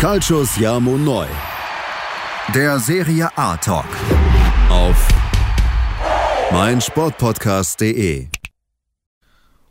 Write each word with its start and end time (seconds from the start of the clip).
Calcius 0.00 0.56
Jamo 0.56 0.96
Neu. 0.96 1.26
Der 2.54 2.78
Serie 2.78 3.28
A 3.36 3.54
Talk. 3.58 3.84
Auf 4.70 5.08
meinsportpodcast.de. 6.50 8.28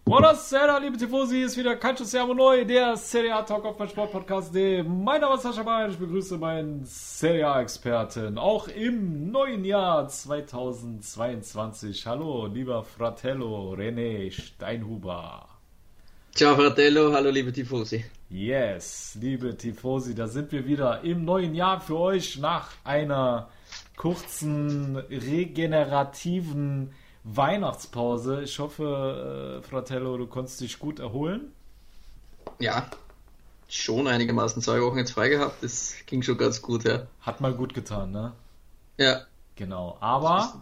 Buonasera, 0.06 0.78
liebe 0.78 0.98
Tifosi, 0.98 1.42
ist 1.42 1.58
wieder 1.58 1.76
Calcio 1.78 2.06
Siamo 2.06 2.36
Neu, 2.36 2.64
der 2.64 2.96
Serie 2.96 3.34
A 3.34 3.42
Talk 3.42 3.66
auf 3.66 3.80
meinsportpodcast.de. 3.80 4.84
Mein 4.84 5.22
Name 5.22 5.34
ist 5.34 5.42
Sascha 5.42 5.64
Bayer, 5.64 5.90
ich 5.90 5.98
begrüße 5.98 6.38
meinen 6.38 6.86
Serie 6.86 7.48
A-Experten, 7.48 8.38
auch 8.38 8.68
im 8.68 9.32
neuen 9.32 9.66
Jahr 9.66 10.08
2022. 10.08 12.06
Hallo, 12.06 12.46
lieber 12.46 12.84
Fratello 12.84 13.74
René 13.74 14.30
Steinhuber. 14.30 15.48
Ciao 16.36 16.56
Fratello, 16.56 17.12
hallo 17.14 17.32
liebe 17.32 17.52
Tifosi. 17.52 18.06
Yes, 18.32 19.18
liebe 19.20 19.58
Tifosi, 19.58 20.14
da 20.14 20.28
sind 20.28 20.52
wir 20.52 20.68
wieder 20.68 21.02
im 21.02 21.26
neuen 21.26 21.56
Jahr 21.56 21.82
für 21.82 21.98
euch 21.98 22.38
nach 22.38 22.70
einer 22.84 23.50
kurzen 23.96 24.98
regenerativen 24.98 26.94
Weihnachtspause. 27.24 28.44
Ich 28.44 28.60
hoffe, 28.60 29.62
äh, 29.64 29.68
Fratello, 29.68 30.16
du 30.16 30.28
konntest 30.28 30.62
dich 30.62 30.78
gut 30.78 31.00
erholen. 31.00 31.54
Ja, 32.60 32.86
schon 33.68 34.06
einigermaßen 34.06 34.62
zwei 34.62 34.80
Wochen 34.80 35.00
jetzt 35.00 35.14
frei 35.14 35.30
gehabt, 35.30 35.64
das 35.64 35.96
ging 36.06 36.22
schon 36.22 36.38
ganz 36.38 36.62
gut, 36.62 36.84
ja. 36.84 37.08
Hat 37.22 37.42
mal 37.42 37.56
gut 37.56 37.74
getan, 37.74 38.12
ne? 38.12 38.34
Ja. 38.98 39.22
Genau, 39.56 39.98
aber 40.02 40.62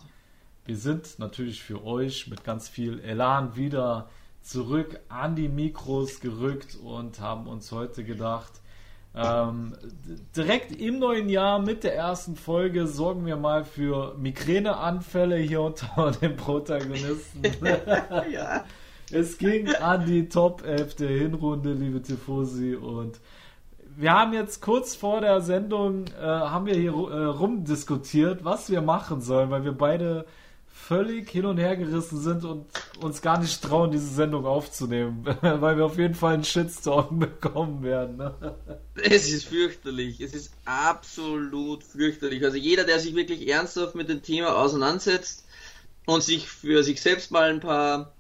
wir 0.64 0.78
sind 0.78 1.20
natürlich 1.20 1.62
für 1.62 1.84
euch 1.84 2.28
mit 2.28 2.46
ganz 2.46 2.70
viel 2.70 3.02
Elan 3.02 3.58
wieder 3.58 4.10
zurück 4.48 5.00
an 5.10 5.36
die 5.36 5.50
Mikros 5.50 6.22
gerückt 6.22 6.78
und 6.82 7.20
haben 7.20 7.48
uns 7.48 7.72
heute 7.72 8.04
gedacht, 8.04 8.62
ähm, 9.14 9.74
direkt 10.36 10.72
im 10.80 11.00
neuen 11.00 11.28
Jahr 11.28 11.60
mit 11.60 11.84
der 11.84 11.96
ersten 11.96 12.36
Folge 12.36 12.88
sorgen 12.88 13.26
wir 13.26 13.36
mal 13.36 13.66
für 13.66 14.16
Migräneanfälle 14.18 15.38
hier 15.38 15.62
unter 15.64 16.12
den 16.12 16.36
Protagonisten. 16.36 17.42
ja. 18.32 18.64
Es 19.12 19.38
ging 19.38 19.70
an 19.70 20.06
die 20.06 20.30
Top 20.30 20.64
11 20.66 20.96
der 20.96 21.10
Hinrunde, 21.10 21.74
liebe 21.74 22.02
Tifosi, 22.02 22.76
und 22.76 23.20
wir 23.96 24.14
haben 24.14 24.34
jetzt 24.34 24.62
kurz 24.62 24.96
vor 24.96 25.22
der 25.22 25.42
Sendung, 25.42 26.06
äh, 26.08 26.24
haben 26.24 26.68
wir 26.68 26.76
hier 26.76 26.92
äh, 26.92 27.26
rumdiskutiert, 27.26 28.46
was 28.46 28.70
wir 28.70 28.82
machen 28.82 29.22
sollen, 29.22 29.50
weil 29.50 29.64
wir 29.64 29.72
beide 29.72 30.26
völlig 30.88 31.30
hin 31.30 31.46
und 31.46 31.58
her 31.58 31.76
gerissen 31.76 32.22
sind 32.22 32.46
und 32.46 32.66
uns 33.02 33.22
gar 33.22 33.40
nicht 33.40 33.62
trauen, 33.62 33.92
diese 33.92 34.08
Sendung 34.08 34.46
aufzunehmen, 34.46 35.26
weil 35.42 35.78
wir 35.78 35.86
auf 35.86 35.98
jeden 35.98 36.16
Fall 36.16 36.36
einen 36.36 36.46
Shitstorm 36.46 37.20
bekommen 37.42 37.84
werden. 37.84 38.16
Ne? 38.18 38.56
Es 38.96 39.30
ist 39.30 39.46
fürchterlich, 39.46 40.22
es 40.22 40.34
ist 40.34 40.54
absolut 40.64 41.84
fürchterlich. 41.84 42.44
Also 42.44 42.58
jeder, 42.58 42.86
der 42.86 43.00
sich 43.00 43.16
wirklich 43.16 43.50
ernsthaft 43.50 43.96
mit 43.96 44.08
dem 44.08 44.24
Thema 44.24 44.56
auseinandersetzt 44.56 45.46
und 46.06 46.24
sich 46.24 46.48
für 46.48 46.84
sich 46.84 47.02
selbst 47.02 47.32
mal 47.32 47.50
ein 47.50 47.60
paar 47.60 48.14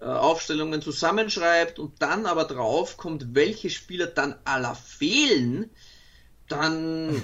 äh, 0.00 0.06
Aufstellungen 0.06 0.80
zusammenschreibt 0.80 1.78
und 1.78 2.00
dann 2.00 2.24
aber 2.24 2.44
drauf 2.44 2.96
kommt, 2.96 3.34
welche 3.34 3.68
Spieler 3.68 4.06
dann 4.06 4.36
aller 4.44 4.74
fehlen, 4.74 5.70
dann, 6.48 7.16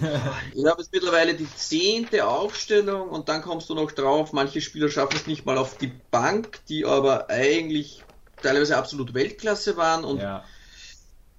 ich 0.54 0.66
habe 0.66 0.82
jetzt 0.82 0.92
mittlerweile 0.92 1.34
die 1.34 1.46
zehnte 1.54 2.26
Aufstellung 2.26 3.08
und 3.08 3.28
dann 3.28 3.42
kommst 3.42 3.68
du 3.70 3.74
noch 3.74 3.92
drauf, 3.92 4.32
manche 4.32 4.60
Spieler 4.60 4.88
schaffen 4.88 5.16
es 5.16 5.26
nicht 5.26 5.46
mal 5.46 5.58
auf 5.58 5.78
die 5.78 5.92
Bank, 6.10 6.60
die 6.68 6.84
aber 6.84 7.30
eigentlich 7.30 8.02
teilweise 8.42 8.76
absolut 8.76 9.14
Weltklasse 9.14 9.76
waren 9.76 10.04
und 10.04 10.18
Ja. 10.18 10.44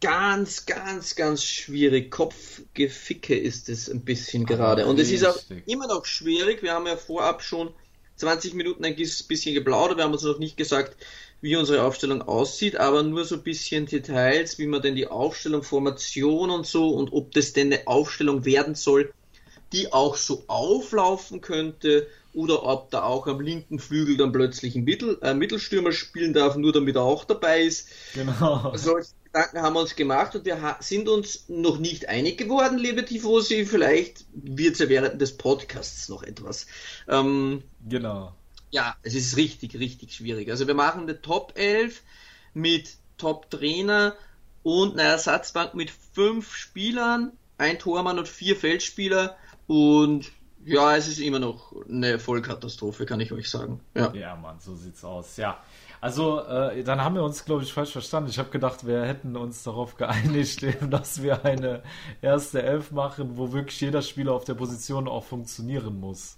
ganz, 0.01 0.65
ganz, 0.65 1.15
ganz 1.15 1.43
schwierig. 1.43 2.11
Kopfgeficke 2.11 3.37
ist 3.37 3.69
es 3.69 3.89
ein 3.89 4.03
bisschen 4.03 4.45
gerade. 4.45 4.85
Und 4.85 4.99
es 4.99 5.11
ist 5.11 5.25
auch 5.25 5.37
immer 5.65 5.87
noch 5.87 6.05
schwierig. 6.05 6.61
Wir 6.61 6.73
haben 6.73 6.87
ja 6.87 6.97
vorab 6.97 7.41
schon 7.41 7.73
20 8.15 8.53
Minuten 8.53 8.85
ein 8.85 8.95
bisschen 8.95 9.53
geplaudert. 9.53 9.97
Wir 9.97 10.03
haben 10.03 10.13
uns 10.13 10.23
noch 10.23 10.39
nicht 10.39 10.57
gesagt, 10.57 10.97
wie 11.43 11.57
unsere 11.57 11.83
Aufstellung 11.83 12.21
aussieht, 12.21 12.77
aber 12.77 13.03
nur 13.03 13.25
so 13.25 13.35
ein 13.35 13.43
bisschen 13.43 13.85
Details, 13.85 14.59
wie 14.59 14.65
man 14.65 14.81
denn 14.81 14.95
die 14.95 15.07
Aufstellung, 15.07 15.61
Formation 15.61 16.49
und 16.49 16.65
so 16.65 16.91
und 16.91 17.11
ob 17.11 17.33
das 17.33 17.51
denn 17.51 17.71
eine 17.71 17.85
Aufstellung 17.85 18.45
werden 18.45 18.75
soll, 18.75 19.11
die 19.73 19.91
auch 19.91 20.15
so 20.15 20.45
auflaufen 20.47 21.41
könnte 21.41 22.07
oder 22.33 22.63
ob 22.63 22.91
da 22.91 23.03
auch 23.03 23.27
am 23.27 23.41
linken 23.41 23.77
Flügel 23.77 24.15
dann 24.15 24.31
plötzlich 24.31 24.75
ein 24.75 24.85
Mittel, 24.85 25.19
äh, 25.21 25.33
Mittelstürmer 25.33 25.91
spielen 25.91 26.33
darf, 26.33 26.55
nur 26.55 26.71
damit 26.71 26.95
er 26.95 27.03
auch 27.03 27.25
dabei 27.25 27.63
ist. 27.63 27.89
Genau. 28.13 28.71
Solche 28.77 29.11
Gedanken 29.25 29.61
haben 29.61 29.73
wir 29.73 29.81
uns 29.81 29.97
gemacht 29.97 30.33
und 30.35 30.45
wir 30.45 30.77
sind 30.79 31.09
uns 31.09 31.49
noch 31.49 31.77
nicht 31.77 32.07
einig 32.07 32.37
geworden, 32.37 32.77
liebe 32.77 33.03
Tifosi. 33.03 33.65
Vielleicht 33.65 34.23
wird 34.31 34.75
es 34.75 34.79
ja 34.79 34.87
während 34.87 35.19
des 35.19 35.35
Podcasts 35.35 36.07
noch 36.07 36.23
etwas. 36.23 36.67
Ähm, 37.09 37.63
Genau. 37.85 38.33
Ja, 38.73 38.95
es 39.03 39.13
ist 39.13 39.37
richtig, 39.37 39.77
richtig 39.77 40.15
schwierig. 40.15 40.49
Also 40.49 40.65
wir 40.65 40.73
machen 40.73 41.03
eine 41.03 41.21
Top 41.21 41.53
11 41.55 42.01
mit 42.55 42.97
Top-Trainer 43.19 44.15
und 44.63 44.93
einer 44.93 45.09
Ersatzbank 45.09 45.75
mit 45.75 45.91
fünf 45.91 46.55
Spielern, 46.55 47.33
ein 47.59 47.77
Tormann 47.77 48.17
und 48.17 48.27
vier 48.27 48.55
Feldspieler 48.55 49.37
und 49.67 50.31
ja, 50.65 50.95
es 50.95 51.07
ist 51.07 51.19
immer 51.19 51.37
noch 51.37 51.71
eine 51.87 52.17
Vollkatastrophe, 52.17 53.05
kann 53.05 53.19
ich 53.19 53.31
euch 53.31 53.47
sagen. 53.47 53.79
Ja. 53.93 54.11
Ja, 54.13 54.35
Mann, 54.35 54.59
so 54.59 54.75
sieht's 54.75 55.03
aus. 55.03 55.37
Ja. 55.37 55.59
Also, 56.01 56.41
äh, 56.41 56.83
dann 56.83 57.01
haben 57.01 57.15
wir 57.15 57.23
uns, 57.23 57.45
glaube 57.45 57.63
ich, 57.63 57.71
falsch 57.71 57.91
verstanden. 57.91 58.29
Ich 58.29 58.39
habe 58.39 58.49
gedacht, 58.49 58.87
wir 58.87 59.03
hätten 59.03 59.37
uns 59.37 59.61
darauf 59.61 59.97
geeinigt, 59.97 60.65
dass 60.89 61.21
wir 61.21 61.45
eine 61.45 61.83
erste 62.21 62.63
Elf 62.63 62.91
machen, 62.91 63.37
wo 63.37 63.51
wirklich 63.53 63.79
jeder 63.81 64.01
Spieler 64.01 64.33
auf 64.33 64.45
der 64.45 64.55
Position 64.55 65.07
auch 65.07 65.25
funktionieren 65.25 65.99
muss. 65.99 66.37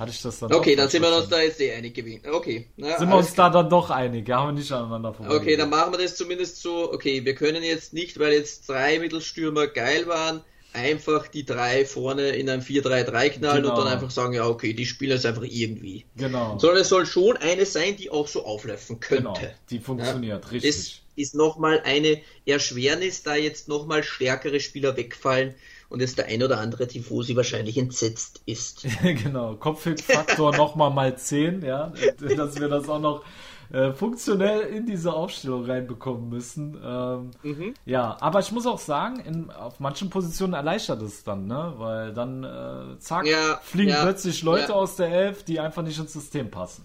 Hatte 0.00 0.12
ich 0.12 0.22
das 0.22 0.38
dann 0.38 0.50
Okay, 0.52 0.74
dann 0.76 0.88
sind 0.88 1.02
wir 1.02 1.14
uns 1.14 1.28
da 1.28 1.42
jetzt 1.42 1.60
eh 1.60 1.72
einig 1.74 1.92
gewesen. 1.94 2.22
Okay. 2.32 2.66
Na, 2.78 2.98
Sind 2.98 3.10
wir 3.10 3.16
uns 3.18 3.34
da 3.34 3.50
dann 3.50 3.68
doch 3.68 3.90
einig? 3.90 4.26
Ja, 4.26 4.38
haben 4.40 4.48
wir 4.56 4.60
nicht 4.60 4.72
aneinander 4.72 5.12
vorbei. 5.12 5.34
Okay, 5.36 5.56
dann 5.58 5.68
machen 5.68 5.92
wir 5.92 5.98
das 5.98 6.16
zumindest 6.16 6.62
so. 6.62 6.90
Okay, 6.90 7.22
wir 7.24 7.34
können 7.34 7.62
jetzt 7.62 7.92
nicht, 7.92 8.18
weil 8.18 8.32
jetzt 8.32 8.66
drei 8.70 8.98
Mittelstürmer 8.98 9.66
geil 9.66 10.06
waren, 10.06 10.40
einfach 10.72 11.28
die 11.28 11.44
drei 11.44 11.84
vorne 11.84 12.30
in 12.30 12.48
ein 12.48 12.62
4-3-3 12.62 13.28
knallen 13.30 13.62
Genau. 13.62 13.74
und 13.78 13.84
dann 13.84 13.92
einfach 13.92 14.10
sagen, 14.10 14.32
ja, 14.32 14.46
okay, 14.48 14.72
die 14.72 14.86
spielen 14.86 15.10
jetzt 15.10 15.26
einfach 15.26 15.42
irgendwie. 15.42 16.06
Genau. 16.16 16.58
Sondern 16.58 16.80
es 16.80 16.88
soll 16.88 17.04
schon 17.04 17.36
eine 17.36 17.66
sein, 17.66 17.96
die 17.96 18.08
auch 18.10 18.26
so 18.26 18.46
auflaufen 18.46 19.00
könnte. 19.00 19.22
genau. 19.22 19.38
Die 19.68 19.80
funktioniert, 19.80 20.44
Das 20.44 20.52
richtig. 20.52 21.02
ist 21.16 21.34
nochmal 21.34 21.82
eine 21.84 22.22
Erschwernis, 22.46 23.22
da 23.22 23.34
jetzt 23.34 23.68
nochmal 23.68 24.02
stärkere 24.02 24.60
Spieler 24.60 24.96
wegfallen 24.96 25.54
und 25.90 26.00
es 26.00 26.14
der 26.14 26.26
ein 26.26 26.42
oder 26.42 26.58
andere 26.58 26.86
Tifosi 26.88 27.36
wahrscheinlich 27.36 27.76
entsetzt 27.76 28.40
ist. 28.46 28.86
genau. 29.02 29.56
Kopfhit-Faktor 29.56 30.56
nochmal 30.56 30.90
mal 30.90 31.16
10, 31.18 31.62
ja. 31.62 31.92
Dass 32.36 32.58
wir 32.58 32.68
das 32.68 32.88
auch 32.88 33.00
noch 33.00 33.24
äh, 33.72 33.92
funktionell 33.92 34.62
in 34.62 34.86
diese 34.86 35.12
Aufstellung 35.12 35.64
reinbekommen 35.64 36.28
müssen. 36.28 36.76
Ähm, 36.82 37.30
Mhm. 37.42 37.74
Ja, 37.86 38.16
aber 38.20 38.40
ich 38.40 38.50
muss 38.50 38.66
auch 38.66 38.78
sagen, 38.80 39.20
in, 39.20 39.50
auf 39.50 39.78
manchen 39.78 40.10
Positionen 40.10 40.54
erleichtert 40.54 41.02
es 41.02 41.22
dann, 41.22 41.46
ne? 41.46 41.74
Weil 41.76 42.12
dann, 42.12 42.42
äh, 42.44 42.98
zack, 42.98 43.26
Ja, 43.26 43.60
fliegen 43.62 43.90
ja, 43.90 44.02
plötzlich 44.02 44.42
Leute 44.42 44.70
ja. 44.70 44.74
aus 44.74 44.96
der 44.96 45.08
Elf, 45.08 45.44
die 45.44 45.60
einfach 45.60 45.82
nicht 45.82 45.98
ins 45.98 46.12
System 46.12 46.50
passen. 46.50 46.84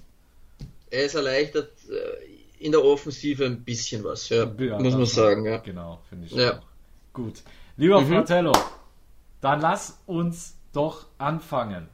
Er 0.91 1.05
ist 1.05 1.15
erleichtert 1.15 1.71
äh, 1.89 2.63
in 2.63 2.71
der 2.71 2.83
Offensive 2.85 3.45
ein 3.45 3.63
bisschen 3.63 4.03
was, 4.03 4.29
ja, 4.29 4.45
Ja, 4.57 4.79
muss 4.79 4.93
man 4.93 5.05
sagen, 5.05 5.45
ja. 5.45 5.57
Genau, 5.57 5.99
finde 6.07 6.27
ich 6.27 6.31
Ja. 6.33 6.53
auch. 6.59 6.61
Gut. 7.13 7.41
Lieber 7.77 7.99
Mhm. 8.01 8.07
Fratello, 8.13 8.51
dann 9.45 9.61
lass 9.61 9.99
uns 10.07 10.55
doch 10.73 11.05
anfangen. 11.19 11.87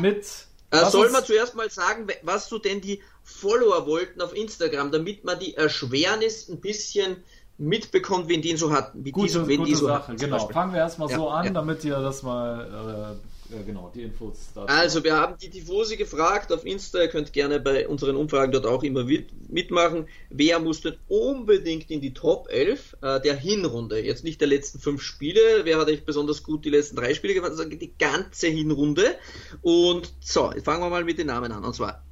Mit. 0.00 0.46
Äh, 0.72 0.84
soll 0.90 1.10
man 1.10 1.24
zuerst 1.24 1.54
mal 1.54 1.68
sagen, 1.70 2.06
was 2.22 2.48
du 2.48 2.58
denn 2.58 2.80
die 2.80 3.02
Follower 3.22 3.86
wollten 3.86 4.20
auf 4.20 4.34
Instagram, 4.34 4.90
damit 4.92 5.24
man 5.24 5.38
die 5.38 5.54
Erschwernis 5.56 6.48
ein 6.48 6.60
bisschen 6.60 7.22
mitbekommt, 7.58 8.28
wen 8.28 8.40
die 8.40 8.56
so 8.56 8.72
hatten. 8.72 9.04
Wie 9.04 9.10
Gute, 9.12 9.26
die, 9.26 9.32
so- 9.32 9.48
wen 9.48 9.58
gute 9.58 9.70
die 9.70 9.76
so 9.76 9.86
Sache, 9.88 10.08
hatten, 10.08 10.16
genau. 10.16 10.48
Fangen 10.48 10.72
wir 10.72 10.80
erstmal 10.80 11.10
Ja, 11.10 11.16
so 11.16 11.28
an, 11.28 11.44
ja. 11.46 11.50
damit 11.52 11.84
ihr 11.84 11.98
das 12.00 12.22
mal, 12.22 13.18
äh, 13.52 13.64
genau, 13.64 13.90
die 13.94 14.02
Infos 14.02 14.48
dazu. 14.54 14.68
Also, 14.68 15.04
wir 15.04 15.16
haben 15.16 15.36
die 15.38 15.50
Tifosi 15.50 15.96
gefragt 15.96 16.52
auf 16.52 16.64
Insta, 16.64 17.00
ihr 17.00 17.08
könnt 17.08 17.32
gerne 17.32 17.60
bei 17.60 17.88
unseren 17.88 18.16
Umfragen 18.16 18.52
dort 18.52 18.66
auch 18.66 18.82
immer 18.82 19.04
mit, 19.04 19.50
mitmachen. 19.50 20.08
Wer 20.30 20.58
muss 20.58 20.80
denn 20.80 20.96
unbedingt 21.08 21.90
in 21.90 22.00
die 22.00 22.14
Top 22.14 22.48
11 22.50 22.96
äh, 23.02 23.20
der 23.20 23.36
Hinrunde? 23.36 24.00
Jetzt 24.00 24.24
nicht 24.24 24.40
der 24.40 24.48
letzten 24.48 24.78
fünf 24.78 25.02
Spiele, 25.02 25.64
wer 25.64 25.78
hat 25.78 25.88
euch 25.88 26.04
besonders 26.04 26.42
gut 26.42 26.64
die 26.64 26.70
letzten 26.70 26.96
drei 26.96 27.14
Spiele 27.14 27.34
gemacht, 27.34 27.54
sondern 27.54 27.78
die 27.78 27.94
ganze 27.98 28.48
Hinrunde. 28.48 29.16
Und 29.62 30.12
so, 30.20 30.52
fangen 30.62 30.82
wir 30.82 30.90
mal 30.90 31.04
mit 31.04 31.18
den 31.18 31.26
Namen 31.26 31.52
an. 31.52 31.64
Und 31.64 31.74
zwar 31.74 32.04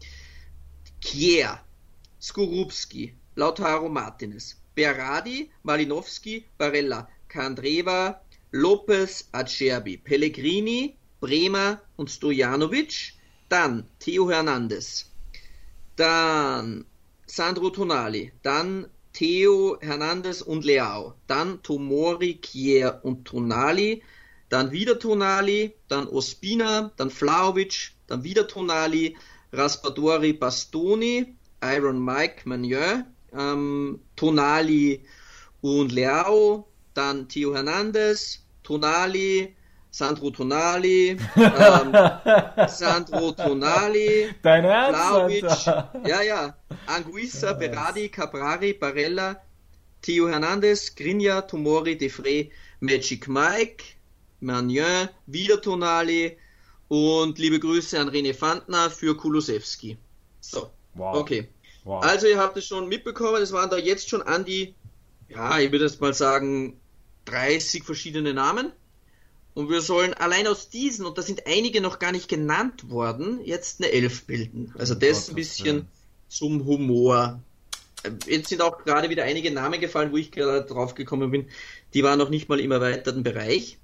Kier, 1.00 1.60
Skorupski, 2.20 3.14
Lautaro 3.36 3.88
Martinez, 3.88 4.56
Berardi, 4.74 5.50
Malinowski, 5.62 6.44
Barella, 6.58 7.08
Kandreva, 7.28 8.20
Lopez, 8.52 9.28
Acerbi, 9.32 9.98
Pellegrini, 9.98 10.97
Bremer 11.20 11.80
und 11.96 12.10
Stojanovic. 12.10 13.14
Dann 13.48 13.88
Theo 13.98 14.30
Hernandez. 14.30 15.10
Dann 15.96 16.84
Sandro 17.26 17.70
Tonali. 17.70 18.32
Dann 18.42 18.88
Theo 19.12 19.78
Hernandez 19.80 20.42
und 20.42 20.64
Leao. 20.64 21.14
Dann 21.26 21.62
Tomori, 21.62 22.34
Kier 22.34 23.00
und 23.02 23.24
Tonali. 23.24 24.02
Dann 24.48 24.72
wieder 24.72 24.98
Tonali, 24.98 25.74
dann 25.88 26.08
Ospina, 26.08 26.90
dann 26.96 27.10
Flauvic, 27.10 27.92
dann 28.06 28.24
wieder 28.24 28.48
Tonali, 28.48 29.16
Raspadori, 29.52 30.32
Bastoni, 30.32 31.36
Iron 31.62 32.02
Mike, 32.02 32.48
Magnon, 32.48 33.04
ähm, 33.32 34.00
Tonali 34.16 35.04
und 35.60 35.92
Leao, 35.92 36.68
dann 36.94 37.28
Theo 37.28 37.54
Hernandez, 37.54 38.42
Tonali, 38.62 39.54
Sandro 39.90 40.30
Tonali, 40.30 41.16
ähm, 41.36 42.68
Sandro 42.68 43.32
Tonali, 43.32 44.28
Dein 44.42 44.64
Ernst, 44.64 45.66
ja, 46.06 46.22
ja, 46.22 46.56
Anguissa, 46.86 47.54
Berardi, 47.54 48.08
Caprari, 48.08 48.74
Barella, 48.74 49.40
Theo 50.02 50.28
Hernandez, 50.28 50.94
Grinja, 50.94 51.42
Tomori, 51.42 51.96
Defray, 51.96 52.50
Magic 52.80 53.28
Mike, 53.28 53.84
Magnon, 54.40 55.08
wieder 55.26 55.60
Tonali 55.60 56.36
und 56.88 57.38
liebe 57.38 57.58
Grüße 57.58 57.98
an 57.98 58.10
René 58.10 58.34
Fandner 58.34 58.90
für 58.90 59.16
Kulusewski. 59.16 59.96
So, 60.40 60.70
Wow. 60.94 61.16
okay. 61.16 61.48
Wow. 61.84 62.02
Also 62.04 62.26
ihr 62.26 62.38
habt 62.38 62.56
es 62.56 62.66
schon 62.66 62.88
mitbekommen, 62.88 63.40
es 63.42 63.52
waren 63.52 63.70
da 63.70 63.76
jetzt 63.78 64.08
schon 64.10 64.22
an 64.22 64.44
die, 64.44 64.74
ja, 65.28 65.58
ich 65.58 65.72
würde 65.72 65.86
jetzt 65.86 66.00
mal 66.00 66.12
sagen, 66.12 66.78
30 67.26 67.84
verschiedene 67.84 68.34
Namen. 68.34 68.72
Und 69.58 69.68
wir 69.70 69.80
sollen 69.80 70.14
allein 70.14 70.46
aus 70.46 70.68
diesen, 70.68 71.04
und 71.04 71.18
da 71.18 71.22
sind 71.22 71.48
einige 71.48 71.80
noch 71.80 71.98
gar 71.98 72.12
nicht 72.12 72.28
genannt 72.28 72.90
worden, 72.90 73.40
jetzt 73.44 73.82
eine 73.82 73.90
Elf 73.90 74.24
bilden. 74.24 74.72
Also 74.78 74.94
das 74.94 75.00
Gottes 75.00 75.30
ein 75.30 75.34
bisschen 75.34 75.76
Willen. 75.78 75.88
zum 76.28 76.64
Humor. 76.64 77.42
Jetzt 78.28 78.50
sind 78.50 78.62
auch 78.62 78.84
gerade 78.84 79.10
wieder 79.10 79.24
einige 79.24 79.50
Namen 79.50 79.80
gefallen, 79.80 80.12
wo 80.12 80.16
ich 80.16 80.30
gerade 80.30 80.64
drauf 80.64 80.94
gekommen 80.94 81.32
bin. 81.32 81.48
Die 81.92 82.04
waren 82.04 82.20
noch 82.20 82.28
nicht 82.28 82.48
mal 82.48 82.60
im 82.60 82.70
erweiterten 82.70 83.24
Bereich. 83.24 83.78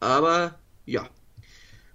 Aber 0.00 0.58
ja. 0.84 1.08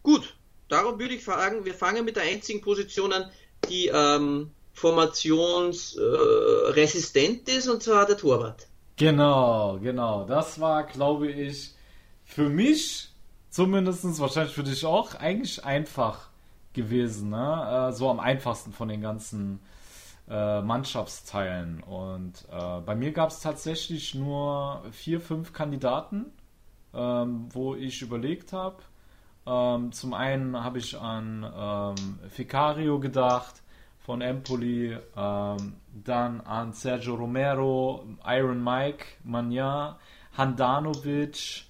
Gut, 0.02 0.38
darum 0.70 0.98
würde 0.98 1.16
ich 1.16 1.24
fragen, 1.26 1.66
wir 1.66 1.74
fangen 1.74 2.06
mit 2.06 2.16
der 2.16 2.24
einzigen 2.24 2.62
Position 2.62 3.12
an, 3.12 3.30
die 3.68 3.92
ähm, 3.94 4.52
formationsresistent 4.72 7.50
äh, 7.50 7.58
ist, 7.58 7.68
und 7.68 7.84
zwar 7.84 8.06
der 8.06 8.16
Torwart. 8.16 8.68
Genau, 8.96 9.78
genau. 9.84 10.24
Das 10.24 10.62
war, 10.62 10.86
glaube 10.86 11.30
ich, 11.30 11.72
für 12.24 12.48
mich 12.48 13.09
zumindest, 13.50 14.20
wahrscheinlich 14.20 14.54
für 14.54 14.64
dich 14.64 14.86
auch, 14.86 15.16
eigentlich 15.16 15.64
einfach 15.66 16.30
gewesen. 16.74 17.30
Ne? 17.30 17.90
Äh, 17.90 17.94
so 17.94 18.10
am 18.10 18.20
einfachsten 18.20 18.72
von 18.72 18.88
den 18.88 19.02
ganzen 19.02 19.60
äh, 20.30 20.62
Mannschaftsteilen. 20.62 21.82
Und 21.82 22.46
äh, 22.52 22.82
bei 22.82 22.96
mir 22.96 23.12
gab 23.12 23.30
es 23.30 23.40
tatsächlich 23.40 24.16
nur 24.16 24.84
vier, 24.92 25.20
fünf 25.20 25.54
Kandidaten, 25.54 26.26
ähm, 26.94 27.50
wo 27.52 27.76
ich 27.76 28.02
überlegt 28.02 28.54
habe. 28.54 28.78
Ähm, 29.46 29.92
zum 29.92 30.14
einen 30.14 30.64
habe 30.64 30.78
ich 30.78 31.00
an 31.00 31.44
ähm, 31.56 32.20
Ficario 32.30 33.00
gedacht 33.00 33.64
von 34.00 34.22
Empoli, 34.22 34.98
ähm, 35.16 35.76
dann 36.04 36.42
an 36.42 36.74
Sergio 36.74 37.16
Romero, 37.16 38.06
Iron 38.26 38.64
Mike, 38.64 39.06
Magnan, 39.24 39.96
Handanovic 40.38 41.69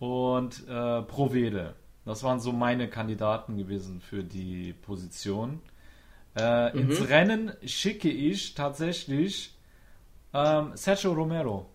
und 0.00 0.66
äh, 0.68 1.02
Provede. 1.02 1.74
Das 2.04 2.24
waren 2.24 2.40
so 2.40 2.50
meine 2.52 2.88
Kandidaten 2.88 3.56
gewesen 3.56 4.00
für 4.00 4.24
die 4.24 4.72
Position. 4.72 5.60
Äh, 6.36 6.76
Ins 6.76 7.08
Rennen 7.08 7.52
schicke 7.64 8.08
ich 8.10 8.54
tatsächlich 8.54 9.54
ähm, 10.32 10.72
Sergio 10.74 11.12
Romero. 11.12 11.66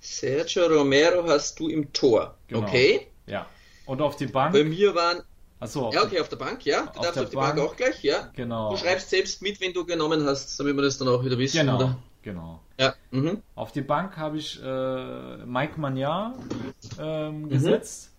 Sergio 0.00 0.66
Romero 0.66 1.26
hast 1.26 1.58
du 1.58 1.68
im 1.68 1.92
Tor. 1.92 2.36
Genau. 2.46 2.66
Okay. 2.66 3.08
Ja. 3.26 3.46
Und 3.86 4.00
auf 4.00 4.16
die 4.16 4.26
Bank. 4.26 4.52
Bei 4.52 4.62
mir 4.64 4.94
waren. 4.94 5.22
Achso, 5.58 5.90
Ja, 5.92 6.04
okay, 6.04 6.20
auf 6.20 6.28
der 6.28 6.36
Bank, 6.36 6.64
ja. 6.66 6.82
Du 6.82 7.00
Auf 7.00 7.06
darfst 7.06 7.18
auf 7.18 7.30
die 7.30 7.36
Bank. 7.36 7.56
Bank. 7.56 7.68
auch 7.70 7.76
gleich, 7.76 8.02
ja. 8.04 8.30
genau. 8.36 8.70
Du 8.70 8.76
schreibst 8.76 9.08
selbst 9.10 9.40
mit, 9.42 9.60
wenn 9.60 9.72
du 9.72 9.84
genommen 9.86 10.24
hast, 10.24 10.60
damit 10.60 10.76
wir 10.76 10.82
das 10.82 10.98
dann 10.98 11.08
auch 11.08 11.24
wieder 11.24 11.38
wissen. 11.38 11.58
Genau, 11.58 11.76
Oder? 11.76 11.98
genau. 12.22 12.60
Ja. 12.78 12.94
Mhm. 13.10 13.42
Auf 13.54 13.72
die 13.72 13.80
Bank 13.82 14.16
habe 14.16 14.36
ich 14.38 14.62
äh, 14.62 15.36
Mike 15.46 15.80
Magnan 15.80 16.34
Mhm. 16.34 16.74
ähm, 16.98 17.48
gesetzt, 17.48 18.10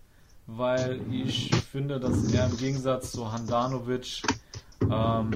weil 0.46 1.00
ich 1.10 1.50
finde, 1.54 2.00
dass 2.00 2.32
er 2.32 2.46
im 2.46 2.56
Gegensatz 2.56 3.12
zu 3.12 3.30
Handanovic 3.30 4.22
ähm, 4.90 5.30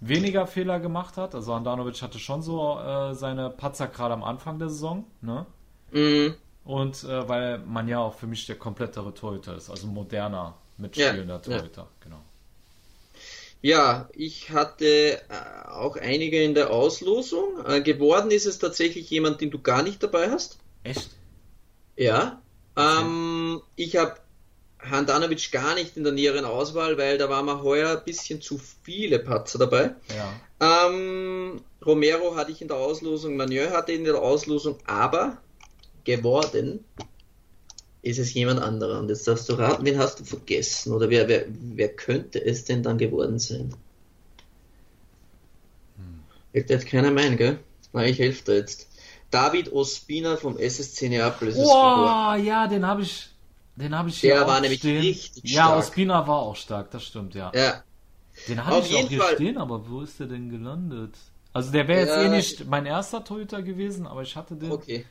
weniger 0.00 0.46
Fehler 0.46 0.80
gemacht 0.80 1.16
hat. 1.16 1.34
Also 1.34 1.54
Handanovic 1.54 2.00
hatte 2.02 2.18
schon 2.18 2.42
so 2.42 2.78
äh, 2.78 3.14
seine 3.14 3.50
Patzer 3.50 3.88
gerade 3.88 4.14
am 4.14 4.22
Anfang 4.24 4.58
der 4.58 4.68
Saison, 4.68 5.04
ne? 5.20 5.46
Mhm. 5.92 6.34
Und 6.64 7.02
äh, 7.04 7.28
weil 7.28 7.58
Magnan 7.60 7.98
auch 7.98 8.14
für 8.14 8.26
mich 8.26 8.46
der 8.46 8.56
komplettere 8.56 9.14
Torhüter 9.14 9.56
ist, 9.56 9.70
also 9.70 9.86
moderner 9.86 10.54
mitspielender 10.76 11.40
Ja, 11.46 11.50
ja. 11.50 11.58
Torhüter, 11.58 11.88
genau. 12.00 12.20
Ja, 13.60 14.08
ich 14.12 14.50
hatte 14.50 15.20
äh, 15.28 15.68
auch 15.68 15.96
einige 15.96 16.42
in 16.42 16.54
der 16.54 16.70
Auslosung. 16.70 17.64
Äh, 17.66 17.80
geworden 17.80 18.30
ist 18.30 18.46
es 18.46 18.58
tatsächlich 18.58 19.10
jemand, 19.10 19.40
den 19.40 19.50
du 19.50 19.60
gar 19.60 19.82
nicht 19.82 20.02
dabei 20.02 20.30
hast. 20.30 20.58
Echt? 20.84 21.10
Ja. 21.96 22.40
Ähm, 22.76 23.60
ich 23.74 23.96
habe 23.96 24.16
Handanovic 24.78 25.50
gar 25.50 25.74
nicht 25.74 25.96
in 25.96 26.04
der 26.04 26.12
näheren 26.12 26.44
Auswahl, 26.44 26.96
weil 26.98 27.18
da 27.18 27.28
waren 27.28 27.46
mir 27.46 27.62
heuer 27.62 27.98
ein 27.98 28.04
bisschen 28.04 28.40
zu 28.40 28.60
viele 28.82 29.18
Patzer 29.18 29.58
dabei. 29.58 29.94
Ja. 30.60 30.88
Ähm, 30.88 31.60
Romero 31.84 32.36
hatte 32.36 32.52
ich 32.52 32.62
in 32.62 32.68
der 32.68 32.76
Auslosung, 32.76 33.36
Magnon 33.36 33.70
hatte 33.70 33.92
in 33.92 34.04
der 34.04 34.20
Auslosung, 34.20 34.78
aber 34.86 35.38
geworden 36.04 36.84
ist 38.02 38.18
es 38.18 38.34
jemand 38.34 38.60
anderer. 38.60 39.00
Und 39.00 39.08
jetzt 39.10 39.26
darfst 39.28 39.48
du 39.48 39.54
raten, 39.54 39.84
wen 39.86 39.98
hast 39.98 40.20
du 40.20 40.24
vergessen? 40.24 40.92
Oder 40.92 41.10
wer, 41.10 41.28
wer, 41.28 41.46
wer 41.48 41.94
könnte 41.94 42.44
es 42.44 42.64
denn 42.64 42.82
dann 42.82 42.98
geworden 42.98 43.38
sein? 43.38 43.74
Fällt 46.52 46.68
dir 46.68 46.74
jetzt 46.74 46.86
keiner 46.86 47.10
mein, 47.10 47.38
gell? 47.38 47.58
Na, 47.92 48.04
ich 48.04 48.18
helfe 48.18 48.44
dir 48.44 48.56
jetzt. 48.58 48.88
David 49.30 49.72
Ospina 49.72 50.36
vom 50.36 50.58
SSC 50.58 51.08
Neapel 51.08 51.48
ist 51.48 51.58
es 51.58 51.78
geworden. 51.78 52.18
Boah, 52.20 52.36
ja, 52.36 52.66
den 52.66 52.86
habe 52.86 53.02
ich, 53.02 53.30
den 53.74 53.94
habe 53.94 54.08
ich 54.10 54.18
hier 54.20 54.38
Der 54.38 54.46
auch 54.46 54.46
war 54.46 54.60
nämlich 54.60 54.86
stehen. 54.86 54.96
richtig 54.96 55.42
Ja, 55.42 55.72
stark. 55.72 55.74
Ospina 55.74 56.26
war 56.26 56.38
auch 56.40 56.56
stark, 56.56 56.90
das 56.90 57.04
stimmt, 57.04 57.34
ja. 57.34 57.54
Ja, 57.54 57.84
Den 58.48 58.64
habe 58.66 58.78
Auf 58.78 58.86
ich 58.86 58.94
auch 58.94 59.08
hier 59.08 59.20
Fall. 59.20 59.22
stehen, 59.22 59.58
aber 59.58 59.88
wo 59.90 60.02
ist 60.02 60.20
der 60.20 60.28
denn 60.28 60.50
gelandet? 60.50 61.18
Also 61.52 61.72
der 61.72 61.88
wäre 61.88 62.00
jetzt 62.00 62.16
Ja, 62.16 62.18
eh 62.18 62.28
nicht 62.30 62.66
mein 62.66 62.86
erster 62.86 63.24
Torhüter 63.24 63.62
gewesen, 63.62 64.06
aber 64.06 64.22
ich 64.22 64.36
hatte 64.36 64.56
den. 64.56 64.84
okay. 64.88 65.10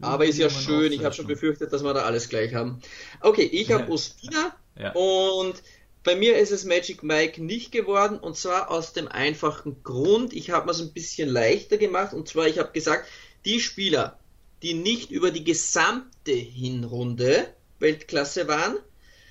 Aber 0.00 0.26
ist 0.26 0.38
ja 0.38 0.50
schön, 0.50 0.92
ich 0.92 1.04
habe 1.04 1.14
schon 1.14 1.26
befürchtet, 1.26 1.72
dass 1.72 1.82
wir 1.82 1.94
da 1.94 2.02
alles 2.02 2.28
gleich 2.28 2.54
haben. 2.54 2.80
Okay, 3.20 3.44
ich 3.44 3.70
habe 3.72 3.90
Ospina 3.90 4.54
Ja. 4.78 4.92
und 4.92 5.54
bei 6.02 6.16
mir 6.16 6.36
ist 6.36 6.50
es 6.50 6.64
Magic 6.64 7.02
Mike 7.02 7.42
nicht 7.42 7.72
geworden 7.72 8.18
und 8.18 8.36
zwar 8.36 8.70
aus 8.70 8.92
dem 8.92 9.08
einfachen 9.08 9.82
Grund, 9.82 10.34
ich 10.34 10.50
habe 10.50 10.66
mir 10.66 10.72
es 10.72 10.80
ein 10.80 10.92
bisschen 10.92 11.28
leichter 11.28 11.78
gemacht 11.78 12.12
und 12.12 12.28
zwar 12.28 12.46
ich 12.46 12.58
habe 12.58 12.72
gesagt, 12.72 13.08
die 13.46 13.60
Spieler, 13.60 14.18
die 14.62 14.74
nicht 14.74 15.10
über 15.10 15.30
die 15.30 15.44
gesamte 15.44 16.32
Hinrunde 16.32 17.54
Weltklasse 17.78 18.48
waren, 18.48 18.76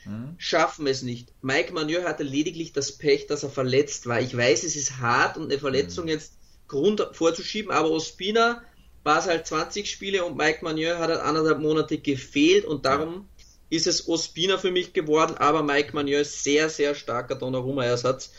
Hm? 0.03 0.35
schaffen 0.37 0.85
es 0.87 1.01
nicht. 1.01 1.29
Mike 1.41 1.71
Magnon 1.71 2.03
hatte 2.03 2.23
lediglich 2.23 2.73
das 2.73 2.91
Pech, 2.97 3.25
dass 3.27 3.43
er 3.43 3.49
verletzt 3.49 4.05
war. 4.05 4.19
Ich 4.19 4.35
weiß, 4.35 4.63
es 4.63 4.75
ist 4.75 4.97
hart 4.99 5.37
und 5.37 5.45
eine 5.49 5.59
Verletzung 5.59 6.09
jetzt 6.09 6.33
Grund 6.67 7.07
vorzuschieben, 7.13 7.71
aber 7.71 7.89
Ospina 7.89 8.61
war 9.03 9.19
es 9.19 9.27
halt 9.27 9.45
20 9.45 9.89
Spiele 9.89 10.23
und 10.25 10.37
Mike 10.37 10.59
Magnon 10.63 10.97
hat 10.97 11.09
halt 11.09 11.19
anderthalb 11.21 11.59
Monate 11.59 11.97
gefehlt 11.97 12.65
und 12.65 12.85
darum 12.85 13.27
ist 13.69 13.87
es 13.87 14.07
Ospina 14.07 14.57
für 14.57 14.71
mich 14.71 14.93
geworden, 14.93 15.35
aber 15.37 15.63
Mike 15.63 15.93
Magnon 15.93 16.21
ist 16.21 16.43
sehr, 16.43 16.69
sehr 16.69 16.93
starker 16.95 17.35
Donnarumma-Ersatz 17.35 18.31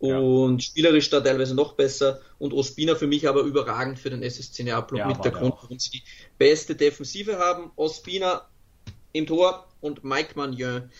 Ja. 0.00 0.18
und 0.18 0.62
spielerisch 0.62 1.08
da 1.10 1.20
teilweise 1.20 1.54
noch 1.54 1.72
besser 1.74 2.20
und 2.38 2.52
Ospina 2.52 2.94
für 2.94 3.06
mich 3.06 3.26
aber 3.28 3.40
überragend 3.42 3.98
für 3.98 4.10
den 4.10 4.22
SSC 4.22 4.64
Neapel 4.64 4.98
Ja, 4.98 5.06
mit 5.08 5.24
der 5.24 5.32
Grund, 5.32 5.54
warum 5.62 5.78
sie 5.78 5.90
die 5.90 6.02
beste 6.38 6.74
Defensive 6.74 7.38
haben. 7.38 7.70
Ospina 7.76 8.48
im 9.12 9.26
Tor 9.26 9.66
und 9.80 10.04
Mike 10.04 10.32
Magnon 10.34 10.90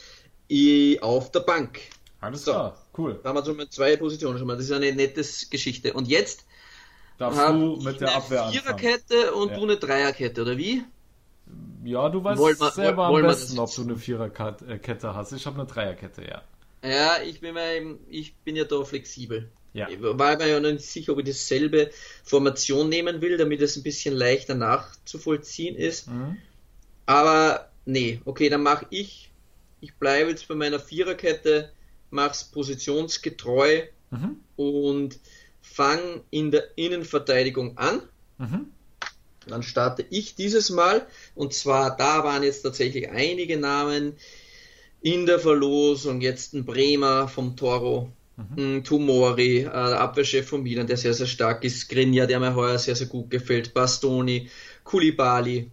i- 0.51 0.99
auf 1.01 1.31
der 1.33 1.41
Bank. 1.41 1.81
Alles 2.21 2.45
So. 2.45 2.53
klar, 2.53 2.87
cool. 2.97 3.19
Da 3.23 3.29
haben 3.31 3.37
wir 3.37 3.45
schon 3.45 3.57
mal 3.57 3.69
zwei 3.69 3.97
Positionen 3.97 4.39
schon 4.39 4.47
mal. 4.47 4.57
Das 4.57 4.67
ist 4.67 4.73
eine 4.73 4.93
nette 4.93 5.23
Geschichte. 5.51 5.93
Und 5.93 6.07
jetzt 6.09 6.45
Darfst 7.23 7.41
habe 7.41 7.59
du 7.59 7.77
ich 7.79 7.85
mit 7.85 8.01
der 8.01 8.09
eine 8.09 8.17
Abwehr 8.17 8.45
anfangen. 8.45 8.63
Viererkette 8.63 9.33
und 9.35 9.51
Ja. 9.51 9.57
du 9.57 9.63
eine 9.63 9.77
Dreierkette, 9.77 10.43
oder 10.43 10.57
wie? 10.59 10.83
Ja, 11.85 12.09
du 12.09 12.23
weißt 12.23 12.39
Wollen 12.41 12.57
selber 12.57 13.09
wollen 13.09 13.25
am 13.25 13.31
besten, 13.31 13.59
ob 13.59 13.75
du 13.75 13.83
eine 13.83 13.97
Viererkette 13.97 15.15
hast. 15.15 15.33
Ich 15.33 15.47
habe 15.47 15.61
eine 15.61 15.67
Dreierkette, 15.69 16.23
ja. 16.25 16.43
Ja, 16.85 17.23
ich 17.23 17.41
bin, 17.41 17.57
eben- 17.57 18.01
ich 18.09 18.35
bin 18.37 18.57
ja 18.57 18.65
da 18.65 18.83
flexibel. 18.85 19.51
Ja. 19.73 19.89
Ich 19.89 20.03
war 20.03 20.37
mir 20.37 20.49
ja 20.49 20.61
noch 20.61 20.71
nicht 20.71 20.85
sicher, 20.85 21.13
ob 21.13 21.21
ich 21.21 21.25
dasselbe 21.27 21.91
Formation 22.25 22.89
nehmen 22.89 23.21
will, 23.23 23.37
damit 23.39 23.63
es 23.63 23.77
ein 23.77 23.83
bisschen 23.83 24.15
leichter 24.15 24.55
nachzuvollziehen 24.55 25.77
ist. 25.77 26.09
Mhm. 26.09 26.37
Aber 27.07 27.71
nee, 27.85 28.21
okay, 28.25 28.49
dann 28.49 28.63
mache 28.63 28.87
ich. 28.91 29.31
Ich 29.81 29.95
bleibe 29.95 30.31
jetzt 30.31 30.47
bei 30.49 30.55
meiner 30.55 30.79
Viererkette, 30.79 31.73
mach's 32.11 32.45
positionsgetreu 32.45 33.83
Mhm. 34.11 34.37
und 34.57 35.19
fang 35.63 36.23
in 36.31 36.51
der 36.51 36.77
Innenverteidigung 36.77 37.79
an. 37.79 38.03
Mhm. 38.39 38.67
Dann 39.47 39.63
starte 39.63 40.05
ich 40.11 40.35
dieses 40.35 40.71
Mal. 40.71 41.07
Und 41.35 41.55
zwar, 41.55 41.97
da 41.97 42.25
waren 42.25 42.43
jetzt 42.43 42.63
tatsächlich 42.63 43.11
einige 43.11 43.57
Namen 43.57 44.15
in 45.01 45.27
der 45.27 45.39
Verlosung. 45.39 46.21
Jetzt 46.21 46.55
ein 46.55 46.65
Bremer 46.65 47.29
vom 47.29 47.57
Toro. 47.57 48.13
Mhm. 48.37 48.83
Tumori, 48.85 49.61
äh, 49.61 49.69
Abwehrchef 49.69 50.49
von 50.49 50.63
Milan, 50.63 50.87
der 50.87 50.97
sehr, 50.97 51.15
sehr 51.15 51.27
stark 51.27 51.65
ist. 51.65 51.89
Grinja, 51.89 52.27
der 52.27 52.41
mir 52.41 52.55
heuer 52.55 52.79
sehr, 52.79 52.97
sehr 52.97 53.09
gut 53.09 53.31
gefällt. 53.31 53.75
Bastoni, 53.75 54.49
Kulibali. 54.85 55.71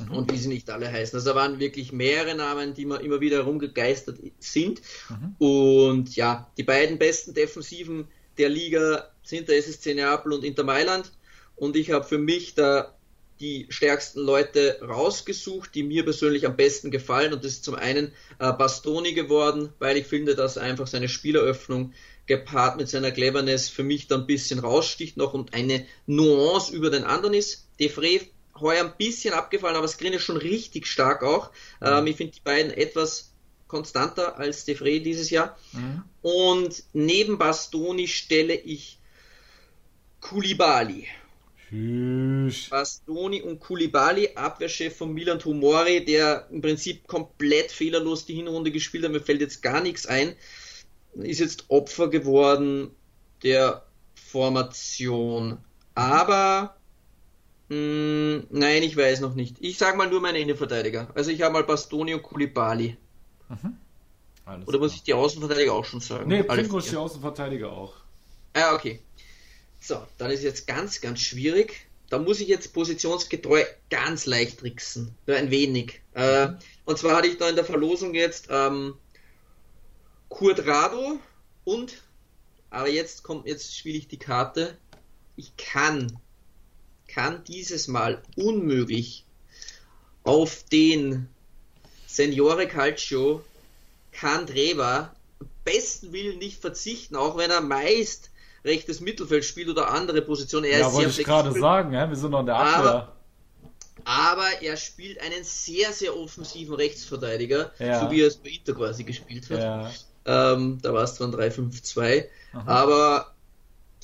Mhm. 0.00 0.16
Und 0.16 0.32
wie 0.32 0.36
sie 0.36 0.48
nicht 0.48 0.70
alle 0.70 0.90
heißen. 0.90 1.16
Also 1.16 1.30
da 1.30 1.36
waren 1.36 1.58
wirklich 1.58 1.92
mehrere 1.92 2.34
Namen, 2.34 2.74
die 2.74 2.86
mir 2.86 3.00
immer 3.00 3.20
wieder 3.20 3.38
herumgegeistert 3.38 4.18
sind. 4.38 4.80
Mhm. 5.08 5.34
Und 5.38 6.16
ja, 6.16 6.50
die 6.56 6.62
beiden 6.62 6.98
besten 6.98 7.34
Defensiven 7.34 8.08
der 8.38 8.48
Liga 8.48 9.10
sind 9.22 9.48
der 9.48 9.58
SSC 9.58 9.94
Neapel 9.94 10.32
und 10.32 10.44
Inter 10.44 10.64
Mailand. 10.64 11.12
Und 11.56 11.76
ich 11.76 11.90
habe 11.90 12.04
für 12.04 12.18
mich 12.18 12.54
da 12.54 12.94
die 13.40 13.66
stärksten 13.70 14.20
Leute 14.20 14.78
rausgesucht, 14.80 15.74
die 15.74 15.82
mir 15.82 16.04
persönlich 16.04 16.46
am 16.46 16.56
besten 16.56 16.90
gefallen. 16.90 17.32
Und 17.32 17.44
das 17.44 17.52
ist 17.52 17.64
zum 17.64 17.74
einen 17.74 18.12
äh, 18.38 18.52
Bastoni 18.52 19.14
geworden, 19.14 19.72
weil 19.78 19.96
ich 19.96 20.06
finde, 20.06 20.34
dass 20.34 20.58
einfach 20.58 20.86
seine 20.86 21.08
Spieleröffnung 21.08 21.92
gepaart 22.26 22.76
mit 22.76 22.88
seiner 22.88 23.10
Cleverness 23.10 23.68
für 23.68 23.82
mich 23.82 24.06
da 24.06 24.14
ein 24.14 24.26
bisschen 24.26 24.60
raussticht 24.60 25.16
noch 25.16 25.34
und 25.34 25.54
eine 25.54 25.84
Nuance 26.06 26.72
über 26.72 26.88
den 26.88 27.04
anderen 27.04 27.34
ist. 27.34 27.66
Defray 27.80 28.30
heuer 28.60 28.84
ein 28.84 28.96
bisschen 28.96 29.34
abgefallen, 29.34 29.76
aber 29.76 29.88
Skrin 29.88 30.12
ist 30.12 30.22
schon 30.22 30.36
richtig 30.36 30.86
stark 30.86 31.22
auch. 31.22 31.50
Mhm. 31.80 31.86
Ähm, 31.86 32.06
ich 32.06 32.16
finde 32.16 32.34
die 32.34 32.40
beiden 32.40 32.72
etwas 32.72 33.31
konstanter 33.72 34.38
als 34.38 34.66
Defray 34.66 35.00
dieses 35.00 35.30
Jahr. 35.30 35.56
Mhm. 35.72 36.04
Und 36.20 36.84
neben 36.92 37.38
Bastoni 37.38 38.06
stelle 38.06 38.54
ich 38.54 38.98
Kulibali. 40.20 41.08
Tschüss. 41.68 42.68
Bastoni 42.68 43.40
und 43.40 43.58
Kulibali, 43.58 44.28
Abwehrchef 44.34 44.94
von 44.94 45.14
Milan 45.14 45.38
Tomori, 45.38 46.04
der 46.04 46.46
im 46.50 46.60
Prinzip 46.60 47.06
komplett 47.06 47.72
fehlerlos 47.72 48.26
die 48.26 48.34
Hinrunde 48.34 48.70
gespielt 48.70 49.04
hat. 49.04 49.12
Mir 49.12 49.22
fällt 49.22 49.40
jetzt 49.40 49.62
gar 49.62 49.80
nichts 49.80 50.06
ein. 50.06 50.36
Ist 51.14 51.40
jetzt 51.40 51.64
Opfer 51.68 52.08
geworden 52.08 52.90
der 53.42 53.86
Formation. 54.14 55.58
Aber 55.94 56.76
mh, 57.70 57.76
hm, 57.76 58.46
nein, 58.50 58.82
ich 58.82 58.96
weiß 58.96 59.20
noch 59.20 59.34
nicht. 59.34 59.56
Ich 59.60 59.78
sage 59.78 59.96
mal 59.96 60.10
nur 60.10 60.20
meine 60.20 60.40
Innenverteidiger. 60.40 61.10
Also 61.14 61.30
ich 61.30 61.40
habe 61.40 61.54
mal 61.54 61.64
Bastoni 61.64 62.12
und 62.12 62.22
Kulibali. 62.22 62.98
Mhm. 63.52 63.76
Oder 64.66 64.78
muss 64.78 64.94
ich 64.94 65.02
die 65.02 65.14
Außenverteidiger 65.14 65.72
auch 65.72 65.84
schon 65.84 66.00
sagen? 66.00 66.28
Nee, 66.28 66.42
Pringo 66.42 66.78
ist 66.78 66.90
die 66.90 66.96
Außenverteidiger 66.96 67.70
auch. 67.70 67.94
Ah, 68.54 68.74
okay. 68.74 69.00
So, 69.80 70.02
dann 70.18 70.30
ist 70.30 70.42
jetzt 70.42 70.66
ganz, 70.66 71.00
ganz 71.00 71.20
schwierig. 71.20 71.86
Da 72.08 72.18
muss 72.18 72.40
ich 72.40 72.48
jetzt 72.48 72.74
positionsgetreu 72.74 73.64
ganz 73.88 74.26
leicht 74.26 74.60
tricksen. 74.60 75.14
Nur 75.26 75.36
ein 75.36 75.50
wenig. 75.50 76.02
Äh, 76.12 76.48
und 76.84 76.98
zwar 76.98 77.16
hatte 77.16 77.28
ich 77.28 77.38
da 77.38 77.48
in 77.48 77.56
der 77.56 77.64
Verlosung 77.64 78.14
jetzt 78.14 78.48
ähm, 78.50 78.94
Curdrado 80.28 81.18
und, 81.64 82.02
aber 82.70 82.88
jetzt 82.88 83.22
kommt, 83.22 83.46
jetzt 83.46 83.76
spiele 83.76 83.98
ich 83.98 84.08
die 84.08 84.18
Karte. 84.18 84.76
Ich 85.36 85.56
kann, 85.56 86.18
kann 87.08 87.44
dieses 87.44 87.88
Mal 87.88 88.22
unmöglich 88.36 89.24
auf 90.24 90.64
den 90.64 91.28
Seniore 92.12 92.68
Calcio 92.68 93.42
Candreva 94.12 95.14
besten 95.64 96.12
Willen 96.12 96.38
nicht 96.38 96.60
verzichten, 96.60 97.16
auch 97.16 97.36
wenn 97.38 97.50
er 97.50 97.62
meist 97.62 98.30
rechtes 98.64 99.00
Mittelfeld 99.00 99.44
spielt 99.44 99.68
oder 99.68 99.90
andere 99.90 100.22
Positionen. 100.22 100.66
Er 100.66 100.80
ja, 100.80 100.88
ist 100.88 100.92
wollte 100.92 101.20
ich 101.20 101.26
gerade 101.26 101.52
sagen, 101.58 101.92
ja? 101.92 102.08
wir 102.08 102.16
sind 102.16 102.30
noch 102.30 102.40
in 102.40 102.46
der 102.46 102.56
Abwehr. 102.56 102.90
Aber, 102.90 103.12
aber 104.04 104.62
er 104.62 104.76
spielt 104.76 105.20
einen 105.20 105.42
sehr, 105.42 105.92
sehr 105.92 106.16
offensiven 106.16 106.74
Rechtsverteidiger, 106.74 107.72
ja. 107.78 108.00
so 108.00 108.10
wie 108.10 108.20
er 108.20 108.28
es 108.28 108.36
bei 108.36 108.50
Inter 108.50 108.74
quasi 108.74 109.04
gespielt 109.04 109.48
hat. 109.50 109.58
Ja. 109.58 109.90
Ähm, 110.24 110.78
da 110.82 110.92
war 110.92 111.04
es 111.04 111.14
zwar 111.14 111.28
ein 111.28 111.34
3-5-2, 111.34 112.26
aber 112.66 113.32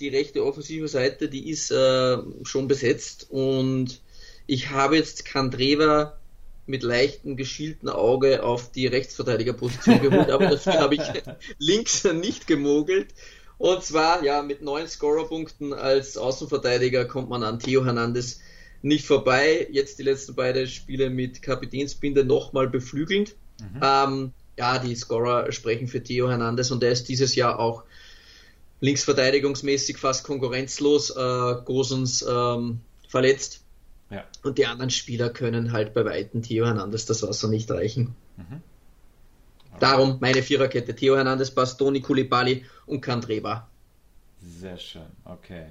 die 0.01 0.09
rechte 0.09 0.45
offensive 0.45 0.89
Seite, 0.89 1.29
die 1.29 1.51
ist 1.51 1.71
äh, 1.71 2.19
schon 2.43 2.69
besetzt 2.69 3.27
und 3.31 4.01
ich 4.47 4.71
habe 4.71 4.97
jetzt 4.97 5.25
Kandreva 5.25 6.19
mit 6.69 6.83
leichtem 6.83 7.37
geschielten 7.37 7.89
Auge 7.89 8.43
auf 8.43 8.71
die 8.71 8.87
Rechtsverteidigerposition 8.87 10.01
geholt, 10.01 10.31
aber 10.31 10.47
dafür 10.47 10.81
habe 10.81 10.95
ich 10.95 11.03
links 11.59 12.05
nicht 12.05 12.47
gemogelt 12.47 13.09
und 13.59 13.83
zwar, 13.83 14.23
ja, 14.23 14.43
mit 14.43 14.63
neun 14.63 14.87
Scorerpunkten 14.87 15.73
als 15.73 16.17
Außenverteidiger 16.17 17.05
kommt 17.05 17.29
man 17.29 17.43
an 17.43 17.59
Theo 17.59 17.85
Hernandez 17.85 18.39
nicht 18.83 19.05
vorbei. 19.05 19.67
Jetzt 19.73 19.99
die 19.99 20.05
letzten 20.05 20.37
beiden 20.37 20.69
Spiele 20.69 21.11
mit 21.11 21.43
Kapitänsbinde 21.43 22.25
nochmal 22.25 22.69
beflügelnd. 22.69 23.35
Mhm. 23.61 23.81
Ähm, 23.83 24.33
ja, 24.57 24.79
die 24.79 24.95
Scorer 24.95 25.51
sprechen 25.51 25.89
für 25.89 26.03
Theo 26.03 26.29
Hernandez 26.29 26.71
und 26.71 26.85
er 26.85 26.93
ist 26.93 27.09
dieses 27.09 27.35
Jahr 27.35 27.59
auch 27.59 27.83
linksverteidigungsmäßig 28.81 29.99
fast 29.99 30.23
konkurrenzlos. 30.23 31.11
Äh, 31.11 31.55
Gosens 31.65 32.25
ähm, 32.29 32.81
verletzt. 33.09 33.65
Ja. 34.11 34.25
Und 34.43 34.59
die 34.59 34.67
anderen 34.67 34.91
Spieler 34.91 35.31
können 35.31 35.73
halt 35.73 35.93
bei 35.95 36.05
Weitem 36.05 36.43
Theo 36.43 36.67
Hernandez 36.67 37.07
das 37.07 37.23
Wasser 37.23 37.49
nicht 37.49 37.71
reichen. 37.71 38.15
Mhm. 38.37 38.63
Darum 39.81 40.19
meine 40.21 40.43
Viererkette. 40.43 40.95
Theo 40.95 41.17
Hernandez, 41.17 41.51
Bastoni, 41.51 42.01
Kulibali 42.01 42.65
und 42.87 43.01
Kandreva. 43.01 43.69
Sehr 44.41 44.79
schön, 44.79 45.07
okay. 45.25 45.67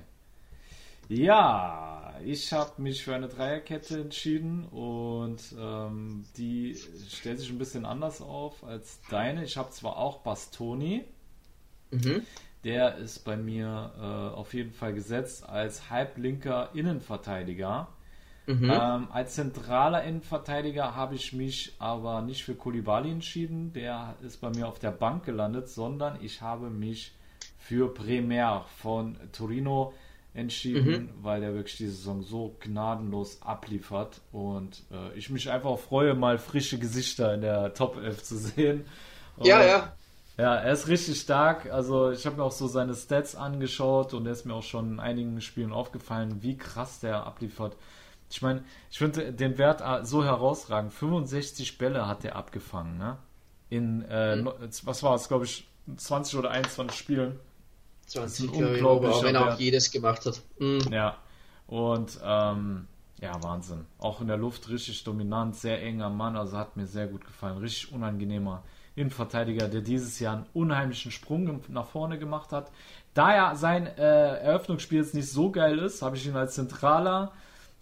Ja, 1.10 2.16
ich 2.26 2.52
habe 2.52 2.82
mich 2.82 3.04
für 3.04 3.16
eine 3.16 3.30
Dreierkette 3.30 4.02
entschieden 4.02 4.66
und 4.66 5.40
ähm, 5.58 6.26
die 6.36 6.78
stellt 7.10 7.40
sich 7.40 7.50
ein 7.50 7.58
bisschen 7.58 7.86
anders 7.86 8.22
auf 8.22 8.64
als 8.66 9.00
deine. 9.10 9.46
Ich 9.46 9.56
habe 9.56 9.72
zwar 9.72 9.98
auch 9.98 10.20
Bastoni, 10.20 11.06
mhm. 11.92 12.24
der 12.66 12.98
ist 12.98 13.20
bei 13.24 13.38
mir 13.38 13.94
äh, 13.98 14.36
auf 14.36 14.54
jeden 14.54 14.74
Fall 14.74 14.94
gesetzt 14.94 15.48
als 15.48 15.90
halblinker 15.90 16.72
Innenverteidiger. 16.74 17.88
Mhm. 18.48 18.72
Ähm, 18.72 19.08
als 19.12 19.36
zentraler 19.36 20.04
Innenverteidiger 20.04 20.96
habe 20.96 21.16
ich 21.16 21.34
mich 21.34 21.76
aber 21.80 22.22
nicht 22.22 22.46
für 22.46 22.56
Kulibali 22.56 23.12
entschieden. 23.12 23.74
Der 23.74 24.16
ist 24.26 24.40
bei 24.40 24.50
mir 24.50 24.70
auf 24.70 24.80
der 24.80 24.92
Bank 24.92 25.26
gelandet, 25.26 25.68
sondern 25.70 26.18
ich 26.22 26.42
habe 26.42 26.70
mich 26.70 27.12
für 27.60 27.94
Bremer 27.94 28.66
von 28.78 29.18
Torino 29.34 29.94
entschieden, 30.34 31.04
mhm. 31.04 31.10
weil 31.24 31.42
der 31.42 31.54
wirklich 31.54 31.78
die 31.78 31.88
Saison 31.88 32.22
so 32.22 32.56
gnadenlos 32.62 33.42
abliefert 33.42 34.22
und 34.32 34.84
äh, 34.92 35.18
ich 35.18 35.30
mich 35.30 35.50
einfach 35.50 35.78
freue, 35.78 36.14
mal 36.14 36.38
frische 36.38 36.80
Gesichter 36.80 37.34
in 37.34 37.42
der 37.42 37.74
Top 37.74 37.98
11 37.98 38.24
zu 38.24 38.38
sehen. 38.38 38.86
Und, 39.36 39.48
ja, 39.48 39.66
ja. 39.66 39.94
Ja, 40.38 40.56
er 40.56 40.72
ist 40.72 40.88
richtig 40.88 41.20
stark. 41.20 41.72
Also 41.72 42.12
ich 42.12 42.26
habe 42.28 42.38
mir 42.38 42.44
auch 42.44 42.52
so 42.52 42.68
seine 42.68 42.94
Stats 42.94 43.36
angeschaut 43.36 44.14
und 44.14 44.28
er 44.28 44.34
ist 44.34 44.46
mir 44.46 44.54
auch 44.54 44.64
schon 44.64 44.94
in 44.94 45.00
einigen 45.00 45.42
Spielen 45.42 45.74
aufgefallen, 45.74 46.44
wie 46.44 46.56
krass 46.56 47.00
der 47.00 47.26
abliefert. 47.26 47.76
Ich 48.30 48.42
meine, 48.42 48.64
ich 48.92 48.98
finde 48.98 49.32
den 49.32 49.58
Wert 49.58 49.82
ah, 49.82 50.04
so 50.04 50.24
herausragend. 50.24 50.94
65 50.94 51.78
Bälle 51.78 52.08
hat 52.08 52.26
er 52.26 52.36
abgefangen, 52.36 52.98
ne? 52.98 53.18
In, 53.70 54.04
äh, 54.04 54.38
mhm. 54.38 54.52
was 54.84 55.04
war 55.04 55.16
es, 55.16 55.28
glaube 55.28 55.46
ich, 55.46 55.68
20 55.96 56.40
oder 56.40 56.52
21 56.52 56.98
Spielen. 56.98 57.40
20, 58.08 58.52
unglaublich. 58.52 59.14
Auch 59.14 59.24
wenn 59.24 59.36
er 59.36 59.54
auch 59.54 59.60
jedes 59.60 59.92
gemacht 59.92 60.26
hat. 60.26 60.42
Mhm. 60.60 60.80
Ja, 60.92 61.18
und 61.68 62.20
ähm, 62.24 62.88
ja, 63.22 63.42
Wahnsinn. 63.44 63.86
Auch 64.00 64.22
in 64.22 64.28
der 64.28 64.38
Luft 64.38 64.70
richtig 64.70 65.04
dominant, 65.04 65.56
sehr 65.56 65.82
enger 65.82 66.10
Mann, 66.10 66.38
also 66.38 66.58
hat 66.58 66.78
mir 66.78 66.86
sehr 66.86 67.08
gut 67.08 67.26
gefallen. 67.26 67.58
Richtig 67.58 67.92
unangenehmer 67.92 68.64
Innenverteidiger, 68.96 69.68
der 69.68 69.82
dieses 69.82 70.20
Jahr 70.20 70.38
einen 70.38 70.46
unheimlichen 70.54 71.12
Sprung 71.12 71.62
nach 71.68 71.88
vorne 71.88 72.18
gemacht 72.18 72.52
hat. 72.52 72.72
Da 73.14 73.36
ja 73.36 73.56
sein 73.56 73.88
äh, 73.88 74.38
Eröffnungsspiel 74.40 75.00
jetzt 75.00 75.14
nicht 75.14 75.30
so 75.30 75.52
geil 75.52 75.80
ist, 75.80 76.02
habe 76.02 76.16
ich 76.16 76.26
ihn 76.26 76.36
als 76.36 76.56
zentraler 76.56 77.32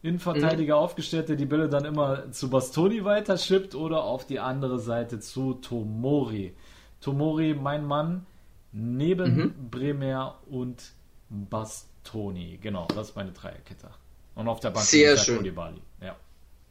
Innenverteidiger 0.05 0.75
mhm. 0.75 0.81
aufgestellt, 0.81 1.29
der 1.29 1.35
die 1.35 1.45
Bälle 1.45 1.67
dann 1.67 1.85
immer 1.85 2.31
zu 2.31 2.49
Bastoni 2.49 3.03
weiterschippt 3.03 3.75
oder 3.75 4.03
auf 4.03 4.25
die 4.25 4.39
andere 4.39 4.79
Seite 4.79 5.19
zu 5.19 5.55
Tomori. 5.55 6.53
Tomori, 7.01 7.53
mein 7.53 7.85
Mann, 7.85 8.25
neben 8.71 9.35
mhm. 9.35 9.69
Bremer 9.71 10.39
und 10.49 10.83
Bastoni. 11.29 12.59
Genau, 12.61 12.87
das 12.95 13.09
ist 13.09 13.15
meine 13.15 13.31
Dreierkette. 13.31 13.89
Und 14.35 14.47
auf 14.47 14.59
der 14.59 14.71
Bank 14.71 14.85
Sehr 14.85 15.17
schön. 15.17 15.37
Kulibali. 15.37 15.81
Ja. 16.01 16.15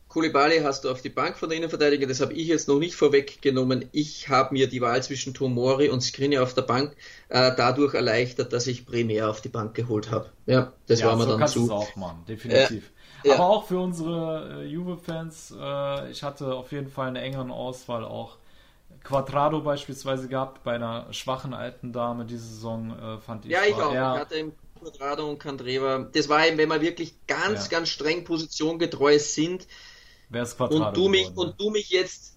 Kulibali 0.09 0.61
hast 0.61 0.85
du 0.85 0.91
auf 0.91 1.03
die 1.03 1.09
Bank 1.09 1.37
von 1.37 1.49
der 1.49 1.59
Innenverteidiger, 1.59 2.07
das 2.07 2.21
habe 2.21 2.35
ich 2.35 2.47
jetzt 2.47 2.69
noch 2.69 2.79
nicht 2.79 2.95
vorweggenommen. 2.95 3.87
Ich 3.91 4.29
habe 4.29 4.55
mir 4.55 4.69
die 4.69 4.81
Wahl 4.81 5.03
zwischen 5.03 5.35
Tomori 5.35 5.89
und 5.89 6.03
Skrini 6.03 6.39
auf 6.39 6.55
der 6.55 6.63
Bank 6.63 6.95
äh, 7.31 7.51
dadurch 7.57 7.95
erleichtert, 7.95 8.53
dass 8.53 8.69
ich 8.69 8.87
Bremer 8.87 9.29
auf 9.29 9.41
die 9.41 9.49
Bank 9.49 9.75
geholt 9.75 10.13
habe. 10.13 10.31
Ja, 10.47 10.73
das 10.87 11.01
ja, 11.01 11.09
war 11.09 11.17
mir 11.17 11.25
so 11.25 11.37
dann 11.37 11.49
zu. 11.49 11.73
auch 11.73 11.97
machen, 11.97 12.25
definitiv. 12.29 12.85
Äh, 12.85 12.94
ja. 13.25 13.35
Aber 13.35 13.49
auch 13.49 13.67
für 13.67 13.79
unsere 13.79 14.63
äh, 14.63 14.67
Juve-Fans, 14.67 15.55
äh, 15.59 16.11
ich 16.11 16.23
hatte 16.23 16.55
auf 16.55 16.73
jeden 16.73 16.91
Fall 16.91 17.09
eine 17.09 17.21
engere 17.21 17.53
Auswahl 17.53 18.05
auch. 18.05 18.37
Quadrado 19.03 19.61
beispielsweise 19.61 20.29
gehabt 20.29 20.65
bei 20.65 20.75
einer 20.75 21.13
schwachen 21.13 21.53
alten 21.53 21.93
Dame 21.93 22.25
diese 22.25 22.47
Saison, 22.47 22.99
äh, 22.99 23.19
fand 23.19 23.45
ich. 23.45 23.51
Ja, 23.51 23.61
ich 23.69 23.75
auch. 23.75 23.93
Ich 23.93 23.99
hatte 23.99 24.37
im 24.37 24.53
Quadrado 24.81 25.29
und 25.29 25.39
Candreva. 25.39 26.09
Das 26.13 26.29
war 26.29 26.47
eben, 26.47 26.59
wenn 26.59 26.69
wir 26.69 26.81
wirklich 26.81 27.15
ganz, 27.27 27.65
ja. 27.65 27.79
ganz 27.79 27.91
streng 27.91 28.25
positiongetreu 28.25 29.19
sind. 29.19 29.67
Wer 30.31 30.43
ist 30.43 30.57
Quadrado 30.57 30.87
und 30.87 30.97
du 30.97 31.09
mich 31.09 31.29
geworden, 31.29 31.51
Und 31.51 31.61
du 31.61 31.71
mich 31.71 31.91
jetzt 31.91 32.34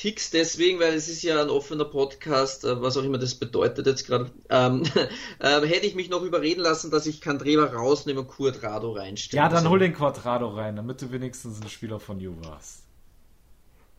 kickst 0.00 0.32
deswegen, 0.32 0.80
weil 0.80 0.94
es 0.94 1.08
ist 1.08 1.22
ja 1.22 1.42
ein 1.42 1.50
offener 1.50 1.84
Podcast, 1.84 2.64
äh, 2.64 2.80
was 2.80 2.96
auch 2.96 3.02
immer 3.02 3.18
das 3.18 3.34
bedeutet 3.34 3.86
jetzt 3.86 4.06
gerade, 4.06 4.30
ähm, 4.48 4.84
äh, 5.40 5.60
hätte 5.60 5.86
ich 5.86 5.94
mich 5.94 6.08
noch 6.08 6.22
überreden 6.22 6.62
lassen, 6.62 6.90
dass 6.90 7.04
ich 7.04 7.20
Candreva 7.20 7.66
rausnehme 7.66 8.20
und 8.20 8.28
Quadrado 8.28 8.92
reinstelle. 8.92 9.42
Ja, 9.42 9.50
dann 9.50 9.68
hol 9.68 9.78
den 9.78 9.94
Quadrado 9.94 10.48
rein, 10.48 10.76
damit 10.76 11.02
du 11.02 11.12
wenigstens 11.12 11.60
ein 11.60 11.68
Spieler 11.68 12.00
von 12.00 12.18
Juve 12.18 12.50
hast. 12.50 12.84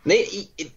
Nee, 0.03 0.23
ich, 0.23 0.71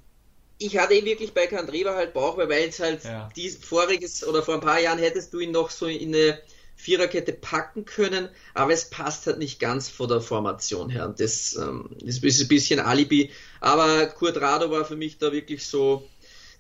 ich 0.59 0.76
hatte 0.76 0.93
ihn 0.93 1.07
wirklich 1.07 1.33
bei 1.33 1.47
Candreva 1.47 1.95
halt 1.95 2.12
Bauch, 2.12 2.37
weil 2.37 2.50
es 2.69 2.78
halt 2.78 3.04
ja. 3.04 3.31
die 3.35 3.49
voriges 3.49 4.26
oder 4.26 4.43
vor 4.43 4.54
ein 4.54 4.61
paar 4.61 4.81
Jahren 4.81 4.99
hättest 4.99 5.33
du 5.33 5.38
ihn 5.38 5.52
noch 5.52 5.71
so 5.71 5.87
in 5.87 6.14
eine 6.14 6.38
Viererkette 6.76 7.33
packen 7.33 7.85
können, 7.85 8.28
aber 8.52 8.73
es 8.73 8.90
passt 8.90 9.26
halt 9.26 9.38
nicht 9.38 9.61
ganz 9.61 9.88
vor 9.88 10.09
der 10.09 10.21
Formation 10.21 10.90
her. 10.90 11.07
Und 11.07 11.21
das, 11.21 11.57
ähm, 11.57 11.90
das 12.00 12.19
ist 12.19 12.40
ein 12.40 12.49
bisschen 12.49 12.81
Alibi. 12.81 13.31
Aber 13.61 14.07
Kurt 14.07 14.40
Rado 14.40 14.71
war 14.71 14.85
für 14.85 14.97
mich 14.97 15.19
da 15.19 15.33
wirklich 15.33 15.66
so 15.66 16.07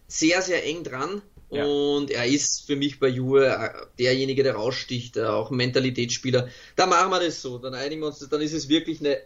sehr, 0.08 0.40
sehr 0.42 0.64
eng 0.64 0.84
dran. 0.84 1.22
Ja. 1.50 1.64
Und 1.66 2.10
er 2.10 2.26
ist 2.26 2.66
für 2.66 2.76
mich 2.76 2.98
bei 2.98 3.08
Juve 3.08 3.46
äh, 3.46 3.86
derjenige, 3.98 4.42
der 4.42 4.54
raussticht, 4.54 5.16
äh, 5.16 5.24
auch 5.24 5.50
ein 5.50 5.56
Mentalitätsspieler. 5.56 6.48
Da 6.74 6.86
machen 6.86 7.10
wir 7.10 7.20
das 7.20 7.42
so. 7.42 7.58
Dann 7.58 7.74
einigen 7.74 8.00
wir 8.00 8.06
uns, 8.08 8.26
dann 8.28 8.40
ist 8.40 8.54
es 8.54 8.68
wirklich 8.68 9.00
eine 9.00 9.20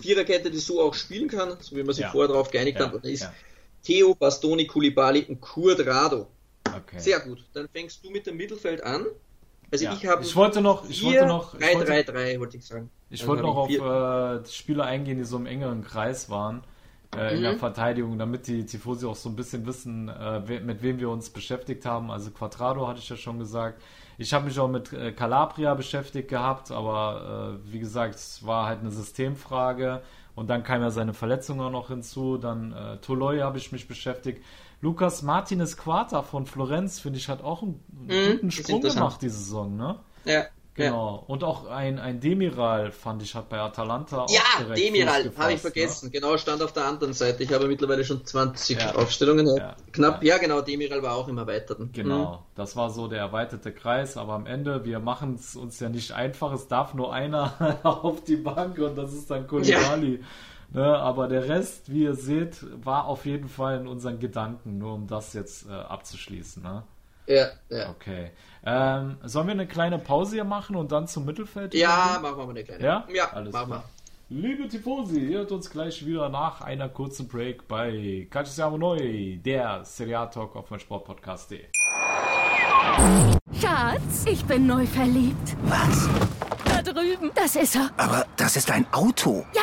Viererkette, 0.00 0.50
die 0.50 0.58
so 0.58 0.82
auch 0.82 0.94
spielen 0.94 1.28
kann, 1.28 1.56
so 1.60 1.76
wie 1.76 1.86
wir 1.86 1.94
sich 1.94 2.02
ja. 2.02 2.10
vorher 2.10 2.28
darauf 2.28 2.50
geeinigt 2.50 2.78
ja. 2.78 2.86
haben. 2.86 3.00
Dann 3.00 3.10
ist 3.10 3.28
Theo, 3.84 4.14
Bastoni, 4.14 4.66
Kulibali 4.66 5.24
und 5.28 5.40
Kurt 5.40 5.86
Rado. 5.86 6.26
Okay. 6.64 6.98
Sehr 6.98 7.20
gut. 7.20 7.44
Dann 7.52 7.68
fängst 7.68 8.04
du 8.04 8.10
mit 8.10 8.26
dem 8.26 8.36
Mittelfeld 8.36 8.82
an. 8.82 9.06
Also 9.70 9.84
ja. 9.84 9.92
ich 9.92 10.06
habe. 10.06 10.22
Ich 10.22 10.36
wollte 10.36 10.60
noch. 10.60 10.88
Ich 10.88 11.02
wollte 11.04 11.26
noch. 11.26 11.54
3-3-3 11.54 12.38
wollte 12.40 12.56
ich 12.56 12.66
sagen. 12.66 12.90
Ich 13.10 13.26
wollte 13.26 13.42
noch 13.42 13.56
auf 13.56 13.70
äh, 13.70 14.44
Spieler 14.46 14.84
eingehen, 14.84 15.18
die 15.18 15.24
so 15.24 15.36
im 15.36 15.46
engeren 15.46 15.82
Kreis 15.82 16.30
waren. 16.30 16.62
Äh, 17.16 17.30
mhm. 17.30 17.36
In 17.36 17.42
der 17.42 17.52
mhm. 17.52 17.58
Verteidigung, 17.58 18.18
damit 18.18 18.46
die 18.46 18.64
Tifosi 18.66 19.06
auch 19.06 19.16
so 19.16 19.28
ein 19.28 19.36
bisschen 19.36 19.66
wissen, 19.66 20.08
äh, 20.08 20.60
mit 20.60 20.82
wem 20.82 20.98
wir 20.98 21.10
uns 21.10 21.30
beschäftigt 21.30 21.86
haben. 21.86 22.10
Also 22.10 22.30
Quadrado 22.30 22.86
hatte 22.86 23.00
ich 23.00 23.08
ja 23.08 23.16
schon 23.16 23.38
gesagt. 23.38 23.80
Ich 24.18 24.32
habe 24.32 24.46
mich 24.46 24.58
auch 24.58 24.68
mit 24.68 24.92
äh, 24.92 25.12
Calabria 25.12 25.74
beschäftigt 25.74 26.28
gehabt, 26.28 26.70
aber 26.70 27.60
äh, 27.66 27.72
wie 27.72 27.78
gesagt, 27.78 28.14
es 28.14 28.44
war 28.46 28.66
halt 28.66 28.80
eine 28.80 28.90
Systemfrage. 28.90 30.02
Und 30.34 30.50
dann 30.50 30.62
kam 30.62 30.82
ja 30.82 30.90
seine 30.90 31.14
Verletzung 31.14 31.60
auch 31.60 31.70
noch 31.70 31.88
hinzu. 31.88 32.36
Dann 32.38 32.72
äh, 32.72 32.98
Toloi 32.98 33.40
habe 33.40 33.58
ich 33.58 33.72
mich 33.72 33.88
beschäftigt. 33.88 34.42
Lukas 34.80 35.22
Martinez 35.22 35.76
Quarta 35.76 36.22
von 36.22 36.46
Florenz, 36.46 37.00
finde 37.00 37.18
ich, 37.18 37.28
hat 37.28 37.42
auch 37.42 37.62
einen, 37.62 37.82
mhm, 37.90 38.32
guten 38.32 38.50
Sprung 38.50 38.80
gemacht 38.82 39.22
diese 39.22 39.38
Saison, 39.38 39.76
ne? 39.76 40.00
Ja. 40.24 40.46
Genau. 40.76 41.16
Ja. 41.16 41.22
Und 41.26 41.42
auch 41.42 41.66
ein, 41.66 41.98
ein 41.98 42.20
Demiral, 42.20 42.92
fand 42.92 43.22
ich, 43.22 43.34
hat 43.34 43.48
bei 43.48 43.58
Atalanta 43.58 44.26
ja, 44.28 44.40
auch 44.40 44.58
direkt 44.58 44.78
Demiral, 44.78 45.32
habe 45.36 45.52
ich 45.54 45.60
vergessen. 45.60 46.06
Ne? 46.06 46.12
Genau, 46.12 46.36
stand 46.36 46.62
auf 46.62 46.72
der 46.72 46.84
anderen 46.84 47.14
Seite. 47.14 47.42
Ich 47.42 47.52
habe 47.52 47.66
mittlerweile 47.66 48.04
schon 48.04 48.24
20 48.24 48.78
ja. 48.78 48.94
Aufstellungen. 48.94 49.56
Ja. 49.56 49.74
Knapp, 49.92 50.22
ja. 50.22 50.36
genau, 50.36 50.60
Demiral 50.60 51.02
war 51.02 51.16
auch 51.16 51.28
im 51.28 51.38
Erweiterten. 51.38 51.90
Genau, 51.92 52.32
mhm. 52.32 52.38
das 52.54 52.76
war 52.76 52.90
so 52.90 53.08
der 53.08 53.20
erweiterte 53.20 53.72
Kreis. 53.72 54.18
Aber 54.18 54.34
am 54.34 54.44
Ende, 54.44 54.84
wir 54.84 55.00
machen 55.00 55.36
es 55.36 55.56
uns 55.56 55.80
ja 55.80 55.88
nicht 55.88 56.12
einfach. 56.12 56.52
Es 56.52 56.68
darf 56.68 56.92
nur 56.92 57.12
einer 57.12 57.78
auf 57.82 58.22
die 58.24 58.36
Bank 58.36 58.78
und 58.78 58.96
das 58.96 59.14
ist 59.14 59.30
dann 59.30 59.46
Koulibaly. 59.46 60.22
Ne, 60.70 60.84
aber 60.84 61.28
der 61.28 61.48
Rest, 61.48 61.92
wie 61.92 62.02
ihr 62.02 62.14
seht, 62.14 62.64
war 62.84 63.06
auf 63.06 63.24
jeden 63.24 63.48
Fall 63.48 63.80
in 63.80 63.86
unseren 63.86 64.18
Gedanken, 64.18 64.78
nur 64.78 64.94
um 64.94 65.06
das 65.06 65.32
jetzt 65.32 65.68
äh, 65.68 65.72
abzuschließen. 65.72 66.62
Ne? 66.62 66.82
Ja, 67.26 67.48
ja. 67.70 67.90
Okay. 67.90 68.30
Ähm, 68.64 69.16
sollen 69.24 69.46
wir 69.46 69.52
eine 69.52 69.66
kleine 69.66 69.98
Pause 69.98 70.36
hier 70.36 70.44
machen 70.44 70.76
und 70.76 70.92
dann 70.92 71.06
zum 71.06 71.24
Mittelfeld? 71.24 71.74
Ja, 71.74 72.18
machen 72.20 72.36
wir 72.38 72.44
mal 72.44 72.50
eine 72.50 72.64
kleine. 72.64 72.82
Ja, 72.82 73.06
ja 73.12 73.32
alles 73.32 73.52
machen 73.52 73.66
klar. 73.68 73.84
wir. 73.84 73.96
Liebe 74.28 74.66
Tifosi, 74.66 75.20
ihr 75.20 75.38
hört 75.38 75.52
uns 75.52 75.70
gleich 75.70 76.04
wieder 76.04 76.28
nach 76.28 76.60
einer 76.60 76.88
kurzen 76.88 77.28
Break 77.28 77.68
bei 77.68 78.26
Calcio 78.28 78.76
Neu, 78.76 79.36
der 79.36 79.84
Serie 79.84 80.28
Talk 80.32 80.56
auf 80.56 80.68
mein 80.68 80.80
Sportpodcast.de. 80.80 81.60
Schatz, 83.60 84.24
ich 84.26 84.44
bin 84.46 84.66
neu 84.66 84.84
verliebt. 84.84 85.56
Was? 85.66 86.08
Da 86.64 86.82
drüben. 86.82 87.30
Das 87.36 87.54
ist 87.54 87.76
er. 87.76 87.90
Aber 87.96 88.26
das 88.36 88.56
ist 88.56 88.70
ein 88.70 88.84
Auto. 88.92 89.46
Ja, 89.54 89.62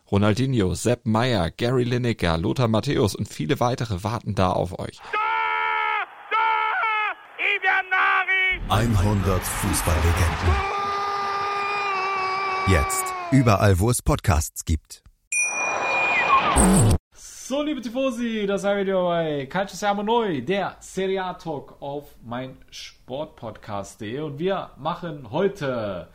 Ronaldinho, 0.11 0.73
Sepp 0.73 1.05
Meyer, 1.05 1.51
Gary 1.51 1.85
Lineker, 1.85 2.37
Lothar 2.37 2.67
Matthäus 2.67 3.15
und 3.15 3.29
viele 3.29 3.61
weitere 3.61 4.03
warten 4.03 4.35
da 4.35 4.51
auf 4.51 4.77
euch. 4.77 4.99
100 8.67 9.41
Fußballlegenden 9.41 10.71
Jetzt. 12.67 13.05
Überall, 13.31 13.79
wo 13.79 13.89
es 13.89 14.01
Podcasts 14.01 14.65
gibt. 14.65 15.01
So, 17.13 17.63
liebe 17.63 17.81
Tifosi, 17.81 18.45
das 18.45 18.65
haben 18.65 18.77
wir 18.77 18.85
wieder 18.85 19.03
bei 19.03 19.45
Calcio 19.45 19.77
Siamo 19.77 20.03
Neu, 20.03 20.41
der 20.41 20.75
Serie 20.81 21.23
A 21.23 21.35
Talk 21.35 21.81
auf 21.81 22.15
mein 22.21 22.57
Sportpodcast.de. 22.69 24.19
Und 24.19 24.39
wir 24.39 24.71
machen 24.77 25.31
heute 25.31 26.09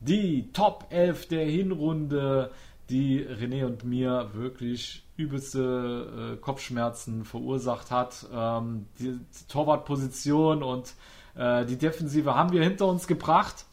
die 0.00 0.52
Top 0.52 0.86
11 0.90 1.28
der 1.28 1.46
Hinrunde, 1.46 2.50
die 2.90 3.24
René 3.24 3.66
und 3.66 3.84
mir 3.84 4.30
wirklich 4.32 5.04
übelste 5.16 6.34
äh, 6.34 6.40
Kopfschmerzen 6.40 7.24
verursacht 7.24 7.90
hat. 7.90 8.26
Ähm, 8.32 8.86
die 8.98 9.18
Torwartposition 9.48 10.62
und 10.62 10.94
äh, 11.36 11.66
die 11.66 11.76
Defensive 11.76 12.34
haben 12.34 12.52
wir 12.52 12.62
hinter 12.62 12.86
uns 12.86 13.06
gebracht. 13.06 13.66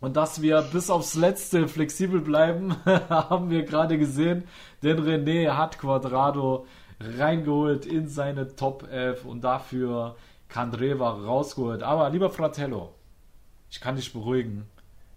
Und 0.00 0.16
dass 0.16 0.42
wir 0.42 0.60
bis 0.60 0.90
aufs 0.90 1.14
Letzte 1.14 1.68
flexibel 1.68 2.20
bleiben, 2.20 2.76
haben 3.08 3.50
wir 3.50 3.64
gerade 3.64 3.98
gesehen. 3.98 4.44
Denn 4.82 5.00
René 5.00 5.52
hat 5.56 5.78
Quadrado 5.78 6.66
reingeholt 7.00 7.86
in 7.86 8.08
seine 8.08 8.54
Top 8.56 8.86
11 8.90 9.24
und 9.24 9.42
dafür 9.42 10.16
Candreva 10.48 11.10
rausgeholt. 11.10 11.82
Aber 11.82 12.10
lieber 12.10 12.30
Fratello, 12.30 12.94
ich 13.70 13.80
kann 13.80 13.96
dich 13.96 14.12
beruhigen. 14.12 14.66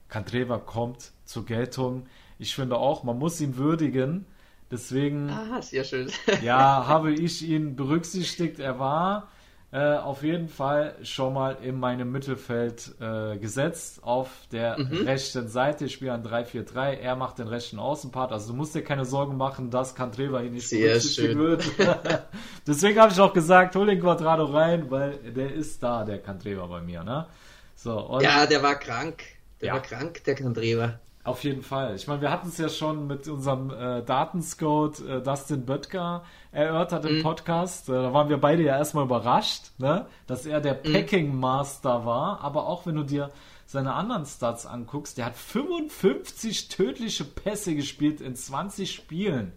Candreva 0.08 0.58
kommt 0.58 1.12
zur 1.26 1.46
Geltung. 1.46 2.08
Ich 2.39 2.56
finde 2.56 2.78
auch, 2.78 3.04
man 3.04 3.19
muss 3.19 3.39
ihn 3.41 3.58
würdigen. 3.58 4.25
Deswegen 4.71 5.30
ah, 5.30 5.62
sehr 5.62 5.84
schön. 5.84 6.10
ja, 6.41 6.88
habe 6.88 7.12
ich 7.12 7.43
ihn 7.43 7.75
berücksichtigt. 7.75 8.60
Er 8.60 8.80
war 8.80 9.28
äh, 9.71 9.97
auf 9.97 10.23
jeden 10.23 10.47
Fall 10.47 10.95
schon 11.04 11.34
mal 11.34 11.58
in 11.62 11.80
meinem 11.80 12.12
Mittelfeld 12.12 12.95
äh, 13.02 13.38
gesetzt 13.38 14.04
auf 14.04 14.30
der 14.52 14.80
mhm. 14.80 15.06
rechten 15.06 15.47
Seite. 15.47 15.86
Ich 15.86 15.93
spiele 15.93 16.13
ein 16.13 16.23
3-4-3. 16.23 16.93
Er 16.93 17.15
macht 17.15 17.39
den 17.39 17.47
rechten 17.47 17.78
Außenpart. 17.78 18.32
Also 18.32 18.52
du 18.52 18.58
musst 18.58 18.73
dir 18.73 18.84
keine 18.84 19.06
Sorgen 19.06 19.36
machen, 19.36 19.69
dass 19.69 19.93
Cantreva 19.93 20.39
hier 20.39 20.52
nicht 20.52 20.69
berücksichtigt 20.69 21.38
wird. 21.38 21.65
Deswegen 22.67 22.99
habe 22.99 23.12
ich 23.12 23.19
auch 23.19 23.34
gesagt, 23.34 23.75
hol 23.75 23.86
den 23.86 23.99
Quadrado 23.99 24.45
rein, 24.45 24.89
weil 24.89 25.17
der 25.17 25.54
ist 25.54 25.84
da, 25.84 26.04
der 26.04 26.19
Cantreva 26.19 26.65
bei 26.67 26.82
mir. 26.82 27.04
Ne? 27.04 27.28
So, 27.75 28.19
ja, 28.21 28.45
der 28.45 28.63
war 28.63 28.75
krank. 28.75 29.23
Der 29.62 29.67
ja. 29.67 29.73
war 29.73 29.82
krank, 29.82 30.23
der 30.23 30.36
Cantreva. 30.36 30.99
Auf 31.24 31.44
jeden 31.44 31.64
Fall. 31.64 31.96
Ich 31.96 32.08
meine, 32.08 32.22
wir 32.22 32.32
hatten 32.32 32.48
es 32.48 32.58
ja 32.58 32.70
schon 32.70 33.06
mit 33.06 33.28
unserem 33.28 33.72
äh, 33.72 34.02
Datenscout 34.04 34.94
äh, 35.08 35.22
Dustin 35.22 35.66
Böttger 35.66 36.24
erörtert 36.52 37.06
im 37.06 37.18
mhm. 37.18 37.24
Podcast. 37.24 37.90
Äh, 37.90 37.94
da 37.94 38.14
waren 38.14 38.30
wir 38.30 38.38
beide 38.38 38.64
ja 38.64 38.78
erstmal 38.78 39.04
überrascht, 39.04 39.72
ne? 39.78 40.08
dass 40.28 40.46
er 40.46 40.62
der 40.62 40.76
mhm. 40.76 40.94
Packing 40.94 41.36
Master 41.36 42.06
war. 42.06 42.40
Aber 42.42 42.68
auch 42.68 42.86
wenn 42.86 42.96
du 42.96 43.04
dir 43.04 43.32
seine 43.66 43.94
anderen 43.94 44.26
Stats 44.26 44.66
anguckst, 44.66 45.18
der 45.18 45.26
hat 45.26 45.36
55 45.36 46.70
tödliche 46.70 47.26
Pässe 47.26 47.76
gespielt 47.76 48.22
in 48.22 48.36
20 48.36 48.92
Spielen. 48.92 49.52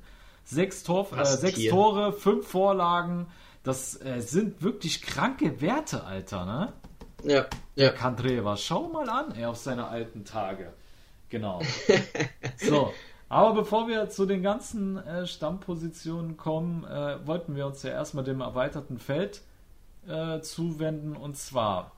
Sechs, 0.44 0.82
Tor, 0.82 1.08
äh, 1.16 1.24
sechs 1.24 1.64
Tore, 1.68 2.12
fünf 2.12 2.46
Vorlagen. 2.46 3.28
Das 3.62 3.98
äh, 4.04 4.20
sind 4.20 4.62
wirklich 4.62 5.00
kranke 5.00 5.60
Werte, 5.60 6.04
Alter, 6.04 6.44
ne? 6.44 6.72
Ja. 7.22 7.46
ja. 7.76 7.90
Kandreva, 7.90 8.56
schau 8.56 8.88
mal 8.88 9.08
an, 9.08 9.32
er 9.36 9.50
auf 9.50 9.56
seine 9.56 9.86
alten 9.86 10.24
Tage. 10.24 10.72
Genau. 11.32 11.60
so, 12.58 12.92
aber 13.30 13.54
bevor 13.54 13.88
wir 13.88 14.10
zu 14.10 14.26
den 14.26 14.42
ganzen 14.42 14.98
äh, 14.98 15.26
Stammpositionen 15.26 16.36
kommen, 16.36 16.84
äh, 16.84 17.26
wollten 17.26 17.56
wir 17.56 17.66
uns 17.66 17.82
ja 17.82 17.90
erstmal 17.90 18.22
dem 18.22 18.42
erweiterten 18.42 18.98
Feld 18.98 19.40
äh, 20.06 20.40
zuwenden. 20.40 21.16
Und 21.16 21.38
zwar, 21.38 21.92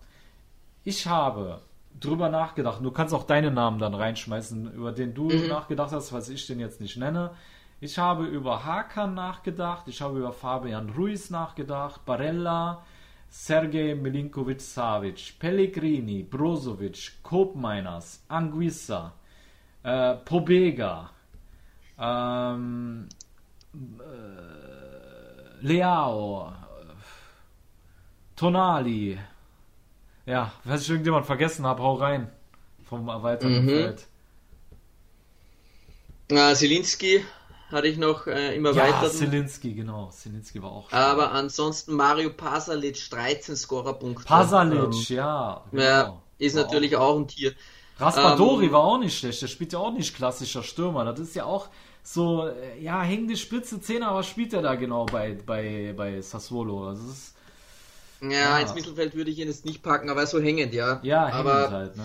ich 0.84 1.08
habe 1.08 1.60
drüber 1.98 2.28
nachgedacht. 2.28 2.78
Du 2.82 2.92
kannst 2.92 3.12
auch 3.12 3.24
deine 3.24 3.50
Namen 3.50 3.80
dann 3.80 3.94
reinschmeißen, 3.94 4.72
über 4.72 4.92
den 4.92 5.14
du 5.14 5.24
Mhm. 5.24 5.48
nachgedacht 5.48 5.90
hast, 5.90 6.12
was 6.12 6.28
ich 6.28 6.46
den 6.46 6.60
jetzt 6.60 6.80
nicht 6.80 6.96
nenne. 6.96 7.32
Ich 7.80 7.98
habe 7.98 8.24
über 8.26 8.64
Hakan 8.64 9.14
nachgedacht, 9.14 9.88
ich 9.88 10.00
habe 10.00 10.20
über 10.20 10.32
Fabian 10.32 10.90
Ruiz 10.90 11.30
nachgedacht, 11.30 12.04
Barella, 12.04 12.84
Sergej 13.28 13.96
Milinkovic-Savic, 13.96 15.38
Pellegrini, 15.40 16.22
Brozovic, 16.22 17.14
Kopmeiners, 17.24 18.24
Anguissa, 18.28 19.12
äh, 19.84 20.14
Pobega, 20.16 21.10
ähm, 21.98 23.08
äh, 23.74 25.66
Leao, 25.66 26.52
Tonali. 28.36 29.18
Ja, 30.26 30.52
falls 30.66 30.82
ich 30.82 30.90
irgendjemand 30.90 31.26
vergessen 31.26 31.66
habe, 31.66 31.82
hau 31.82 31.94
rein. 31.94 32.30
Vom 32.84 33.08
erweiterten 33.08 33.64
Mhm. 33.64 33.68
Feld. 33.68 34.06
Äh, 36.30 36.54
Zielinski 36.54 37.24
hatte 37.70 37.86
ich 37.88 37.98
noch 37.98 38.26
äh, 38.26 38.54
im 38.56 38.64
Ja. 38.66 39.08
Silinski, 39.08 39.74
genau. 39.74 40.10
Silinski 40.10 40.62
war 40.62 40.72
auch 40.72 40.92
aber 40.92 41.32
ansonsten 41.32 41.94
Mario 41.94 42.30
Pasalic, 42.30 43.10
13 43.10 43.56
Scorerpunkte. 43.56 44.24
Pasalic, 44.26 44.78
Ähm, 44.82 44.92
ja. 45.16 45.64
ja, 45.72 46.02
genau. 46.04 46.22
ist 46.38 46.56
War 46.56 46.64
natürlich 46.64 46.96
auch 46.96 47.16
ein 47.18 47.28
Tier. 47.28 47.54
Raspadori 47.98 48.66
ähm, 48.66 48.72
war 48.72 48.85
auch 48.85 48.98
nicht 48.98 49.16
schlecht. 49.18 49.42
Der 49.42 49.46
spielt 49.46 49.72
ja 49.72 49.78
auch 49.78 49.92
nicht 49.92 50.14
klassischer 50.16 50.62
Stürmer. 50.62 51.04
Das 51.04 51.20
ist 51.20 51.35
ja 51.37 51.44
auch 51.44 51.68
so, 52.02 52.48
äh, 52.48 52.80
ja, 52.83 53.02
hängende 53.02 53.37
Spitze 53.37 53.80
Zehner, 53.80 54.09
aber 54.09 54.22
spielt 54.22 54.52
er 54.52 54.62
da 54.62 54.74
genau 54.74 55.07
bei, 55.07 55.37
bei, 55.46 55.94
bei 55.96 56.20
Sassuolo. 56.20 56.90
Das 56.90 56.98
ist, 57.00 57.35
Ja, 58.20 58.28
Ja. 58.30 58.59
ins 58.59 58.74
Mittelfeld 58.74 59.14
würde 59.14 59.30
ich 59.30 59.38
ihn 59.38 59.48
jetzt 59.48 59.64
nicht 59.64 59.83
packen, 59.83 60.11
aber 60.11 60.26
so 60.26 60.40
hängend, 60.40 60.74
ja. 60.74 61.00
ja, 61.02 61.26
hängend 61.28 61.35
aber 61.35 61.70
halt, 61.70 61.96
ne? 61.96 62.04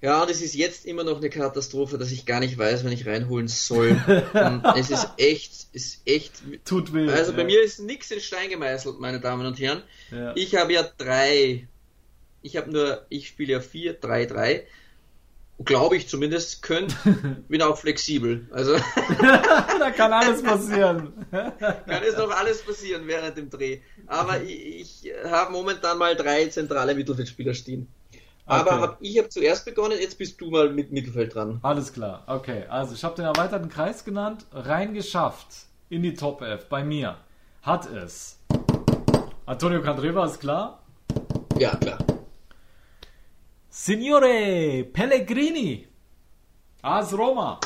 ja, 0.00 0.22
und 0.22 0.30
es 0.30 0.42
ist 0.42 0.54
jetzt 0.54 0.84
immer 0.86 1.04
noch 1.04 1.18
eine 1.18 1.30
Katastrophe, 1.30 1.96
dass 1.98 2.10
ich 2.12 2.26
gar 2.26 2.40
nicht 2.40 2.56
weiß, 2.58 2.84
wenn 2.84 2.92
ich 2.92 3.06
reinholen 3.06 3.48
soll. 3.48 3.96
Ähm, 4.34 4.62
es 4.76 4.90
ist 4.90 5.08
echt, 5.16 5.68
ist 5.72 6.02
echt. 6.06 6.42
Tut 6.64 6.92
weh. 6.92 7.10
Also 7.10 7.32
bei 7.32 7.40
ja. 7.40 7.44
mir 7.46 7.62
ist 7.62 7.80
nichts 7.80 8.10
in 8.10 8.20
Stein 8.20 8.50
gemeißelt, 8.50 9.00
meine 9.00 9.20
Damen 9.20 9.46
und 9.46 9.58
Herren. 9.58 9.82
Ja. 10.10 10.32
Ich 10.36 10.54
habe 10.56 10.72
ja 10.72 10.82
drei. 10.98 11.66
Ich 12.42 12.56
habe 12.56 12.70
nur, 12.70 13.04
ich 13.08 13.28
spiele 13.28 13.54
ja 13.54 13.60
vier, 13.60 13.94
drei, 13.94 14.26
drei. 14.26 14.66
Glaube 15.64 15.96
ich 15.96 16.08
zumindest, 16.08 16.62
könnt, 16.62 16.96
bin 17.48 17.62
auch 17.62 17.76
flexibel. 17.76 18.48
Also 18.52 18.76
da 19.20 19.90
kann 19.90 20.12
alles 20.12 20.42
passieren. 20.42 21.12
kann 21.30 22.02
es 22.08 22.16
noch 22.16 22.30
alles 22.30 22.62
passieren 22.62 23.06
während 23.06 23.36
dem 23.36 23.50
Dreh. 23.50 23.80
Aber 24.06 24.40
ich, 24.40 25.04
ich 25.04 25.12
habe 25.24 25.52
momentan 25.52 25.98
mal 25.98 26.14
drei 26.14 26.46
zentrale 26.46 26.94
Mittelfeldspieler 26.94 27.54
stehen. 27.54 27.88
Aber 28.46 28.72
Okay. 28.72 28.80
hab, 28.80 28.98
ich 29.00 29.18
habe 29.18 29.28
zuerst 29.28 29.64
begonnen, 29.66 29.98
jetzt 30.00 30.16
bist 30.16 30.40
du 30.40 30.50
mal 30.50 30.70
mit 30.70 30.90
Mittelfeld 30.92 31.34
dran. 31.34 31.58
Alles 31.62 31.92
klar, 31.92 32.24
okay. 32.28 32.64
Also 32.68 32.94
ich 32.94 33.04
habe 33.04 33.14
den 33.16 33.26
erweiterten 33.26 33.68
Kreis 33.68 34.04
genannt, 34.04 34.46
reingeschafft 34.52 35.48
in 35.90 36.02
die 36.02 36.14
Top 36.14 36.40
11. 36.40 36.66
Bei 36.68 36.82
mir 36.82 37.18
hat 37.62 37.90
es 37.92 38.38
Antonio 39.44 39.82
Candreva, 39.82 40.24
ist 40.24 40.40
klar. 40.40 40.82
Ja, 41.58 41.74
klar. 41.76 41.98
Signore 43.80 44.82
Pellegrini, 44.92 45.86
AS 46.82 47.12
Roma, 47.16 47.60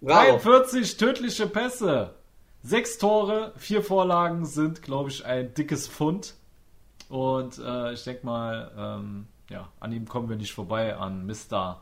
Bravo. 0.00 0.38
43 0.38 0.96
tödliche 0.96 1.46
Pässe, 1.46 2.16
6 2.64 2.98
Tore, 2.98 3.52
4 3.58 3.84
Vorlagen 3.84 4.44
sind, 4.44 4.82
glaube 4.82 5.10
ich, 5.10 5.24
ein 5.24 5.54
dickes 5.54 5.86
Pfund. 5.86 6.34
Und 7.08 7.58
äh, 7.58 7.92
ich 7.92 8.02
denke 8.02 8.26
mal, 8.26 8.72
ähm, 8.76 9.28
ja, 9.50 9.68
an 9.78 9.92
ihm 9.92 10.08
kommen 10.08 10.28
wir 10.28 10.34
nicht 10.34 10.52
vorbei, 10.52 10.96
an 10.96 11.26
Mr. 11.26 11.80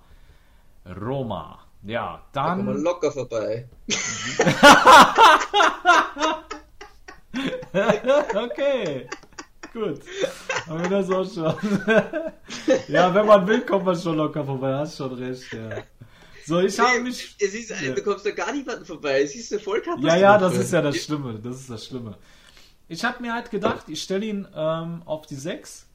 Roma. 1.01 1.59
Ja, 1.83 2.21
Da 2.33 2.51
kommen 2.51 2.67
wir 2.67 2.75
dann. 2.75 2.83
locker 2.83 3.13
vorbei. 3.13 3.67
okay. 8.45 9.09
Gut. 9.73 10.01
Haben 10.67 10.83
wir 10.83 10.89
das 10.89 11.11
auch 11.11 11.33
schon. 11.33 11.55
ja, 12.89 13.15
wenn 13.15 13.27
man 13.27 13.47
will, 13.47 13.61
kommt 13.63 13.85
man 13.85 13.97
schon 13.97 14.17
locker 14.17 14.45
vorbei. 14.45 14.75
Hast 14.75 14.97
schon 14.97 15.13
recht, 15.13 15.53
ja. 15.53 15.83
So, 16.47 16.61
ich 16.61 16.79
habe 16.79 17.01
mich. 17.01 17.37
es 17.39 17.55
ist, 17.55 17.71
Ja. 17.81 17.93
Du 17.93 18.03
kommst 18.03 18.27
da 18.27 18.33
gar 18.33 18.53
niemanden 18.53 18.85
vorbei. 18.85 19.23
Es 19.23 19.37
ist 19.37 19.53
eine 19.53 19.61
Vollkatastrophe. 19.61 20.09
Ja, 20.09 20.17
ja, 20.17 20.39
das 20.39 20.57
ist 20.57 20.73
ja 20.73 20.83
das 20.83 20.97
Schlimme. 20.97 21.39
Das 21.39 21.57
ist 21.57 21.71
das 21.71 21.87
Schlimme. 21.87 22.19
Ich 22.89 23.05
habe 23.05 23.23
mir 23.23 23.33
halt 23.33 23.51
gedacht, 23.53 23.89
ich 23.89 24.03
stelle 24.03 24.27
ihn 24.27 24.49
ähm, 24.53 25.03
auf 25.05 25.27
die 25.27 25.37
6, 25.37 25.87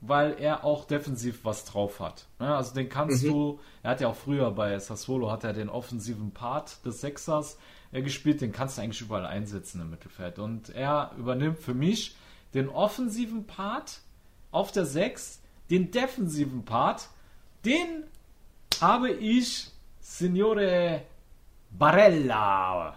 weil 0.00 0.36
er 0.38 0.64
auch 0.64 0.86
defensiv 0.86 1.40
was 1.42 1.66
drauf 1.66 2.00
hat. 2.00 2.26
Ja, 2.40 2.56
also 2.56 2.74
den 2.74 2.88
kannst 2.88 3.22
du, 3.24 3.60
er 3.82 3.90
hat 3.90 4.00
ja 4.00 4.08
auch 4.08 4.16
früher 4.16 4.50
bei 4.52 4.78
Sassuolo, 4.78 5.30
hat 5.30 5.44
er 5.44 5.52
den 5.52 5.68
offensiven 5.68 6.32
Part 6.32 6.84
des 6.86 7.02
Sechsers 7.02 7.58
äh, 7.92 8.00
gespielt, 8.00 8.40
den 8.40 8.52
kannst 8.52 8.78
du 8.78 8.82
eigentlich 8.82 9.02
überall 9.02 9.26
einsetzen 9.26 9.82
im 9.82 9.90
Mittelfeld. 9.90 10.38
Und 10.38 10.70
er 10.70 11.10
übernimmt 11.18 11.58
für 11.58 11.74
mich 11.74 12.16
den 12.58 12.68
offensiven 12.68 13.46
Part 13.46 14.00
auf 14.50 14.72
der 14.72 14.84
6, 14.84 15.40
den 15.70 15.90
defensiven 15.90 16.64
Part, 16.64 17.08
den 17.64 18.04
habe 18.80 19.10
ich 19.10 19.70
Signore 20.00 21.02
Barella 21.70 22.96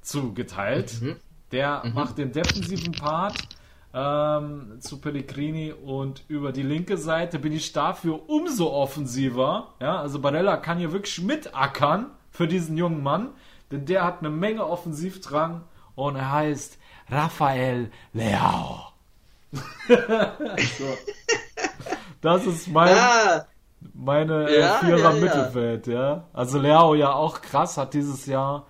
zugeteilt. 0.00 1.00
Der 1.50 1.82
macht 1.92 2.16
den 2.16 2.32
defensiven 2.32 2.92
Part 2.92 3.36
ähm, 3.92 4.78
zu 4.80 4.98
Pellegrini 4.98 5.72
und 5.72 6.24
über 6.28 6.50
die 6.52 6.62
linke 6.62 6.96
Seite 6.96 7.38
bin 7.38 7.52
ich 7.52 7.72
dafür 7.74 8.30
umso 8.30 8.72
offensiver. 8.72 9.74
Ja, 9.80 10.00
also 10.00 10.20
Barella 10.20 10.56
kann 10.56 10.78
hier 10.78 10.92
wirklich 10.92 11.20
mitackern 11.20 12.06
für 12.30 12.48
diesen 12.48 12.78
jungen 12.78 13.02
Mann, 13.02 13.32
denn 13.70 13.84
der 13.84 14.04
hat 14.04 14.20
eine 14.20 14.30
Menge 14.30 14.66
Offensivdrang 14.66 15.62
und 15.94 16.16
er 16.16 16.32
heißt 16.32 16.78
Rafael 17.10 17.90
Leao. 18.14 18.91
so. 20.78 20.96
Das 22.20 22.46
ist 22.46 22.68
mein 22.68 22.96
Ah, 22.96 23.46
meine 23.94 24.48
äh, 24.48 24.60
Ja, 24.60 24.78
Vierer 24.78 24.98
ja, 24.98 25.12
ja. 25.14 25.20
Mittelfeld, 25.20 25.86
ja. 25.86 26.24
Also 26.32 26.58
Leao 26.58 26.94
ja 26.94 27.12
auch 27.12 27.40
krass, 27.42 27.76
hat 27.76 27.94
dieses 27.94 28.26
Jahr 28.26 28.66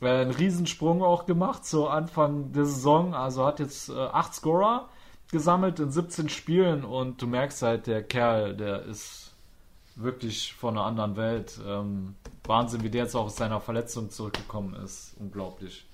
äh, 0.00 0.08
einen 0.08 0.30
Riesensprung 0.30 1.02
auch 1.02 1.26
gemacht 1.26 1.64
zu 1.64 1.88
Anfang 1.88 2.52
der 2.52 2.64
Saison. 2.66 3.14
Also 3.14 3.44
hat 3.46 3.60
jetzt 3.60 3.88
äh, 3.88 3.92
acht 3.94 4.34
Scorer 4.34 4.88
gesammelt 5.30 5.80
in 5.80 5.90
17 5.90 6.28
Spielen 6.28 6.84
und 6.84 7.20
du 7.22 7.26
merkst 7.26 7.62
halt, 7.62 7.86
der 7.86 8.02
Kerl, 8.02 8.54
der 8.54 8.82
ist 8.82 9.30
wirklich 9.96 10.52
von 10.54 10.76
einer 10.76 10.86
anderen 10.86 11.16
Welt. 11.16 11.58
Ähm, 11.66 12.16
Wahnsinn, 12.44 12.82
wie 12.82 12.90
der 12.90 13.04
jetzt 13.04 13.14
auch 13.14 13.26
aus 13.26 13.36
seiner 13.36 13.60
Verletzung 13.60 14.10
zurückgekommen 14.10 14.74
ist. 14.84 15.14
Unglaublich. 15.18 15.86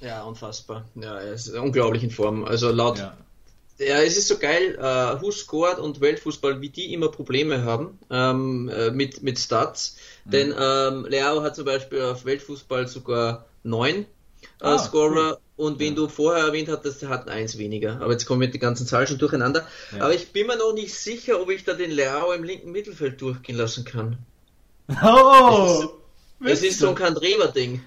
ja, 0.00 0.22
unfassbar. 0.24 0.84
Ja, 0.94 1.14
er 1.18 1.32
ist 1.32 1.48
unglaublich 1.48 2.04
in 2.04 2.10
Form. 2.10 2.44
Also 2.44 2.70
laut 2.70 2.98
Ja. 2.98 3.14
Ja, 3.78 4.00
es 4.00 4.16
ist 4.16 4.28
so 4.28 4.38
geil, 4.38 4.76
äh, 4.78 5.20
Who 5.20 5.30
Scored 5.30 5.78
und 5.78 6.00
Weltfußball, 6.00 6.60
wie 6.62 6.70
die 6.70 6.94
immer 6.94 7.08
Probleme 7.08 7.64
haben 7.64 7.98
ähm, 8.10 8.70
äh, 8.70 8.90
mit, 8.90 9.22
mit 9.22 9.38
Stats. 9.38 9.96
Mhm. 10.24 10.30
Denn 10.30 10.54
ähm, 10.58 11.06
Leao 11.06 11.42
hat 11.42 11.56
zum 11.56 11.66
Beispiel 11.66 12.00
auf 12.00 12.24
Weltfußball 12.24 12.88
sogar 12.88 13.44
neun 13.62 13.96
äh, 13.96 14.04
Ah, 14.60 14.78
Scorer 14.78 15.38
und 15.56 15.78
wen 15.78 15.94
du 15.94 16.08
vorher 16.08 16.46
erwähnt 16.46 16.68
hattest, 16.68 17.02
der 17.02 17.08
hat 17.10 17.28
eins 17.28 17.58
weniger. 17.58 18.00
Aber 18.00 18.12
jetzt 18.12 18.26
kommen 18.26 18.40
mit 18.40 18.54
die 18.54 18.58
ganzen 18.58 18.86
Zahlen 18.86 19.06
schon 19.06 19.18
durcheinander. 19.18 19.66
Ja. 19.92 20.04
Aber 20.04 20.14
ich 20.14 20.32
bin 20.32 20.46
mir 20.46 20.56
noch 20.56 20.72
nicht 20.72 20.94
sicher, 20.94 21.40
ob 21.40 21.50
ich 21.50 21.64
da 21.64 21.74
den 21.74 21.90
Leao 21.90 22.32
im 22.32 22.44
linken 22.44 22.72
Mittelfeld 22.72 23.20
durchgehen 23.20 23.56
lassen 23.56 23.84
kann. 23.84 24.18
Oh! 25.02 25.98
Es 26.44 26.62
ist 26.62 26.78
so 26.78 26.90
ein 26.90 26.94
Kandreva-Ding. 26.94 27.82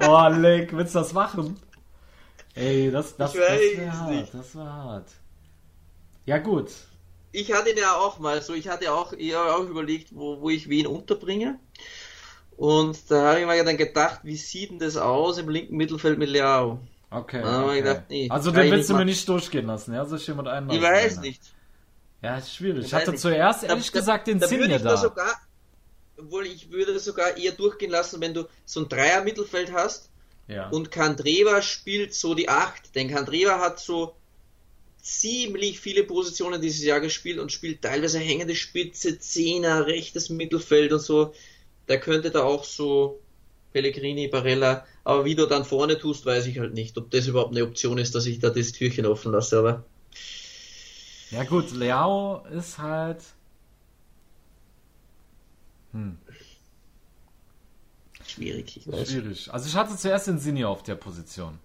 Oh, 0.00 0.28
Leck, 0.28 0.72
willst 0.72 0.94
du 0.94 1.00
das 1.00 1.12
machen? 1.12 1.56
Ey, 2.58 2.90
das, 2.90 3.16
das, 3.16 3.34
Ich 3.34 3.40
das 3.40 3.48
weiß 3.50 3.60
wäre 3.76 3.92
hart, 3.92 4.10
nicht. 4.10 4.34
das 4.34 4.54
war 4.56 4.72
hart. 4.72 5.08
Ja, 6.26 6.38
gut. 6.38 6.70
Ich 7.30 7.52
hatte 7.52 7.70
ihn 7.70 7.78
ja 7.78 7.94
auch 7.94 8.18
mal 8.18 8.42
so, 8.42 8.54
ich 8.54 8.68
hatte 8.68 8.92
auch, 8.92 9.12
ich 9.12 9.34
habe 9.34 9.54
auch 9.54 9.68
überlegt, 9.68 10.08
wo, 10.14 10.40
wo 10.40 10.50
ich 10.50 10.68
wen 10.68 10.86
unterbringe. 10.86 11.58
Und 12.56 12.98
da 13.10 13.28
habe 13.30 13.40
ich 13.40 13.46
mir 13.46 13.64
dann 13.64 13.76
gedacht, 13.76 14.20
wie 14.24 14.36
sieht 14.36 14.70
denn 14.70 14.78
das 14.80 14.96
aus 14.96 15.38
im 15.38 15.48
linken 15.48 15.76
Mittelfeld 15.76 16.18
mit 16.18 16.28
Leao? 16.30 16.80
Okay. 17.10 17.42
Okay. 17.44 17.78
gedacht, 17.80 18.02
nee, 18.10 18.28
also 18.30 18.50
den 18.50 18.70
willst 18.70 18.90
du 18.90 18.94
mir 18.94 19.04
nicht 19.04 19.26
durchgehen 19.28 19.66
lassen, 19.66 19.94
ja? 19.94 20.04
Soll 20.04 20.18
ich 20.18 20.26
jemand 20.26 20.48
einen 20.48 20.68
Ich 20.70 20.82
weiß 20.82 21.20
nicht. 21.20 21.40
Ja, 22.20 22.36
ist 22.36 22.54
schwierig. 22.54 22.86
Ich 22.86 22.92
hatte 22.92 23.12
nicht. 23.12 23.20
zuerst 23.20 23.62
ehrlich 23.62 23.90
da- 23.92 23.98
gesagt 24.00 24.26
den 24.26 24.40
Sinn 24.40 24.68
da 24.68 24.78
da. 24.78 24.96
sogar, 24.96 25.40
obwohl 26.18 26.46
ich 26.46 26.70
würde 26.72 26.92
das 26.94 27.04
sogar 27.04 27.36
eher 27.36 27.52
durchgehen 27.52 27.90
lassen, 27.92 28.20
wenn 28.20 28.34
du 28.34 28.48
so 28.64 28.80
ein 28.80 28.88
Dreier-Mittelfeld 28.88 29.72
hast 29.72 30.10
Ja. 30.48 30.68
und 30.70 30.90
Kandreva 30.90 31.62
spielt 31.62 32.14
so 32.14 32.34
die 32.34 32.48
Acht. 32.48 32.94
Denn 32.94 33.08
Kandreva 33.08 33.60
hat 33.60 33.78
so 33.78 34.16
ziemlich 35.00 35.80
viele 35.80 36.04
Positionen 36.04 36.60
dieses 36.60 36.82
Jahr 36.84 37.00
gespielt 37.00 37.38
und 37.38 37.52
spielt 37.52 37.82
teilweise 37.82 38.18
hängende 38.18 38.54
Spitze, 38.54 39.18
Zehner, 39.18 39.86
rechtes 39.86 40.28
Mittelfeld 40.28 40.92
und 40.92 41.00
so. 41.00 41.34
Der 41.88 42.00
könnte 42.00 42.30
da 42.30 42.42
auch 42.42 42.64
so 42.64 43.20
Pellegrini, 43.72 44.28
Barella, 44.28 44.86
aber 45.04 45.24
wie 45.24 45.34
du 45.34 45.46
dann 45.46 45.64
vorne 45.64 45.98
tust, 45.98 46.26
weiß 46.26 46.46
ich 46.46 46.58
halt 46.58 46.74
nicht, 46.74 46.96
ob 46.98 47.10
das 47.10 47.26
überhaupt 47.26 47.52
eine 47.52 47.64
Option 47.64 47.98
ist, 47.98 48.14
dass 48.14 48.26
ich 48.26 48.38
da 48.38 48.50
das 48.50 48.72
Türchen 48.72 49.06
offen 49.06 49.32
lasse, 49.32 49.58
aber 49.58 49.84
Ja 51.30 51.44
gut, 51.44 51.70
Leao 51.72 52.44
ist 52.46 52.78
halt. 52.78 53.22
Hm. 55.92 56.18
Schwierig, 58.38 58.76
ich 58.76 58.90
weiß. 58.90 59.10
Schwierig. 59.10 59.52
Also 59.52 59.68
ich 59.68 59.76
hatte 59.76 59.96
zuerst 59.96 60.26
den 60.28 60.38
Sinne 60.38 60.66
auf 60.68 60.82
der 60.82 60.94
Position. 60.94 61.58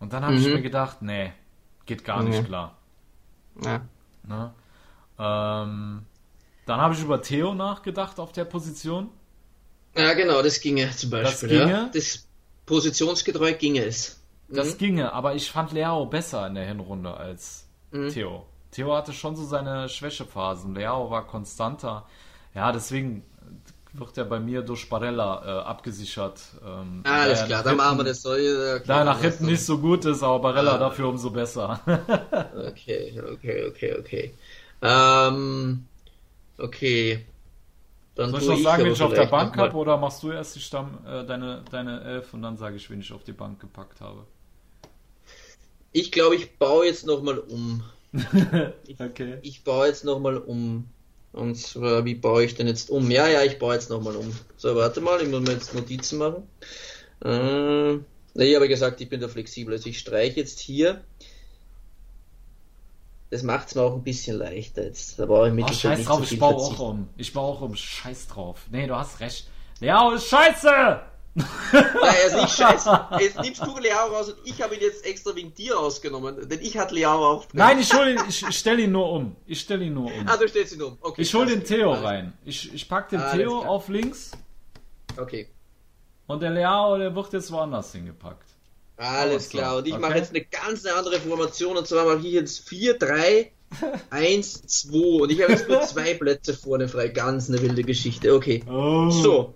Und 0.00 0.12
dann 0.12 0.24
habe 0.24 0.34
ich 0.34 0.46
Mhm. 0.46 0.54
mir 0.54 0.62
gedacht, 0.62 1.00
nee, 1.02 1.32
geht 1.86 2.04
gar 2.04 2.22
nicht 2.22 2.40
Nee. 2.42 2.46
klar. 2.46 2.76
Ja. 3.64 3.80
Ne? 4.24 4.52
Ähm, 5.18 6.02
dann 6.66 6.80
habe 6.80 6.94
ich 6.94 7.00
über 7.02 7.22
Theo 7.22 7.54
nachgedacht 7.54 8.18
auf 8.18 8.32
der 8.32 8.44
Position. 8.44 9.08
ja, 9.96 10.12
genau, 10.14 10.42
das 10.42 10.60
ginge 10.60 10.90
zum 10.90 11.10
Beispiel. 11.10 11.48
ginge? 11.48 11.70
Ja. 11.70 11.90
Das 11.94 12.26
positionsgetreu 12.66 13.54
ginge 13.54 13.84
es. 13.84 14.20
Das 14.48 14.74
Mhm. 14.74 14.78
ginge, 14.78 15.12
aber 15.12 15.34
ich 15.34 15.50
fand 15.50 15.72
Leao 15.72 16.04
besser 16.06 16.46
in 16.46 16.54
der 16.54 16.66
Hinrunde 16.66 17.14
als 17.16 17.66
Mhm. 17.92 18.10
Theo. 18.10 18.46
Theo 18.72 18.94
hatte 18.94 19.12
schon 19.14 19.36
so 19.36 19.44
seine 19.44 19.88
Schwächephasen. 19.88 20.74
Leao 20.74 21.10
war 21.10 21.26
konstanter. 21.26 22.06
Ja, 22.54 22.72
deswegen 22.72 23.22
wird 23.98 24.16
er 24.18 24.24
bei 24.24 24.40
mir 24.40 24.62
durch 24.62 24.88
Barella 24.88 25.42
äh, 25.44 25.64
abgesichert. 25.64 26.40
Ähm, 26.64 27.02
Ah, 27.04 27.22
Alles 27.22 27.44
klar, 27.44 27.62
dann 27.62 27.76
machen 27.76 27.98
wir 27.98 28.04
das 28.04 28.22
so. 28.22 28.34
Ja, 28.36 28.78
Da 28.80 29.04
nach 29.04 29.20
hinten 29.20 29.46
nicht 29.46 29.64
so 29.64 29.78
gut 29.78 30.04
ist, 30.04 30.22
aber 30.22 30.38
Barella 30.40 30.74
Ah. 30.74 30.78
dafür 30.78 31.08
umso 31.08 31.30
besser. 31.30 31.80
Okay, 32.68 33.20
okay, 33.32 33.66
okay, 33.68 33.96
okay. 33.98 34.34
Ähm, 34.82 35.86
okay. 36.58 37.24
Dann 38.14 38.30
Soll 38.30 38.40
ich 38.42 38.48
noch 38.48 38.58
sagen, 38.58 38.78
wen 38.84 38.86
aber 38.86 38.94
ich 38.94 39.02
auf 39.02 39.12
der 39.14 39.26
Bank 39.26 39.56
habe 39.56 39.76
oder 39.76 39.96
machst 39.98 40.22
du 40.22 40.30
erst 40.32 40.56
die 40.56 40.60
Stamm, 40.60 40.98
äh, 41.06 41.24
deine, 41.24 41.62
deine 41.70 42.02
Elf 42.02 42.32
und 42.34 42.42
dann 42.42 42.56
sage 42.56 42.76
ich, 42.76 42.88
wen 42.90 43.00
ich 43.00 43.12
auf 43.12 43.24
die 43.24 43.32
Bank 43.32 43.60
gepackt 43.60 44.00
habe? 44.00 44.26
Ich 45.92 46.12
glaube, 46.12 46.36
ich 46.36 46.58
baue 46.58 46.86
jetzt 46.86 47.06
nochmal 47.06 47.38
um. 47.38 47.82
Okay. 48.98 49.38
Ich 49.42 49.64
baue 49.64 49.88
jetzt 49.88 50.04
nochmal 50.04 50.38
um. 50.38 50.88
Und 51.36 51.54
zwar, 51.56 52.04
wie 52.06 52.14
baue 52.14 52.44
ich 52.44 52.54
denn 52.54 52.66
jetzt 52.66 52.88
um? 52.88 53.10
Ja, 53.10 53.28
ja, 53.28 53.42
ich 53.42 53.58
baue 53.58 53.74
jetzt 53.74 53.90
nochmal 53.90 54.16
um. 54.16 54.32
So, 54.56 54.74
warte 54.74 55.02
mal, 55.02 55.20
ich 55.20 55.28
muss 55.28 55.42
mir 55.42 55.52
jetzt 55.52 55.74
Notizen 55.74 56.18
machen. 56.18 56.48
Äh, 57.22 57.94
ich 58.42 58.54
habe 58.56 58.68
gesagt, 58.68 59.00
ich 59.02 59.08
bin 59.08 59.20
da 59.20 59.28
flexibel. 59.28 59.74
Also 59.74 59.88
ich 59.90 59.98
streiche 59.98 60.40
jetzt 60.40 60.58
hier. 60.58 61.02
Das 63.28 63.42
macht 63.42 63.68
es 63.68 63.74
mir 63.74 63.82
auch 63.82 63.94
ein 63.94 64.02
bisschen 64.02 64.38
leichter 64.38 64.84
jetzt. 64.84 65.18
Da 65.18 65.26
brauche 65.26 65.48
ich 65.48 65.52
Oh, 65.52 65.56
Mittelfeld 65.56 65.98
scheiß 65.98 66.06
drauf, 66.06 66.26
so 66.26 66.34
ich 66.34 66.40
baue 66.40 66.54
auch 66.54 66.78
um. 66.78 67.08
Ich 67.16 67.32
baue 67.32 67.52
auch 67.54 67.60
um. 67.60 67.76
Scheiß 67.76 68.28
drauf. 68.28 68.66
Nee, 68.70 68.86
du 68.86 68.96
hast 68.96 69.20
recht. 69.20 69.46
Leao 69.80 70.12
ist 70.12 70.28
scheiße! 70.28 71.00
Ja, 71.36 72.12
er 72.12 72.26
ist 72.26 72.36
nicht 72.36 72.56
scheiße. 72.56 73.08
Jetzt 73.20 73.40
nimmst 73.40 73.64
du 73.64 73.78
Leao 73.78 74.08
raus 74.08 74.30
und 74.30 74.38
ich 74.44 74.62
habe 74.62 74.74
ihn 74.74 74.80
jetzt 74.80 75.04
extra 75.04 75.34
wegen 75.34 75.52
dir 75.54 75.74
rausgenommen. 75.74 76.48
Denn 76.48 76.60
ich 76.62 76.78
hatte 76.78 76.94
Leao 76.94 77.24
auch. 77.24 77.46
Nein, 77.52 77.78
ich 77.78 77.92
ihn, 77.92 78.18
ich, 78.28 78.46
stelle 78.56 78.82
ihn 78.82 78.92
nur 78.92 79.10
um. 79.10 79.36
Ich 79.46 79.60
stelle 79.60 79.84
ihn 79.84 79.94
nur 79.94 80.06
um. 80.06 80.26
Ah, 80.26 80.36
du 80.36 80.48
stellst 80.48 80.74
ihn 80.74 80.82
um. 80.82 80.96
Okay. 81.00 81.22
Ich 81.22 81.34
hol 81.34 81.46
den. 81.46 81.64
Theo 81.64 81.92
Alles- 81.92 82.04
rein. 82.04 82.32
Ich, 82.44 82.72
ich 82.72 82.88
pack 82.88 83.08
den 83.10 83.20
Alles 83.20 83.34
Theo 83.34 83.60
auf 83.62 83.88
links 83.88 84.30
Okay. 85.16 85.48
und 86.26 86.42
der 86.42 86.50
Leao, 86.50 86.98
der 86.98 87.14
wird 87.14 87.32
jetzt 87.32 87.50
woanders 87.50 87.92
hingepackt. 87.92 88.48
Alles 88.96 89.50
so, 89.50 89.58
klar. 89.58 89.76
Und 89.76 89.86
ich 89.86 89.98
mache 89.98 90.12
okay. 90.12 90.18
jetzt 90.18 90.30
eine 90.30 90.44
ganz 90.44 90.86
andere 90.86 91.20
Formation 91.20 91.76
und 91.76 91.86
zwar 91.86 92.06
mache 92.06 92.26
ich 92.26 92.32
jetzt 92.32 92.68
4, 92.68 92.98
3, 92.98 93.52
1, 94.10 94.62
2 94.66 95.22
und 95.22 95.30
ich 95.30 95.42
habe 95.42 95.52
jetzt 95.52 95.68
nur 95.68 95.80
zwei 95.82 96.14
Plätze 96.14 96.54
vorne 96.54 96.88
frei. 96.88 97.08
Ganz 97.08 97.48
eine 97.48 97.60
wilde 97.60 97.82
Geschichte. 97.82 98.34
Okay. 98.34 98.62
Oh. 98.68 99.10
So. 99.10 99.54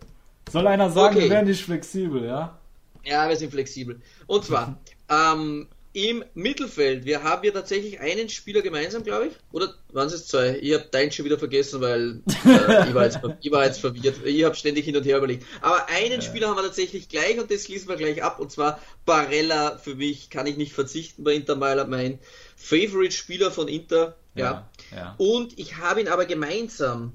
Soll 0.51 0.67
einer 0.67 0.91
sagen, 0.91 1.17
Okay. 1.17 1.25
wir 1.25 1.31
wären 1.31 1.47
nicht 1.47 1.65
flexibel, 1.65 2.25
ja? 2.25 2.59
Ja, 3.05 3.29
wir 3.29 3.37
sind 3.37 3.51
flexibel. 3.51 4.01
Und 4.27 4.45
zwar, 4.45 4.79
ähm, 5.09 5.69
im 5.93 6.25
Mittelfeld, 6.35 7.05
wir 7.05 7.25
haben 7.25 7.43
ja 7.43 7.51
tatsächlich 7.51 7.99
einen 7.99 8.29
Spieler 8.29 8.63
gemeinsam, 8.63 9.03
glaube 9.03 9.27
ich. 9.27 9.33
Oder 9.51 9.75
waren 9.93 10.07
es 10.07 10.13
jetzt 10.13 10.29
zwei? 10.29 10.57
Ich 10.61 10.73
habe 10.73 10.85
deinen 10.91 11.11
schon 11.11 11.25
wieder 11.25 11.39
vergessen, 11.39 11.81
weil 11.81 12.21
äh, 12.45 12.89
ich, 12.89 12.95
war 12.95 13.05
jetzt, 13.05 13.19
ich 13.41 13.51
war 13.51 13.65
jetzt 13.65 13.81
verwirrt. 13.81 14.25
Ich 14.25 14.45
habe 14.45 14.55
ständig 14.55 14.85
hin 14.85 14.97
und 14.97 15.05
her 15.05 15.19
überlegt. 15.19 15.45
Aber 15.61 15.89
einen 15.89 16.23
Spieler 16.23 16.49
haben 16.49 16.57
wir 16.57 16.63
tatsächlich 16.63 17.09
gleich 17.09 17.41
und 17.41 17.51
das 17.51 17.65
schließen 17.65 17.89
wir 17.89 17.97
gleich 17.97 18.23
ab. 18.23 18.39
Und 18.39 18.53
zwar 18.53 18.79
Barella 19.05 19.79
für 19.79 19.97
mich, 19.97 20.31
kann 20.31 20.47
ich 20.47 20.57
nicht 20.57 20.75
verzichten 20.75 21.25
bei 21.25 21.33
Inter 21.35 21.57
Mailand, 21.57 21.91
mein 21.91 22.21
Favorite-Spieler 22.57 23.51
von 23.51 23.67
Inter. 23.67 24.15
Ja. 24.37 24.71
ja. 24.95 25.17
Und 25.19 25.59
ich 25.59 25.79
habe 25.79 26.01
ihn 26.03 26.09
aber 26.09 26.25
gemeinsam. 26.25 27.15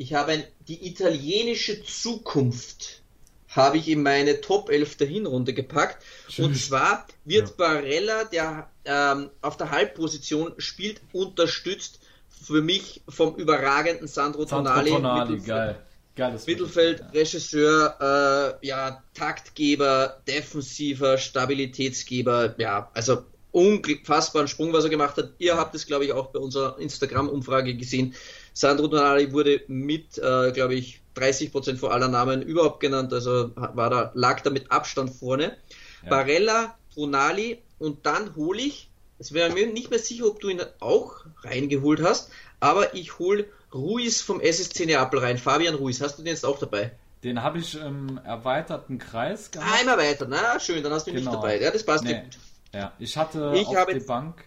Ich 0.00 0.14
habe 0.14 0.32
ein, 0.32 0.44
die 0.66 0.86
italienische 0.88 1.84
Zukunft 1.84 3.02
habe 3.48 3.76
ich 3.76 3.86
in 3.86 4.02
meine 4.02 4.40
Top 4.40 4.70
11 4.70 4.96
der 4.96 5.08
Hinrunde 5.08 5.52
gepackt. 5.52 6.02
Schön. 6.30 6.46
Und 6.46 6.54
zwar 6.56 7.06
wird 7.26 7.48
Ja. 7.48 7.54
Barella, 7.58 8.24
der 8.24 8.70
ähm, 8.86 9.28
auf 9.42 9.58
der 9.58 9.70
Halbposition 9.70 10.54
spielt, 10.56 11.02
unterstützt 11.12 12.00
für 12.30 12.62
mich 12.62 13.02
vom 13.10 13.34
überragenden 13.36 14.08
Sandro, 14.08 14.46
Sandro 14.46 14.72
Tonali. 14.72 14.90
Tonali, 14.90 15.30
Mittelfeld- 15.32 15.46
geil. 15.46 15.82
Geiles 16.16 16.46
Mittelfeld, 16.46 17.00
Ja. 17.00 17.06
Regisseur, 17.10 18.56
äh, 18.62 18.66
ja, 18.66 19.02
Taktgeber, 19.12 20.22
Defensiver, 20.26 21.18
Stabilitätsgeber, 21.18 22.54
ja, 22.58 22.90
also 22.94 23.24
unfassbaren 23.52 24.48
Sprung, 24.48 24.72
was 24.72 24.84
er 24.84 24.90
gemacht 24.90 25.16
hat. 25.18 25.30
Ihr 25.38 25.56
habt 25.56 25.74
es, 25.74 25.86
glaube 25.86 26.04
ich, 26.06 26.12
auch 26.12 26.28
bei 26.28 26.38
unserer 26.38 26.78
Instagram-Umfrage 26.78 27.74
gesehen. 27.74 28.14
Sandro 28.52 28.88
Tonali 28.88 29.32
wurde 29.32 29.62
mit, 29.68 30.18
äh, 30.18 30.52
glaube 30.52 30.74
ich, 30.74 31.00
30% 31.16 31.76
vor 31.76 31.92
aller 31.92 32.08
Namen 32.08 32.42
überhaupt 32.42 32.80
genannt, 32.80 33.12
also 33.12 33.50
war 33.56 33.90
da, 33.90 34.10
lag 34.14 34.40
da 34.42 34.50
mit 34.50 34.70
Abstand 34.70 35.10
vorne. 35.10 35.56
Ja. 36.04 36.10
Barella, 36.10 36.74
Tonali 36.94 37.62
und 37.78 38.06
dann 38.06 38.34
hole 38.36 38.60
ich, 38.60 38.88
es 39.18 39.32
wäre 39.32 39.50
mir 39.52 39.66
nicht 39.66 39.90
mehr 39.90 39.98
sicher, 39.98 40.26
ob 40.26 40.40
du 40.40 40.48
ihn 40.48 40.60
auch 40.80 41.24
reingeholt 41.42 42.00
hast, 42.02 42.30
aber 42.60 42.94
ich 42.94 43.18
hole 43.18 43.46
Ruiz 43.74 44.20
vom 44.22 44.40
SSC 44.40 44.86
Neapel 44.86 45.20
rein. 45.20 45.38
Fabian 45.38 45.74
Ruiz, 45.74 46.00
hast 46.00 46.18
du 46.18 46.22
den 46.22 46.30
jetzt 46.32 46.44
auch 46.44 46.58
dabei? 46.58 46.92
Den 47.22 47.42
habe 47.42 47.58
ich 47.58 47.74
im 47.74 48.18
erweiterten 48.24 48.98
Kreis 48.98 49.50
gehabt. 49.50 49.70
Einmal 49.78 49.98
weiter, 49.98 50.26
na 50.28 50.58
schön, 50.58 50.82
dann 50.82 50.92
hast 50.92 51.06
du 51.06 51.10
ihn 51.10 51.16
Genau. 51.18 51.32
nicht 51.32 51.42
dabei. 51.42 51.60
Ja, 51.60 51.70
das 51.70 51.84
passt 51.84 52.04
Nee. 52.04 52.14
gut. 52.14 52.38
Ja, 52.72 52.92
ich 52.98 53.16
hatte 53.16 53.52
Ich 53.56 53.66
auf 53.66 53.86
die 53.86 54.00
Bank. 54.00 54.44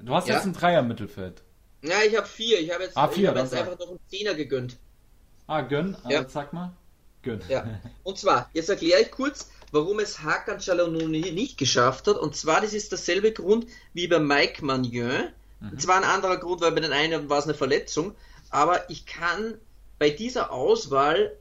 Du 0.00 0.14
hast 0.14 0.28
Ja? 0.28 0.36
jetzt 0.36 0.44
ein 0.46 0.52
Dreier-Mittelfeld. 0.52 1.42
Ja, 1.82 2.02
ich 2.06 2.16
habe 2.16 2.26
vier. 2.26 2.60
Ich 2.60 2.72
habe 2.72 2.84
jetzt, 2.84 2.96
Ah, 2.96 3.08
vier, 3.08 3.30
ich 3.30 3.34
dann 3.34 3.44
jetzt 3.44 3.54
einfach 3.54 3.78
noch 3.78 3.88
einen 3.88 4.00
Zehner 4.08 4.34
gegönnt. 4.34 4.76
Ah, 5.46 5.62
gönn. 5.62 5.96
Ja. 6.08 6.18
Also 6.18 6.30
sag 6.30 6.52
mal. 6.52 6.72
Gönn. 7.22 7.42
Ja. 7.48 7.80
Und 8.04 8.18
zwar, 8.18 8.50
jetzt 8.52 8.68
erkläre 8.68 9.02
ich 9.02 9.10
kurz, 9.10 9.50
warum 9.72 9.98
es 9.98 10.22
Hakan 10.22 10.58
Çalhanoğlu 10.58 11.08
nicht 11.08 11.58
geschafft 11.58 12.06
hat. 12.06 12.18
Und 12.18 12.36
zwar, 12.36 12.60
das 12.60 12.72
ist 12.72 12.92
derselbe 12.92 13.32
Grund 13.32 13.66
wie 13.94 14.06
bei 14.06 14.18
Mike 14.18 14.64
Magnon. 14.64 15.28
Und 15.60 15.80
zwar 15.80 15.96
ein 15.96 16.04
anderer 16.04 16.38
Grund, 16.38 16.60
weil 16.60 16.72
bei 16.72 16.80
den 16.80 16.92
einen 16.92 17.28
war 17.28 17.38
es 17.38 17.44
eine 17.44 17.54
Verletzung. 17.54 18.14
Aber 18.50 18.90
ich 18.90 19.06
kann 19.06 19.54
bei 19.98 20.10
dieser 20.10 20.50
Auswahl 20.52 21.36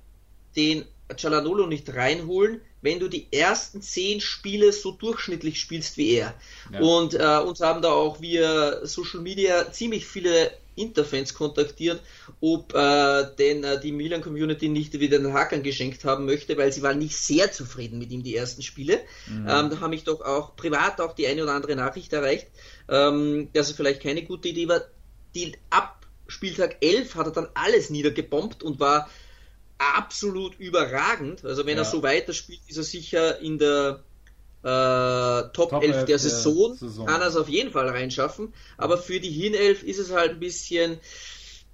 den 0.56 0.86
Çalhanoğlu 1.10 1.67
nicht 1.67 1.93
reinholen, 1.93 2.62
wenn 2.81 2.99
du 2.99 3.07
die 3.07 3.27
ersten 3.31 3.81
zehn 3.81 4.21
Spiele 4.21 4.71
so 4.73 4.91
durchschnittlich 4.91 5.59
spielst 5.59 5.97
wie 5.97 6.13
er. 6.13 6.33
Ja. 6.73 6.79
Und 6.79 7.13
äh, 7.13 7.37
uns 7.45 7.61
haben 7.61 7.81
da 7.81 7.89
auch 7.89 8.21
via 8.21 8.85
Social 8.85 9.21
Media 9.21 9.71
ziemlich 9.71 10.05
viele 10.05 10.51
Interfans 10.75 11.33
kontaktiert, 11.33 12.01
ob 12.39 12.73
äh, 12.73 13.25
denn 13.37 13.63
äh, 13.63 13.79
die 13.79 13.91
Milan 13.91 14.21
Community 14.21 14.69
nicht 14.69 14.99
wieder 14.99 15.19
den 15.19 15.33
Hackern 15.33 15.63
geschenkt 15.63 16.05
haben 16.05 16.25
möchte, 16.25 16.57
weil 16.57 16.71
sie 16.71 16.81
waren 16.81 16.97
nicht 16.97 17.17
sehr 17.17 17.51
zufrieden 17.51 17.99
mit 17.99 18.11
ihm 18.11 18.23
die 18.23 18.35
ersten 18.35 18.61
Spiele. 18.61 18.99
Ähm, 19.27 19.69
da 19.69 19.79
haben 19.79 19.89
mich 19.89 20.05
doch 20.05 20.21
auch 20.21 20.55
privat 20.55 21.01
auch 21.01 21.13
die 21.13 21.27
eine 21.27 21.43
oder 21.43 21.53
andere 21.53 21.75
Nachricht 21.75 22.13
erreicht, 22.13 22.47
ähm, 22.89 23.49
dass 23.53 23.69
es 23.69 23.75
vielleicht 23.75 24.01
keine 24.01 24.23
gute 24.23 24.47
Idee 24.47 24.67
war. 24.67 24.81
Die 25.35 25.53
ab 25.69 26.05
Spieltag 26.27 26.77
11 26.81 27.15
hat 27.15 27.27
er 27.27 27.31
dann 27.33 27.47
alles 27.53 27.89
niedergebombt 27.89 28.63
und 28.63 28.79
war 28.79 29.09
absolut 29.95 30.55
überragend. 30.59 31.43
Also 31.45 31.65
wenn 31.65 31.77
Ja. 31.77 31.83
er 31.83 31.85
so 31.85 32.03
weiterspielt, 32.03 32.61
ist 32.67 32.77
er 32.77 32.83
sicher 32.83 33.39
in 33.39 33.57
der 33.57 34.03
äh, 34.63 35.51
Top, 35.53 35.69
Top 35.71 35.83
11 35.83 35.83
11 35.83 35.95
der 35.97 36.05
der 36.05 36.19
Saison, 36.19 36.75
Saison. 36.77 37.05
kann 37.07 37.21
er 37.21 37.27
es 37.27 37.35
auf 37.35 37.49
jeden 37.49 37.71
Fall 37.71 37.89
reinschaffen. 37.89 38.53
Aber 38.77 38.97
für 38.97 39.19
die 39.19 39.31
Hinelf 39.31 39.83
ist 39.83 39.97
es 39.99 40.11
halt 40.11 40.31
ein 40.33 40.39
bisschen 40.39 40.99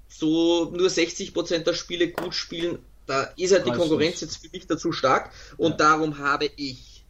so 0.07 0.71
nur 0.71 0.89
60% 0.89 1.59
der 1.65 1.73
Spiele 1.73 2.11
gut 2.11 2.33
spielen. 2.33 2.79
Da 3.05 3.23
ist 3.37 3.51
halt 3.53 3.65
die 3.65 3.71
Konkurrenz 3.71 4.13
nicht. 4.13 4.21
jetzt 4.21 4.37
für 4.37 4.49
mich 4.51 4.67
dazu 4.67 4.91
stark. 4.91 5.31
Und 5.57 5.71
Ja. 5.71 5.77
darum 5.77 6.17
habe 6.17 6.49
ich 6.55 7.05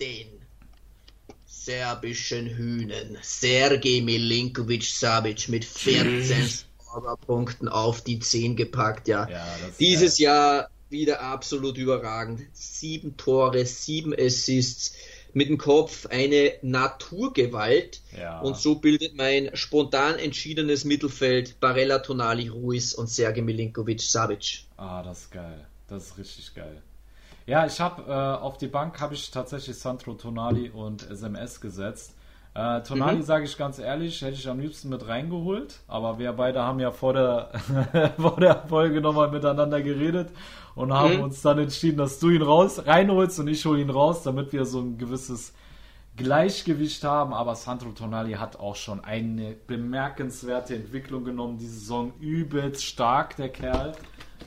den 0.00 0.40
serbischen 1.46 2.46
Hühnen 2.56 3.18
Sergej 3.22 4.00
Milinkovic 4.02 4.82
Savic 4.84 5.48
mit 5.48 5.64
14 5.64 6.50
Scorerpunkten 6.92 7.68
auf 7.68 8.02
die 8.02 8.18
10 8.18 8.56
gepackt. 8.56 9.08
Ja, 9.08 9.28
Ja, 9.28 9.44
dieses 9.80 10.18
Jahr 10.18 10.68
wieder 10.90 11.22
absolut 11.22 11.78
überragend. 11.78 12.42
Sieben 12.52 13.16
Tore, 13.16 13.64
sieben 13.64 14.14
Assists, 14.14 14.94
mit 15.32 15.48
dem 15.48 15.56
Kopf 15.56 16.06
eine 16.06 16.52
Naturgewalt. 16.60 18.02
Ja. 18.18 18.40
Und 18.40 18.58
so 18.58 18.74
bildet 18.74 19.16
mein 19.16 19.50
spontan 19.54 20.18
entschiedenes 20.18 20.84
Mittelfeld 20.84 21.58
Barella, 21.58 22.00
Tonali, 22.00 22.48
Ruiz 22.48 22.92
und 22.92 23.08
Sergej 23.08 23.42
Milinkovic 23.42 24.02
Savic. 24.02 24.64
Ah, 24.76 25.02
das 25.02 25.20
ist 25.20 25.32
geil. 25.32 25.66
Das 25.88 26.04
ist 26.04 26.18
richtig 26.18 26.54
geil. 26.54 26.82
Ja, 27.46 27.66
ich 27.66 27.80
habe 27.80 28.02
äh, 28.02 28.14
auf 28.14 28.58
die 28.58 28.68
Bank 28.68 29.00
habe 29.00 29.14
ich 29.14 29.30
tatsächlich 29.30 29.76
Sandro 29.76 30.14
Tonali 30.14 30.70
und 30.70 31.10
SMS 31.10 31.60
gesetzt. 31.60 32.12
Äh, 32.54 32.82
Tonali, 32.82 33.18
mhm. 33.18 33.22
sage 33.22 33.44
ich 33.44 33.56
ganz 33.56 33.78
ehrlich, 33.78 34.20
hätte 34.20 34.34
ich 34.34 34.46
am 34.46 34.60
liebsten 34.60 34.90
mit 34.90 35.08
reingeholt, 35.08 35.80
aber 35.88 36.18
wir 36.18 36.32
beide 36.32 36.62
haben 36.62 36.80
ja 36.80 36.90
vor 36.90 37.14
der, 37.14 37.50
vor 38.18 38.36
der 38.36 38.66
Folge 38.68 39.00
nochmal 39.00 39.30
miteinander 39.30 39.80
geredet 39.80 40.28
und 40.74 40.92
haben 40.92 41.16
mhm. 41.16 41.22
uns 41.22 41.40
dann 41.40 41.58
entschieden, 41.58 41.96
dass 41.96 42.18
du 42.18 42.28
ihn 42.28 42.42
raus 42.42 42.86
reinholst 42.86 43.40
und 43.40 43.48
ich 43.48 43.64
hole 43.64 43.80
ihn 43.80 43.88
raus, 43.88 44.22
damit 44.22 44.52
wir 44.52 44.66
so 44.66 44.80
ein 44.80 44.98
gewisses 44.98 45.54
Gleichgewicht 46.16 47.04
haben. 47.04 47.32
Aber 47.32 47.54
Sandro 47.54 47.90
Tonali 47.92 48.32
hat 48.32 48.60
auch 48.60 48.76
schon 48.76 49.02
eine 49.02 49.56
bemerkenswerte 49.66 50.74
Entwicklung 50.74 51.24
genommen, 51.24 51.56
die 51.56 51.66
Saison 51.66 52.12
übelst 52.20 52.84
stark, 52.84 53.36
der 53.36 53.48
Kerl. 53.48 53.92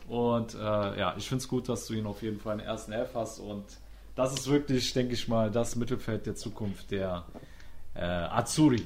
Und 0.07 0.53
äh, 0.53 0.59
ja, 0.59 1.15
ich 1.17 1.27
finde 1.27 1.41
es 1.41 1.47
gut, 1.47 1.67
dass 1.69 1.87
du 1.87 1.95
ihn 1.95 2.05
auf 2.05 2.21
jeden 2.21 2.39
Fall 2.39 2.53
in 2.53 2.59
den 2.59 2.67
ersten 2.67 2.91
Elf 2.91 3.15
hast 3.15 3.39
und 3.39 3.63
das 4.15 4.33
ist 4.33 4.49
wirklich, 4.49 4.93
denke 4.93 5.13
ich 5.13 5.27
mal, 5.27 5.51
das 5.51 5.75
Mittelfeld 5.75 6.25
der 6.25 6.35
Zukunft 6.35 6.91
der 6.91 7.25
äh, 7.95 8.01
Azuri. 8.01 8.85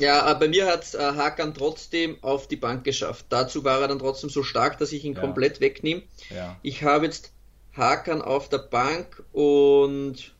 Ja, 0.00 0.32
bei 0.34 0.48
mir 0.48 0.66
hat 0.66 0.92
äh, 0.94 0.98
Hakan 0.98 1.54
trotzdem 1.54 2.18
auf 2.22 2.48
die 2.48 2.56
Bank 2.56 2.82
geschafft. 2.82 3.26
Dazu 3.28 3.62
war 3.62 3.80
er 3.80 3.88
dann 3.88 4.00
trotzdem 4.00 4.28
so 4.28 4.42
stark, 4.42 4.78
dass 4.78 4.92
ich 4.92 5.04
ihn 5.04 5.14
ja. 5.14 5.20
komplett 5.20 5.60
wegnehme. 5.60 6.02
Ja. 6.34 6.56
Ich 6.62 6.82
habe 6.82 7.06
jetzt 7.06 7.32
Hakan 7.76 8.20
auf 8.20 8.48
der 8.48 8.58
Bank 8.58 9.22
und 9.32 10.34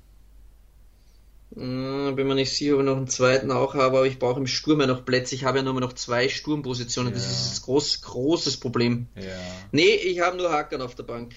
mh, 1.50 2.08
hm, 2.08 2.16
bin 2.16 2.26
mir 2.26 2.34
nicht 2.34 2.56
sicher, 2.56 2.74
ob 2.74 2.80
ich 2.80 2.86
noch 2.86 2.96
einen 2.96 3.06
zweiten 3.06 3.52
auch 3.52 3.74
habe, 3.74 3.98
aber 3.98 4.06
ich 4.06 4.18
brauche 4.18 4.40
im 4.40 4.48
Sturm 4.48 4.80
ja 4.80 4.88
noch 4.88 5.04
Plätze. 5.04 5.36
Ich 5.36 5.44
habe 5.44 5.58
ja 5.58 5.64
nur 5.64 5.80
noch 5.80 5.92
zwei 5.92 6.28
Sturmpositionen. 6.28 7.12
Ja. 7.12 7.18
Das 7.18 7.30
ist 7.30 7.60
ein 7.60 7.64
groß, 7.64 8.02
großes 8.02 8.56
Problem. 8.56 9.06
Ja. 9.14 9.36
Nee, 9.70 9.94
ich 9.94 10.18
habe 10.18 10.36
nur 10.36 10.50
Hakan 10.50 10.82
auf 10.82 10.96
der 10.96 11.04
Bank. 11.04 11.34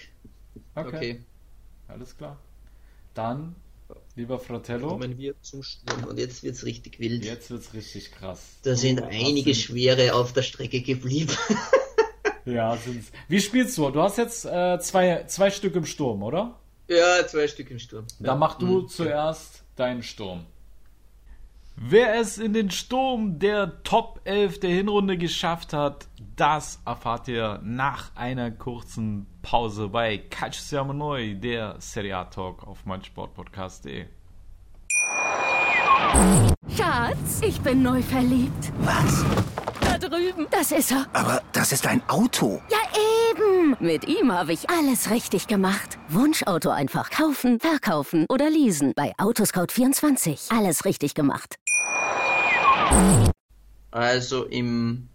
Okay. 0.73 0.87
okay. 0.87 1.25
Alles 1.87 2.17
klar. 2.17 2.37
Dann 3.13 3.55
Lieber 4.17 4.39
Fratello. 4.39 4.87
Kommen 4.87 5.15
wir 5.19 5.39
zum 5.43 5.61
Sturm 5.61 6.05
und 6.05 6.17
jetzt 6.17 6.41
wird 6.41 6.55
es 6.55 6.65
richtig 6.65 6.99
wild. 6.99 7.23
Jetzt 7.23 7.51
wird 7.51 7.61
es 7.61 7.73
richtig 7.75 8.11
krass. 8.11 8.57
Da 8.63 8.75
sind 8.75 9.03
einige 9.03 9.53
Schwere 9.53 10.15
auf 10.15 10.33
der 10.33 10.41
Strecke 10.41 10.81
geblieben. 10.81 11.37
ja, 12.45 12.75
sind's. 12.77 13.11
Wie 13.27 13.39
spielst 13.39 13.77
du? 13.77 13.91
Du 13.91 14.01
hast 14.01 14.17
jetzt 14.17 14.43
äh, 14.45 14.79
zwei, 14.79 15.25
zwei 15.27 15.51
Stück 15.51 15.75
im 15.75 15.85
Sturm, 15.85 16.23
oder? 16.23 16.59
Ja, 16.87 17.27
zwei 17.27 17.47
Stück 17.47 17.69
im 17.69 17.77
Sturm. 17.77 18.07
Dann 18.17 18.25
ja. 18.25 18.35
mach 18.35 18.57
du 18.57 18.81
mhm. 18.81 18.87
zuerst 18.87 19.61
deinen 19.75 20.01
Sturm. 20.01 20.47
Wer 21.75 22.15
es 22.15 22.39
in 22.39 22.53
den 22.53 22.71
Sturm 22.71 23.37
der 23.37 23.83
Top 23.83 24.21
11 24.23 24.61
der 24.61 24.71
Hinrunde 24.71 25.19
geschafft 25.19 25.73
hat, 25.73 26.07
das 26.37 26.79
erfahrt 26.85 27.27
ihr 27.27 27.59
nach 27.63 28.15
einer 28.15 28.51
kurzen 28.51 29.25
Pause 29.41 29.89
bei 29.89 30.19
Calcio 30.19 30.61
Siamo 30.61 30.93
Noi, 30.93 31.33
der 31.33 31.75
Serie 31.79 32.15
A 32.15 32.25
Talk 32.25 32.65
auf 32.65 32.85
meinsportpodcast.de. 32.85 34.05
Schatz, 36.75 37.41
ich 37.41 37.59
bin 37.61 37.81
neu 37.81 38.01
verliebt. 38.03 38.71
Was? 38.79 39.25
Da 39.81 39.97
drüben. 39.97 40.45
Das 40.51 40.71
ist 40.71 40.91
er. 40.91 41.07
Aber 41.13 41.41
das 41.53 41.71
ist 41.71 41.87
ein 41.87 42.07
Auto. 42.07 42.61
Ja, 42.69 42.77
eben. 43.31 43.75
Mit 43.79 44.07
ihm 44.07 44.31
habe 44.31 44.53
ich 44.53 44.69
alles 44.69 45.09
richtig 45.09 45.47
gemacht. 45.47 45.97
Wunschauto 46.07 46.69
einfach 46.69 47.09
kaufen, 47.09 47.59
verkaufen 47.59 48.27
oder 48.29 48.49
leasen. 48.51 48.93
Bei 48.95 49.13
Autoscout24. 49.17 50.55
Alles 50.55 50.85
richtig 50.85 51.15
gemacht. 51.15 51.55
Also 53.89 54.45
im 54.45 55.09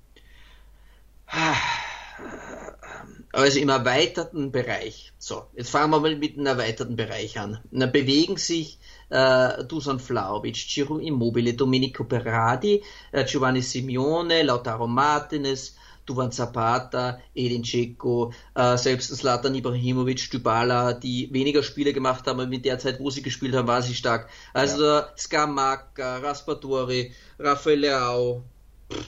also 3.32 3.58
im 3.58 3.68
erweiterten 3.68 4.52
Bereich. 4.52 5.12
So, 5.18 5.46
jetzt 5.56 5.70
fangen 5.70 5.90
wir 5.90 6.00
mal 6.00 6.16
mit 6.16 6.36
dem 6.36 6.46
erweiterten 6.46 6.96
Bereich 6.96 7.38
an. 7.38 7.60
Da 7.70 7.86
bewegen 7.86 8.36
sich 8.36 8.78
äh, 9.08 9.64
Dusan 9.64 10.00
Vlaovic, 10.00 10.56
Ciro 10.56 10.98
Immobile, 10.98 11.54
Domenico 11.54 12.04
Berardi, 12.04 12.82
äh, 13.12 13.24
Giovanni 13.24 13.62
Simeone, 13.62 14.42
Lautaro 14.42 14.86
Martinez, 14.86 15.76
Duvan 16.04 16.32
Zapata, 16.32 17.20
Edin 17.34 17.62
Dzeko, 17.62 18.32
äh, 18.54 18.76
selbst 18.76 19.14
Zlatan 19.16 19.54
Ibrahimovic, 19.54 20.30
Dybala, 20.30 20.94
die 20.94 21.28
weniger 21.32 21.62
Spiele 21.62 21.92
gemacht 21.92 22.26
haben, 22.26 22.40
aber 22.40 22.52
in 22.52 22.62
der 22.62 22.78
Zeit, 22.78 22.98
wo 22.98 23.10
sie 23.10 23.22
gespielt 23.22 23.54
haben, 23.54 23.68
war 23.68 23.82
sie 23.82 23.94
stark. 23.94 24.28
Also 24.52 24.84
ja. 24.84 25.08
Skamaka, 25.16 26.18
Raspadori, 26.18 27.12
Rafael 27.38 27.78
Leao, 27.78 28.42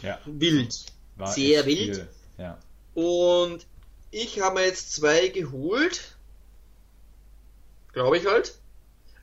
ja. 0.03 0.19
wild. 0.25 0.87
War 1.17 1.29
Sehr 1.29 1.65
wild. 1.67 2.07
Ja. 2.39 2.59
Und 2.95 3.67
ich 4.11 4.41
habe 4.41 4.57
mir 4.57 4.67
jetzt 4.67 4.93
zwei 4.93 5.29
geholt. 5.29 6.17
Glaube 7.93 8.19
ich 8.19 8.27
halt. 8.27 8.55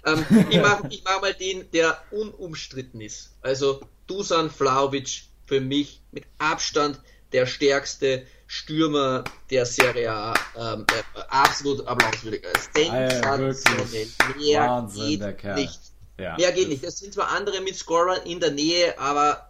Ähm, 0.05 0.25
ich 0.49 0.59
mache 0.59 0.87
ich 0.89 1.03
mach 1.03 1.21
mal 1.21 1.33
den, 1.33 1.69
der 1.71 2.01
unumstritten 2.11 3.01
ist. 3.01 3.33
Also 3.41 3.81
Dusan 4.07 4.49
Vlaovic 4.49 5.23
für 5.45 5.61
mich 5.61 6.01
mit 6.11 6.25
Abstand 6.39 6.99
der 7.31 7.45
stärkste 7.45 8.25
Stürmer 8.47 9.23
der 9.49 9.65
Serie 9.65 10.11
A. 10.11 10.33
Ähm, 10.57 10.85
äh, 10.89 11.21
absolut 11.29 11.87
applauswürdig. 11.87 12.45
Sensationell. 12.73 14.07
Mehr 14.37 14.61
Wahnsinn, 14.61 15.19
geht 15.19 15.55
nicht. 15.55 15.79
Ja, 16.17 16.35
Mehr 16.35 16.51
geht 16.51 16.69
nicht. 16.69 16.83
Es 16.83 16.99
sind 16.99 17.13
zwar 17.13 17.29
andere 17.29 17.61
mit 17.61 17.75
Scorer 17.75 18.25
in 18.25 18.39
der 18.39 18.51
Nähe, 18.51 18.99
aber 18.99 19.49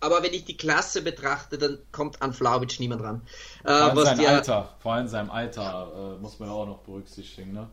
aber 0.00 0.22
wenn 0.22 0.32
ich 0.32 0.44
die 0.44 0.56
Klasse 0.56 1.02
betrachte, 1.02 1.58
dann 1.58 1.78
kommt 1.92 2.22
an 2.22 2.32
Flauwitsch 2.32 2.80
niemand 2.80 3.02
ran. 3.02 3.22
Äh, 3.64 3.68
vor 3.68 3.74
allem 3.76 4.04
sein 4.04 4.18
der, 4.18 4.30
Alter, 4.30 4.76
vor 4.80 4.92
allem 4.94 5.08
seinem 5.08 5.30
Alter 5.30 6.16
äh, 6.18 6.22
muss 6.22 6.38
man 6.38 6.48
ja 6.48 6.54
auch 6.54 6.66
noch 6.66 6.78
berücksichtigen, 6.78 7.52
ne? 7.52 7.68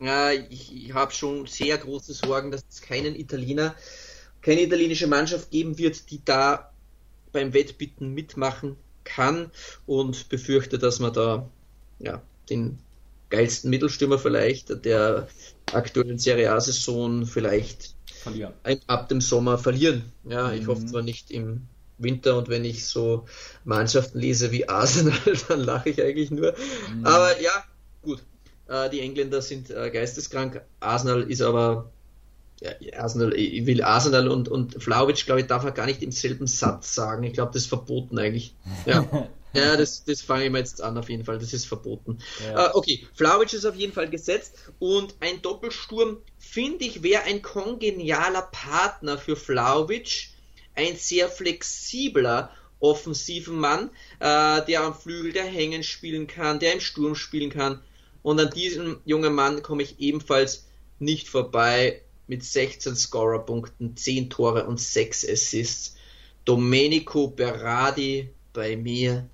Ja, 0.00 0.30
ich, 0.30 0.74
ich 0.74 0.94
habe 0.94 1.12
schon 1.12 1.46
sehr 1.46 1.76
große 1.78 2.12
Sorgen, 2.12 2.50
dass 2.50 2.64
es 2.68 2.82
keinen 2.82 3.16
Italiener, 3.16 3.74
keine 4.42 4.62
italienische 4.62 5.06
Mannschaft 5.08 5.50
geben 5.50 5.78
wird, 5.78 6.10
die 6.10 6.24
da 6.24 6.70
beim 7.32 7.52
Wettbitten 7.52 8.14
mitmachen 8.14 8.76
kann 9.04 9.50
und 9.86 10.28
befürchte, 10.28 10.78
dass 10.78 11.00
man 11.00 11.12
da 11.12 11.48
ja, 11.98 12.22
den 12.48 12.78
geilsten 13.30 13.70
Mittelstürmer 13.70 14.18
vielleicht 14.18 14.84
der 14.84 15.28
aktuellen 15.72 16.18
Serie 16.18 16.52
A-Saison 16.52 17.26
vielleicht 17.26 17.94
verlieren. 18.18 18.52
ab 18.86 19.08
dem 19.08 19.20
Sommer 19.20 19.58
verlieren. 19.58 20.12
Ja, 20.24 20.52
ich 20.52 20.62
mhm. 20.62 20.66
hoffe 20.68 20.86
zwar 20.86 21.02
nicht 21.02 21.30
im 21.30 21.62
Winter 21.98 22.38
und 22.38 22.48
wenn 22.48 22.64
ich 22.64 22.86
so 22.86 23.26
Mannschaften 23.64 24.18
lese 24.18 24.52
wie 24.52 24.68
Arsenal, 24.68 25.18
dann 25.48 25.60
lache 25.60 25.90
ich 25.90 26.02
eigentlich 26.02 26.30
nur. 26.30 26.54
Mhm. 26.92 27.06
Aber 27.06 27.40
ja, 27.40 27.52
gut. 28.02 28.22
Äh, 28.68 28.90
die 28.90 29.00
Engländer 29.00 29.42
sind 29.42 29.70
äh, 29.70 29.90
geisteskrank. 29.90 30.62
Arsenal 30.80 31.22
ist 31.22 31.42
aber 31.42 31.90
ja, 32.60 32.70
Arsenal, 32.98 33.34
ich 33.34 33.66
will 33.66 33.82
Arsenal 33.82 34.28
und, 34.28 34.48
und 34.48 34.82
Flauwitsch, 34.82 35.26
glaube 35.26 35.40
ich, 35.40 35.46
darf 35.46 35.64
er 35.64 35.72
gar 35.72 35.86
nicht 35.86 36.02
im 36.02 36.10
selben 36.10 36.46
Satz 36.46 36.94
sagen. 36.94 37.22
Ich 37.22 37.32
glaube, 37.32 37.52
das 37.52 37.62
ist 37.62 37.68
verboten 37.68 38.18
eigentlich. 38.18 38.54
Ja. 38.84 39.28
Ja, 39.54 39.76
das, 39.76 40.04
das 40.04 40.20
fange 40.20 40.44
ich 40.44 40.50
mir 40.50 40.58
jetzt 40.58 40.82
an 40.82 40.98
auf 40.98 41.08
jeden 41.08 41.24
Fall. 41.24 41.38
Das 41.38 41.52
ist 41.52 41.66
verboten. 41.66 42.18
Ja. 42.44 42.66
Äh, 42.66 42.70
okay, 42.74 43.06
Flauwitsch 43.14 43.54
ist 43.54 43.64
auf 43.64 43.76
jeden 43.76 43.92
Fall 43.92 44.10
gesetzt 44.10 44.56
und 44.78 45.14
ein 45.20 45.40
Doppelsturm 45.42 46.18
finde 46.38 46.84
ich 46.84 47.02
wäre 47.02 47.22
ein 47.22 47.42
kongenialer 47.42 48.42
Partner 48.42 49.16
für 49.16 49.36
Flauwitsch, 49.36 50.30
ein 50.74 50.96
sehr 50.96 51.28
flexibler 51.28 52.50
offensiven 52.80 53.56
Mann, 53.56 53.90
äh, 54.20 54.64
der 54.64 54.82
am 54.82 54.94
Flügel, 54.94 55.32
der 55.32 55.44
hängen 55.44 55.82
spielen 55.82 56.26
kann, 56.26 56.60
der 56.60 56.74
im 56.74 56.80
Sturm 56.80 57.14
spielen 57.14 57.50
kann. 57.50 57.82
Und 58.22 58.38
an 58.38 58.50
diesem 58.50 59.00
jungen 59.04 59.34
Mann 59.34 59.62
komme 59.62 59.82
ich 59.82 59.98
ebenfalls 59.98 60.66
nicht 60.98 61.28
vorbei 61.28 62.02
mit 62.26 62.44
16 62.44 62.94
Scorerpunkten, 62.94 63.96
10 63.96 64.30
Tore 64.30 64.66
und 64.66 64.78
6 64.78 65.28
Assists. 65.28 65.96
Domenico 66.44 67.28
Berardi 67.28 68.30
bei 68.52 68.76
mir 68.76 69.28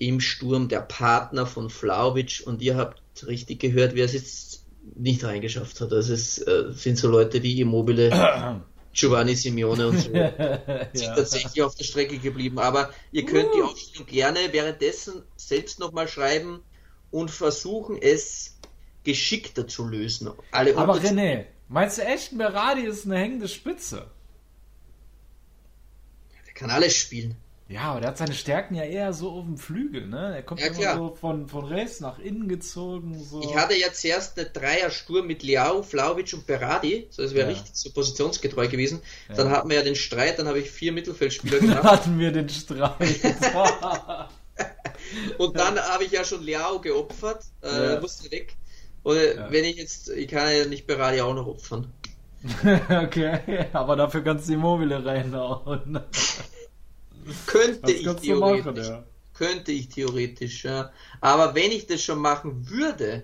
im 0.00 0.18
Sturm 0.18 0.68
der 0.68 0.80
Partner 0.80 1.46
von 1.46 1.68
Flauwitsch 1.68 2.40
und 2.40 2.62
ihr 2.62 2.76
habt 2.76 3.02
richtig 3.26 3.60
gehört, 3.60 3.94
wer 3.94 4.06
es 4.06 4.14
jetzt 4.14 4.64
nicht 4.96 5.22
reingeschafft 5.22 5.80
hat. 5.82 5.92
Also 5.92 6.14
es 6.14 6.38
äh, 6.38 6.72
sind 6.72 6.96
so 6.96 7.08
Leute 7.08 7.42
wie 7.42 7.60
Immobile, 7.60 8.62
Giovanni 8.94 9.34
Simeone 9.34 9.88
und 9.88 9.98
so. 9.98 10.10
ja. 10.14 10.88
sind 10.94 11.14
tatsächlich 11.14 11.62
auf 11.62 11.74
der 11.74 11.84
Strecke 11.84 12.18
geblieben. 12.18 12.58
Aber 12.58 12.90
ihr 13.12 13.26
könnt 13.26 13.50
uh. 13.50 13.56
die 13.56 13.62
Aufstellung 13.62 14.06
gerne 14.06 14.38
währenddessen 14.52 15.22
selbst 15.36 15.78
nochmal 15.78 16.08
schreiben 16.08 16.62
und 17.10 17.30
versuchen 17.30 17.98
es 18.00 18.58
geschickter 19.04 19.68
zu 19.68 19.86
lösen. 19.86 20.30
Alle 20.50 20.76
Aber 20.78 20.94
René, 20.94 21.44
meinst 21.68 21.98
du 21.98 22.02
echt, 22.02 22.32
Meradi 22.32 22.86
ist 22.86 23.04
eine 23.04 23.18
hängende 23.18 23.48
Spitze? 23.48 24.10
Der 26.46 26.54
kann 26.54 26.70
alles 26.70 26.96
spielen. 26.96 27.36
Ja, 27.70 27.92
aber 27.92 28.00
der 28.00 28.10
hat 28.10 28.18
seine 28.18 28.34
Stärken 28.34 28.74
ja 28.74 28.82
eher 28.82 29.12
so 29.12 29.30
auf 29.30 29.44
dem 29.44 29.56
Flügel, 29.56 30.08
ne? 30.08 30.34
Er 30.34 30.42
kommt 30.42 30.60
ja, 30.60 30.66
immer 30.66 30.94
so 30.96 31.14
von, 31.14 31.46
von 31.46 31.64
rechts 31.64 32.00
nach 32.00 32.18
innen 32.18 32.48
gezogen. 32.48 33.16
So. 33.22 33.40
Ich 33.42 33.54
hatte 33.54 33.74
jetzt 33.74 34.04
erst 34.04 34.36
eine 34.36 34.50
Dreierstur 34.50 35.22
mit 35.22 35.44
Liao, 35.44 35.84
Flauwitsch 35.84 36.34
und 36.34 36.48
Berardi, 36.48 37.06
so 37.10 37.22
das 37.22 37.32
wäre 37.32 37.48
ja. 37.48 37.54
richtig 37.54 37.76
so 37.76 37.92
positionsgetreu 37.92 38.66
gewesen. 38.66 39.00
Ja. 39.28 39.36
Dann 39.36 39.50
hatten 39.50 39.68
wir 39.68 39.76
ja 39.76 39.84
den 39.84 39.94
Streit, 39.94 40.40
dann 40.40 40.48
habe 40.48 40.58
ich 40.58 40.68
vier 40.68 40.90
Mittelfeldspieler 40.90 41.60
gemacht. 41.60 41.78
Dann 41.78 41.90
hatten 41.92 42.18
wir 42.18 42.32
den 42.32 42.48
Streit. 42.48 42.96
und 45.38 45.56
dann 45.56 45.78
habe 45.78 46.02
ich 46.02 46.10
ja 46.10 46.24
schon 46.24 46.42
Liao 46.42 46.80
geopfert, 46.80 47.44
äh, 47.62 48.00
musste 48.00 48.32
weg. 48.32 48.56
Oder 49.04 49.48
wenn 49.52 49.64
ich 49.64 49.76
jetzt, 49.76 50.08
ich 50.08 50.26
kann 50.26 50.52
ja 50.52 50.66
nicht 50.66 50.88
Berardi 50.88 51.20
auch 51.20 51.34
noch 51.34 51.46
opfern. 51.46 51.92
okay, 53.04 53.66
aber 53.72 53.94
dafür 53.94 54.24
kannst 54.24 54.48
du 54.48 54.52
die 54.52 54.58
Mobile 54.58 55.04
reinhauen. 55.04 56.00
Könnte 57.46 57.92
ich 57.92 58.06
theoretisch. 58.06 58.64
machen, 58.64 58.76
ja. 58.76 59.04
Könnte 59.34 59.72
ich 59.72 59.88
theoretisch, 59.88 60.64
ja. 60.64 60.90
Aber 61.20 61.54
wenn 61.54 61.70
ich 61.72 61.86
das 61.86 62.02
schon 62.02 62.18
machen 62.18 62.68
würde, 62.68 63.22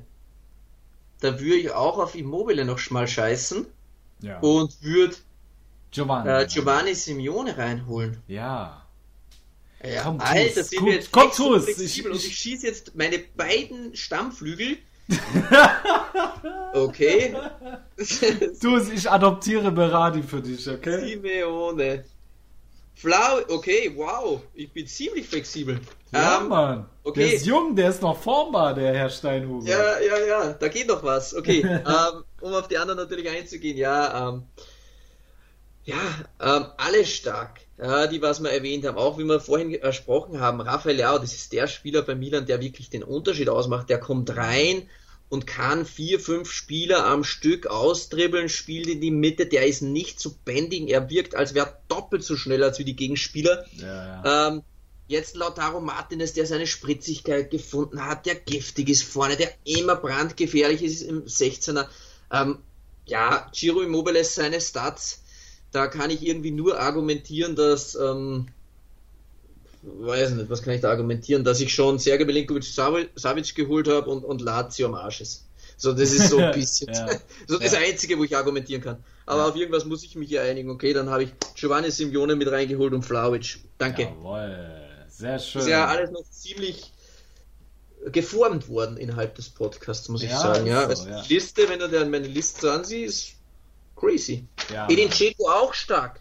dann 1.21 1.39
würde 1.41 1.57
ich 1.57 1.71
auch 1.71 1.99
auf 1.99 2.15
Immobile 2.15 2.65
noch 2.65 2.79
mal 2.91 3.07
scheißen 3.09 3.67
Ja. 4.21 4.39
und 4.41 4.83
würde 4.83 5.17
Giovanni. 5.91 6.29
äh, 6.31 6.47
Giovanni 6.47 6.95
Simeone 6.95 7.57
reinholen. 7.57 8.19
Ja. 8.29 8.83
Ja, 9.85 10.03
Komm. 10.05 10.21
Alter, 10.21 10.65
sind 10.65 10.79
Komm, 10.79 10.87
wir 10.89 10.95
jetzt 10.95 11.13
komm, 11.13 11.27
echt 11.29 11.35
so 11.35 11.61
flexibel 11.61 11.87
Ich- 11.87 12.07
und 12.07 12.17
ich- 12.17 12.27
ich 12.29 12.39
schieße 12.39 12.67
jetzt 12.67 12.95
meine 12.97 13.19
beiden 13.19 13.95
Stammflügel. 13.95 14.79
okay. 16.75 17.35
Du, 18.61 18.77
ich 18.79 19.11
adoptiere 19.11 19.71
Berardi 19.71 20.23
für 20.23 20.41
dich, 20.43 20.69
okay? 20.69 21.11
Simeone. 21.15 22.05
Flau, 22.99 23.41
okay, 23.51 23.93
wow. 23.95 24.41
Ich 24.55 24.73
bin 24.73 24.87
ziemlich 24.87 25.29
flexibel. 25.29 25.79
Ja, 26.13 26.41
Ähm, 26.41 26.49
Mann. 26.49 26.89
okay. 27.05 27.25
Der 27.25 27.35
ist 27.35 27.45
jung, 27.45 27.77
der 27.77 27.91
ist 27.91 28.01
noch 28.01 28.19
formbar, 28.19 28.73
der 28.73 28.95
Herr 28.95 29.11
Steinhuber. 29.11 29.69
Ja, 29.69 30.01
ja, 30.01 30.19
ja, 30.27 30.53
da 30.55 30.69
geht 30.69 30.89
noch 30.89 31.03
was. 31.03 31.35
Okay, 31.35 31.61
ähm, 31.65 32.25
um 32.41 32.55
auf 32.55 32.69
die 32.69 32.79
anderen 32.79 32.99
natürlich 32.99 33.29
einzugehen, 33.29 33.77
ja, 33.77 34.31
ähm, 34.31 34.45
ja, 35.85 35.97
ähm, 36.41 36.67
alle 36.79 37.05
stark. 37.05 37.61
Ja, 37.79 38.07
die, 38.07 38.23
was 38.23 38.43
wir 38.43 38.51
erwähnt 38.51 38.87
haben, 38.87 38.97
auch 38.97 39.19
wie 39.19 39.25
wir 39.25 39.41
vorhin 39.41 39.73
gesprochen 39.79 40.41
haben, 40.41 40.63
Rafael 40.63 40.97
Leao, 40.97 41.19
das 41.19 41.35
ist 41.35 41.53
der 41.53 41.67
Spieler 41.67 42.01
bei 42.01 42.15
Milan, 42.15 42.47
der 42.47 42.63
wirklich 42.63 42.89
den 42.89 43.03
Unterschied 43.03 43.51
ausmacht. 43.51 43.91
Der 43.91 44.01
kommt 44.01 44.35
rein 44.35 44.89
und 45.29 45.47
kann 45.47 45.85
vier, 45.87 46.21
fünf 46.21 46.51
Spieler 46.51 47.05
am 47.07 47.25
Stück 47.25 47.67
austribbeln, 47.67 48.49
spielt 48.49 48.87
in 48.87 49.01
die 49.01 49.11
Mitte, 49.11 49.47
der 49.47 49.67
ist 49.67 49.83
nicht 49.83 50.21
zu 50.21 50.37
bändigen, 50.45 50.89
er 50.89 51.11
wirkt, 51.11 51.35
als 51.35 51.55
wäre 51.55 51.77
doppelt 51.89 52.23
so 52.23 52.37
schnell 52.37 52.63
als 52.63 52.79
wie 52.79 52.85
die 52.85 52.97
Gegenspieler. 52.97 53.65
Ja, 53.77 54.23
ja. 54.25 54.49
Ähm, 54.49 54.63
jetzt 55.09 55.37
Lautaro 55.37 55.81
Martinez, 55.81 56.33
der 56.33 56.47
seine 56.47 56.67
Spritzigkeit 56.67 57.51
gefunden 57.51 58.05
hat, 58.05 58.27
der 58.27 58.37
giftig 58.37 58.89
ist 58.89 59.03
vorne, 59.03 59.37
der 59.37 59.53
immer 59.65 59.97
brandgefährlich 59.97 60.83
ist 60.83 61.03
im 61.03 61.25
16er. 61.25 61.87
Ähm, 62.33 62.59
ja, 63.05 63.51
Giro 63.53 63.83
Immobile 63.83 64.25
seine 64.25 64.61
Stats, 64.61 65.23
da 65.73 65.89
kann 65.89 66.11
ich 66.11 66.27
irgendwie 66.27 66.51
nur 66.51 66.79
argumentieren, 66.79 67.57
dass, 67.57 67.95
ähm, 67.97 68.49
weiß 69.87 70.31
nicht, 70.33 70.51
was 70.51 70.63
kann 70.63 70.75
ich 70.75 70.81
da 70.81 70.91
argumentieren, 70.91 71.45
dass 71.45 71.61
ich 71.61 71.73
schon 71.73 71.99
Sergej 71.99 72.27
Milinkovic 72.27 72.65
Savic 72.65 73.55
geholt 73.55 73.89
habe 73.89 74.11
und, 74.11 74.25
und 74.25 74.41
Lazio 74.41 74.87
am 74.89 74.95
Arsch 74.95 75.21
ist. 75.21 75.45
So, 75.79 75.93
das 75.93 76.11
ist 76.13 76.31
so 76.31 76.39
ein 76.39 76.53
bisschen 76.55 76.93
Ja. 76.93 77.09
so 77.47 77.59
das 77.59 77.73
Ja. 77.73 77.79
Einzige, 77.81 78.19
wo 78.19 78.25
ich 78.25 78.37
argumentieren 78.37 78.83
kann. 78.83 79.03
Aber 79.27 79.47
auf 79.47 79.57
irgendwas 79.57 79.85
muss 79.85 80.05
ich 80.05 80.15
mich 80.17 80.29
hier 80.29 80.43
einigen. 80.43 80.71
Okay, 80.71 80.93
dann 80.93 81.11
habe 81.11 81.25
ich 81.25 81.31
Giovanni 81.55 81.91
Simeone 81.91 82.37
mit 82.37 82.51
reingeholt 82.51 82.93
und 82.95 83.03
Flauic. 83.03 83.59
Danke. 83.79 84.03
Jawohl. 84.03 84.57
Sehr 85.09 85.39
schön. 85.39 85.63
Ist 85.63 85.69
ja 85.69 85.87
alles 85.87 86.11
noch 86.11 86.25
ziemlich 86.31 86.93
geformt 88.07 88.69
worden 88.69 88.97
innerhalb 88.99 89.35
des 89.35 89.49
Podcasts, 89.49 90.09
muss 90.09 90.23
ich 90.23 90.31
Ja, 90.31 90.39
sagen. 90.41 90.67
Ja, 90.67 90.83
so, 90.83 90.89
also 90.89 91.09
ja. 91.09 91.23
die 91.23 91.35
Liste, 91.35 91.69
wenn 91.69 91.79
du 91.81 91.89
dir 91.89 92.05
meine 92.05 92.29
Liste 92.29 92.71
ansiehst, 92.71 93.33
crazy. 93.97 94.47
ja, 94.73 94.89
Edin 94.89 95.11
Dzeko 95.11 95.49
auch 95.51 95.75
stark. 95.75 96.21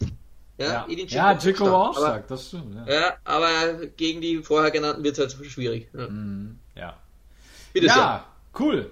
Ja, 0.58 0.86
ja. 0.88 1.06
Ja, 1.08 1.38
Chico 1.38 1.66
war 1.66 1.90
auch 1.90 1.98
aber, 1.98 2.06
stark, 2.06 2.28
das 2.28 2.48
stimmt. 2.48 2.76
Ja. 2.76 2.94
Ja, 2.94 3.14
aber 3.26 3.88
gegen 3.98 4.22
die 4.22 4.38
vorher 4.38 4.72
genannten 4.72 5.04
wird 5.04 5.18
es 5.18 5.36
halt 5.36 5.46
schwierig. 5.52 5.90
Ja. 5.94 6.08
Mhm, 6.08 6.60
ja. 6.76 6.98
Bitte 7.74 7.88
sehr. 7.88 7.96
Ja, 7.98 8.26
cool. 8.60 8.92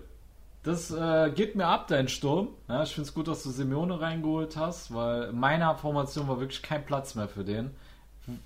Das 0.64 0.92
äh, 0.92 1.32
geht 1.36 1.56
mir 1.56 1.68
ab, 1.68 1.88
dein 1.88 2.08
Sturm. 2.08 2.50
Ja, 2.70 2.84
ich 2.84 2.94
finde 2.94 3.08
es 3.08 3.14
gut, 3.14 3.28
dass 3.28 3.44
du 3.44 3.50
Simeone 3.50 4.00
reingeholt 4.00 4.56
hast, 4.56 4.94
weil 4.94 5.24
in 5.24 5.40
meiner 5.40 5.76
Formation 5.76 6.28
war 6.28 6.40
wirklich 6.40 6.62
kein 6.62 6.86
Platz 6.86 7.16
mehr 7.16 7.28
für 7.28 7.44
den. 7.44 7.72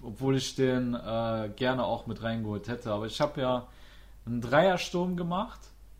Obwohl 0.01 0.35
ich 0.35 0.55
den 0.55 0.95
äh, 0.95 1.49
gerne 1.55 1.83
auch 1.85 2.07
mit 2.07 2.23
reingeholt 2.23 2.67
hätte. 2.67 2.91
Aber 2.91 3.05
ich 3.05 3.21
habe 3.21 3.39
ja 3.41 3.67
einen 4.25 4.41
Dreiersturm 4.41 5.15
gemacht 5.15 5.59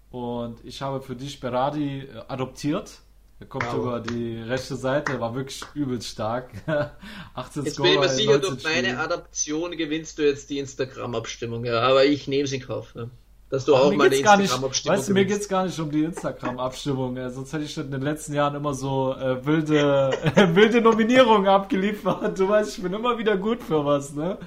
und 0.09 0.63
ich 0.65 0.81
habe 0.81 1.01
für 1.01 1.15
dich 1.15 1.39
Berardi 1.39 2.01
äh, 2.01 2.23
adoptiert. 2.27 2.99
Er 3.39 3.45
kommt 3.45 3.65
Wow. 3.67 3.75
über 3.75 3.99
die 3.99 4.37
rechte 4.41 4.75
Seite, 4.75 5.19
war 5.19 5.35
wirklich 5.35 5.63
übelst 5.75 6.07
stark. 6.09 6.49
18 7.35 7.65
Jetzt 7.65 7.77
bin 7.77 7.85
ich 7.85 7.91
mir 7.99 8.09
Scorer 8.09 8.09
sicher, 8.09 8.31
19 8.31 8.49
durch 8.49 8.63
meine. 8.63 8.99
Adaption 8.99 9.71
gewinnst 9.77 10.17
du 10.17 10.23
jetzt 10.25 10.49
die 10.49 10.57
Instagram-Abstimmung. 10.59 11.63
Ja, 11.63 11.81
aber 11.81 12.05
ich 12.05 12.27
nehme 12.27 12.47
sie 12.47 12.55
in 12.57 12.63
Kauf. 12.63 12.93
Ja. 12.95 13.05
Dass 13.49 13.63
du 13.65 13.75
auch 13.75 13.91
mir 13.91 13.97
meine 13.97 14.15
Instagram-Abstimmung 14.15 14.97
weißt 14.97 15.09
du, 15.09 15.13
mir 15.13 15.23
gewinnst. 15.23 15.41
geht's 15.41 15.49
gar 15.49 15.65
nicht 15.65 15.79
um 15.79 15.91
die 15.91 16.03
Instagram-Abstimmung. 16.03 17.15
Äh, 17.17 17.29
sonst 17.29 17.53
hätte 17.53 17.63
ich 17.65 17.73
schon 17.73 17.85
in 17.85 17.91
den 17.91 18.01
letzten 18.01 18.33
Jahren 18.33 18.55
immer 18.55 18.73
so 18.73 19.13
äh, 19.13 19.45
wilde, 19.45 20.11
wilde 20.55 20.81
Nominierungen 20.81 21.47
abgeliefert. 21.47 22.39
Du 22.39 22.49
weißt, 22.49 22.75
ich 22.77 22.83
bin 22.83 22.91
immer 22.91 23.19
wieder 23.19 23.37
gut 23.37 23.61
für 23.61 23.85
was, 23.85 24.13
ne? 24.13 24.39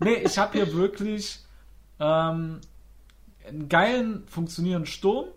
Nee, 0.00 0.16
ich 0.24 0.36
habe 0.38 0.52
hier 0.58 0.74
wirklich 0.74 1.38
ähm, 1.98 2.60
einen 3.48 3.68
geilen, 3.70 4.24
funktionierenden 4.28 4.86
Sturm, 4.86 5.28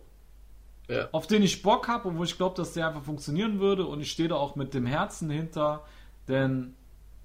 Ja. 0.90 1.10
auf 1.12 1.28
den 1.28 1.44
ich 1.44 1.62
Bock 1.64 1.88
habe 1.88 2.08
und 2.08 2.18
wo 2.18 2.24
ich 2.24 2.38
glaube, 2.38 2.56
dass 2.56 2.74
der 2.74 2.88
einfach 2.88 3.04
funktionieren 3.04 3.60
würde. 3.60 3.86
Und 3.86 4.00
ich 4.00 4.12
stehe 4.12 4.30
da 4.30 4.36
auch 4.36 4.56
mit 4.56 4.74
dem 4.74 4.86
Herzen 4.86 5.30
hinter, 5.30 5.84
denn 6.28 6.76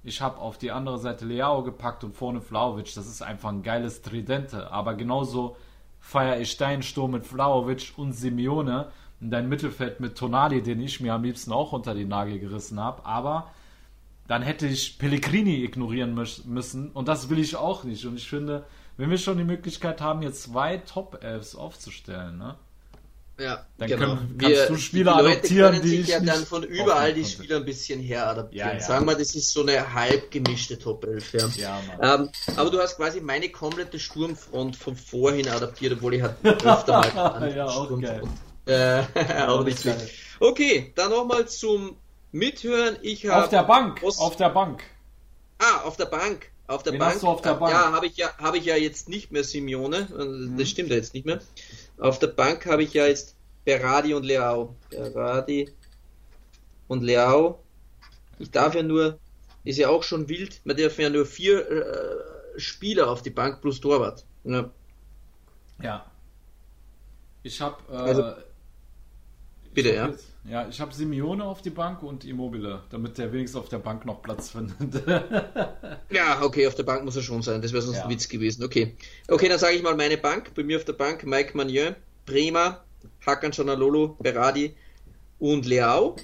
ich 0.03 0.21
habe 0.21 0.39
auf 0.39 0.59
die 0.59 0.73
andere 0.73 0.99
Seite 0.99 1.25
Leao 1.25 1.63
gepackt 1.63 2.03
und 2.03 2.17
vorne 2.17 2.41
Vlaovic. 2.41 2.93
Das 2.95 3.07
ist 3.07 3.23
einfach 3.23 3.51
ein 3.51 3.63
geiles 3.63 4.03
Tridente. 4.03 4.73
Aber 4.73 4.95
genauso 4.95 5.57
feiere 6.01 6.41
ich 6.41 6.57
deinen 6.57 6.83
Sturm 6.83 7.13
mit 7.13 7.25
Vlaovic 7.25 7.93
und 7.97 8.13
Simeone 8.13 8.91
und 9.21 9.31
dein 9.31 9.49
Mittelfeld 9.49 10.01
mit 10.01 10.19
Tonali, 10.19 10.61
den 10.61 10.81
ich 10.81 11.01
mir 11.01 11.15
am 11.15 11.23
liebsten 11.23 11.53
auch 11.53 11.73
unter 11.73 11.95
die 11.95 12.05
Nagel 12.05 12.41
gerissen 12.41 12.81
habe. 12.81 13.07
Aber 13.07 13.51
dann 14.27 14.43
hätte 14.43 14.67
ich 14.67 14.99
Pellegrini 14.99 15.63
ignorieren 15.63 16.19
mü- 16.19 16.47
müssen 16.49 16.91
und 16.91 17.07
das 17.07 17.31
will 17.31 17.39
ich 17.39 17.55
auch 17.55 17.85
nicht. 17.85 18.05
Und 18.07 18.17
ich 18.17 18.29
finde, 18.29 18.65
wenn 18.97 19.11
wir 19.11 19.19
schon 19.19 19.39
die 19.39 19.45
Möglichkeit 19.45 20.01
haben, 20.01 20.23
jetzt 20.23 20.43
zwei 20.43 20.79
Top-Elves 20.79 21.55
aufzustellen, 21.55 22.39
ne? 22.39 22.57
Ja, 23.41 23.67
Dann 23.79 23.89
genau. 23.89 24.07
können- 24.17 24.39
kannst 24.39 24.69
du 24.69 24.77
Spieler 24.77 25.15
die 25.17 25.23
Leute 25.23 25.31
adoptieren, 25.39 25.71
können 25.73 25.83
die 25.83 25.89
sich 25.89 26.01
ich 26.01 26.09
ja 26.09 26.21
dann 26.21 26.45
von 26.47 26.63
überall 26.65 27.15
die. 27.15 27.25
Spieler 27.25 27.57
ein 27.57 27.65
bisschen 27.65 27.99
her 28.01 28.29
adaptieren. 28.29 28.69
Ja, 28.69 28.75
ja. 28.75 28.81
Sagen 28.81 29.07
wir, 29.07 29.15
das 29.17 29.35
ist 29.35 29.51
so 29.51 29.63
eine 29.63 29.95
halb 29.95 30.31
gemischte 30.31 30.79
Top 30.79 31.05
11. 31.05 31.33
Ja. 31.33 31.51
Ja. 32.01 32.15
Ähm, 32.17 32.29
aber 32.57 32.71
du 32.71 32.79
hast 32.79 32.97
quasi 32.97 33.21
meine 33.21 33.49
komplette 33.49 33.99
Sturmfront 33.99 34.77
von 34.77 34.95
vorhin 34.97 35.49
adaptiert, 35.49 35.95
obwohl 35.95 36.15
ich 36.15 36.23
halt 36.23 36.37
öfter 36.45 36.93
mal 36.93 37.11
an 37.19 37.57
Ja, 37.57 37.67
auch 37.67 37.87
Sturmfront. 37.87 38.29
Äh, 38.67 39.03
auch 39.49 39.65
nicht 39.65 39.83
geil. 39.83 40.09
Okay, 40.39 40.93
dann 40.95 41.11
nochmal 41.11 41.49
zum 41.49 41.97
Mithören. 42.33 42.97
Ich 43.03 43.29
Auf 43.29 43.49
der 43.49 43.65
Bank, 43.65 44.03
Ost- 44.03 44.21
auf 44.21 44.37
der 44.37 44.51
Bank. 44.51 44.83
Ah, 45.59 45.83
auf 45.85 45.97
der 45.97 46.07
Bank. 46.07 46.51
Auf 46.69 46.83
der 46.85 46.93
Wen 46.95 47.01
Bank. 47.01 47.15
hast 47.15 47.23
du 47.23 47.29
auf 47.29 47.43
der 47.43 47.55
Bank? 47.55 47.73
Ja, 47.73 47.93
habe 47.93 48.07
ich 48.07 48.17
ja, 48.17 48.31
habe 48.39 48.57
ich 48.57 48.65
ja 48.65 48.77
jetzt 48.77 49.09
nicht 49.09 49.33
mehr 49.33 49.43
Simeone. 49.45 50.09
Äh, 50.17 50.25
Mhm. 50.25 50.57
Das 50.59 50.69
stimmt 50.69 50.91
ja 50.91 50.97
jetzt 50.97 51.13
nicht 51.13 51.27
mehr. 51.27 51.41
Auf 52.03 52.19
der 52.19 52.27
Bank 52.27 52.67
habe 52.67 52.83
ich 52.83 52.95
ja 52.95 53.07
jetzt 53.07 53.37
Berardi 53.65 54.13
und 54.13 54.25
Leao. 54.25 54.75
Berardi 54.91 55.71
und 56.89 57.05
Leao. 57.05 57.63
Ich 58.41 58.51
darf 58.51 58.75
ja 58.75 58.83
nur, 58.83 59.21
ist 59.63 59.79
ja 59.79 59.89
auch 59.89 60.03
schon 60.03 60.29
wild, 60.29 60.61
man 60.65 60.77
darf 60.77 60.99
ja 60.99 61.09
nur 61.09 61.25
vier 61.25 61.71
äh, 61.71 62.61
Spieler 62.61 63.09
auf 63.09 63.23
die 63.23 63.31
Bank 63.31 63.61
plus 63.61 63.81
Torwart. 63.81 64.25
Ja. 64.43 64.69
Ja. 65.81 66.11
Ich 67.45 67.61
habe 67.61 67.77
äh, 67.89 67.95
Also, 67.95 68.35
bitte, 69.75 69.95
ja. 69.95 70.09
jetzt- 70.09 70.29
ja, 70.45 70.67
ich 70.69 70.81
habe 70.81 70.93
Simeone 70.93 71.45
auf 71.45 71.63
die 71.63 71.71
Bank 71.71 72.03
und 72.03 72.25
Immobile, 72.25 72.83
damit 72.91 73.17
der 73.17 73.33
wenigstens 73.33 73.61
auf 73.61 73.69
der 73.69 73.79
Bank 73.79 74.05
noch 74.05 74.23
Platz 74.23 74.51
findet. 74.51 75.03
Ja, 76.11 76.43
okay, 76.43 76.67
auf 76.67 76.75
der 76.75 76.83
Bank 76.83 77.05
muss 77.05 77.17
er 77.17 77.23
schon 77.23 77.43
sein. 77.43 77.63
Das 77.63 77.73
wäre 77.73 77.83
sonst 77.83 77.99
Ja. 77.99 78.05
ein 78.05 78.11
Witz 78.11 78.29
gewesen. 78.29 78.65
Okay. 78.65 78.97
Okay, 79.29 79.49
dann 79.49 79.59
sage 79.59 79.77
ich 79.77 79.83
mal 79.83 79.97
meine 79.97 80.19
Bank. 80.19 80.53
Bei 80.55 80.63
mir 80.63 80.77
auf 80.77 80.85
der 80.85 80.93
Bank 80.95 81.25
Mike 81.25 81.57
Magnier, 81.57 81.97
Bremer, 82.27 82.83
Hakan 83.25 83.53
Chanalolo, 83.53 84.17
Berardi 84.21 84.75
und 85.39 85.65
Leao. 85.65 86.17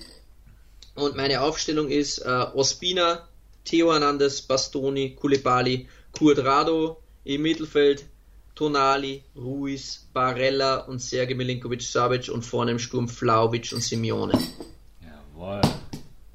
Und 0.94 1.16
meine 1.16 1.40
Aufstellung 1.40 1.88
ist 1.88 2.18
äh, 2.18 2.28
Ospina, 2.54 3.28
Theo 3.64 3.92
Hernandez, 3.92 4.42
Bastoni, 4.42 5.14
Koulibaly, 5.14 5.88
Cuadrado 6.12 7.00
im 7.24 7.42
Mittelfeld, 7.42 8.04
Tonali, 8.58 9.22
Ruiz, 9.36 10.08
Barella 10.12 10.78
und 10.78 10.98
Sergej 11.00 11.36
Milinkovic-Savic 11.36 12.28
und 12.28 12.42
vorne 12.42 12.72
im 12.72 12.80
Sturm 12.80 13.08
Flauvic 13.08 13.70
und 13.72 13.82
Simeone. 13.84 14.36
Jawohl. 15.00 15.60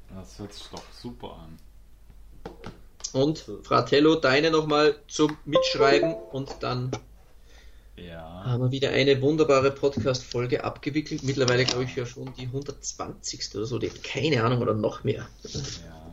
Das 0.08 0.38
hört 0.38 0.54
sich 0.54 0.66
doch 0.72 0.82
super 1.02 1.36
an. 1.44 1.58
Und 3.12 3.44
Fratello, 3.62 4.14
deine 4.14 4.50
nochmal 4.50 4.96
zum 5.06 5.36
Mitschreiben 5.44 6.14
und 6.32 6.48
dann 6.60 6.92
Ja. 7.96 8.42
haben 8.46 8.62
wir 8.62 8.70
wieder 8.70 8.88
eine 8.88 9.20
wunderbare 9.20 9.70
Podcast-Folge 9.70 10.64
abgewickelt. 10.64 11.24
Mittlerweile 11.24 11.66
glaube 11.66 11.84
ich 11.84 11.94
ja 11.94 12.06
schon 12.06 12.32
die 12.38 12.46
120. 12.46 13.54
oder 13.54 13.66
so, 13.66 13.78
die, 13.78 13.90
keine 13.90 14.42
Ahnung, 14.42 14.62
oder 14.62 14.72
noch 14.72 15.04
mehr. 15.04 15.28
ja. 15.44 16.03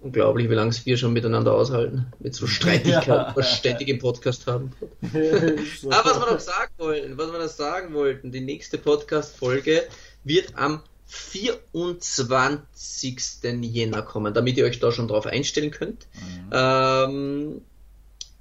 Unglaublich, 0.00 0.48
wie 0.50 0.54
lange 0.54 0.70
es 0.70 0.84
wir 0.86 0.96
schon 0.98 1.12
miteinander 1.12 1.54
aushalten, 1.54 2.06
mit 2.18 2.34
so 2.34 2.46
Streitigkeiten, 2.46 3.10
Ja. 3.10 3.32
was 3.34 3.56
ständig 3.56 3.88
im 3.88 3.98
Podcast 3.98 4.46
haben. 4.46 4.72
Aber 5.02 6.04
was 6.10 6.20
wir 6.20 6.32
noch 6.32 6.40
sagen 6.40 6.72
wollten, 6.78 7.18
was 7.18 7.32
wir 7.32 7.38
noch 7.38 7.48
sagen 7.48 7.94
wollten, 7.94 8.30
die 8.30 8.40
nächste 8.42 8.78
Podcast-Folge 8.78 9.84
wird 10.22 10.52
am 10.56 10.82
24. 11.06 13.16
Jänner 13.62 14.02
kommen, 14.02 14.34
damit 14.34 14.56
ihr 14.58 14.64
euch 14.64 14.80
da 14.80 14.92
schon 14.92 15.08
drauf 15.08 15.26
einstellen 15.26 15.70
könnt. 15.70 16.06
Mhm. 16.14 16.50
Ähm, 16.52 17.60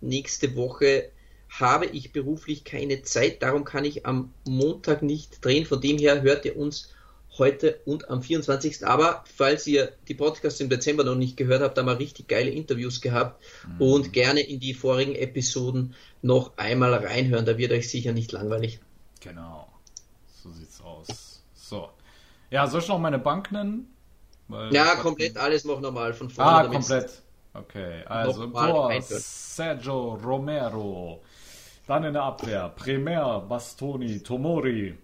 nächste 0.01 0.55
Woche 0.55 1.09
habe 1.49 1.85
ich 1.85 2.11
beruflich 2.11 2.63
keine 2.65 3.01
Zeit, 3.03 3.41
darum 3.41 3.63
kann 3.63 3.85
ich 3.85 4.05
am 4.05 4.33
Montag 4.45 5.01
nicht 5.03 5.43
drehen. 5.43 5.65
Von 5.65 5.79
dem 5.79 5.97
her 5.97 6.21
hört 6.21 6.43
ihr 6.45 6.57
uns 6.57 6.89
heute 7.37 7.79
und 7.85 8.09
am 8.09 8.21
24. 8.21 8.85
Aber 8.85 9.23
falls 9.35 9.67
ihr 9.67 9.93
die 10.07 10.13
Podcasts 10.13 10.59
im 10.59 10.69
Dezember 10.69 11.03
noch 11.03 11.15
nicht 11.15 11.37
gehört 11.37 11.61
habt, 11.61 11.77
haben 11.77 11.85
wir 11.85 11.99
richtig 11.99 12.27
geile 12.27 12.49
Interviews 12.49 13.01
gehabt 13.01 13.43
mhm. 13.67 13.81
und 13.81 14.13
gerne 14.13 14.41
in 14.41 14.59
die 14.59 14.73
vorigen 14.73 15.15
Episoden 15.15 15.95
noch 16.21 16.57
einmal 16.57 16.93
reinhören. 16.93 17.45
Da 17.45 17.57
wird 17.57 17.71
euch 17.71 17.89
sicher 17.89 18.13
nicht 18.13 18.31
langweilig. 18.31 18.79
Genau. 19.21 19.67
So 20.43 20.51
sieht's 20.51 20.81
aus. 20.81 21.43
So. 21.53 21.89
Ja, 22.51 22.67
soll 22.67 22.81
ich 22.81 22.87
noch 22.87 22.99
meine 22.99 23.19
Bank 23.19 23.51
nennen? 23.51 23.91
Weil 24.47 24.73
ja, 24.73 24.95
komplett 24.95 25.37
alles 25.37 25.65
noch 25.65 25.81
normal 25.81 26.13
von 26.13 26.29
vorne. 26.29 26.51
Ah, 26.51 26.67
komplett. 26.67 27.21
Okay, 27.53 28.03
also 28.05 28.47
Tor 28.47 28.93
Sergio 29.01 30.15
Romero. 30.15 31.23
Dann 31.87 32.03
in 32.03 32.13
der 32.13 32.23
Abwehr 32.23 32.69
Premier, 32.69 33.39
Bastoni, 33.47 34.21
Tomori. 34.21 34.97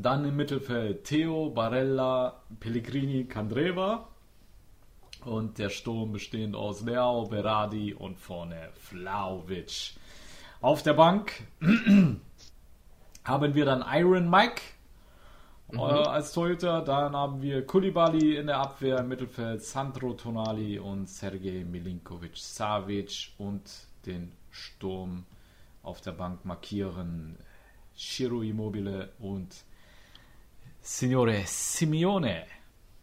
Dann 0.00 0.24
im 0.24 0.36
Mittelfeld 0.36 1.02
Theo, 1.02 1.50
Barella, 1.50 2.40
Pellegrini, 2.60 3.24
Candreva. 3.24 4.06
Und 5.24 5.58
der 5.58 5.70
Sturm 5.70 6.12
bestehend 6.12 6.54
aus 6.54 6.82
Leao, 6.82 7.26
Berardi 7.26 7.94
und 7.94 8.16
vorne 8.16 8.68
Flauvic. 8.74 9.94
Auf 10.60 10.84
der 10.84 10.94
Bank 10.94 11.32
haben 13.24 13.54
wir 13.54 13.64
dann 13.64 13.84
Iron 13.92 14.30
Mike 14.30 14.62
mhm. 15.72 15.80
äh, 15.80 15.82
als 15.82 16.30
Torhüter. 16.32 16.82
Dann 16.82 17.16
haben 17.16 17.42
wir 17.42 17.66
Kulibali 17.66 18.36
in 18.36 18.46
der 18.46 18.58
Abwehr, 18.58 19.00
im 19.00 19.08
Mittelfeld 19.08 19.64
Sandro 19.64 20.12
Tonali 20.12 20.78
und 20.78 21.08
Sergej 21.08 21.64
Milinkovic 21.64 22.36
Savic 22.36 23.32
und 23.38 23.68
den 24.06 24.30
Sturm 24.52 25.24
auf 25.82 26.00
der 26.00 26.12
Bank 26.12 26.44
markieren 26.44 27.36
Shiro 27.96 28.42
Immobile 28.42 29.10
und 29.18 29.64
Signore 30.90 31.44
Simeone. 31.46 32.46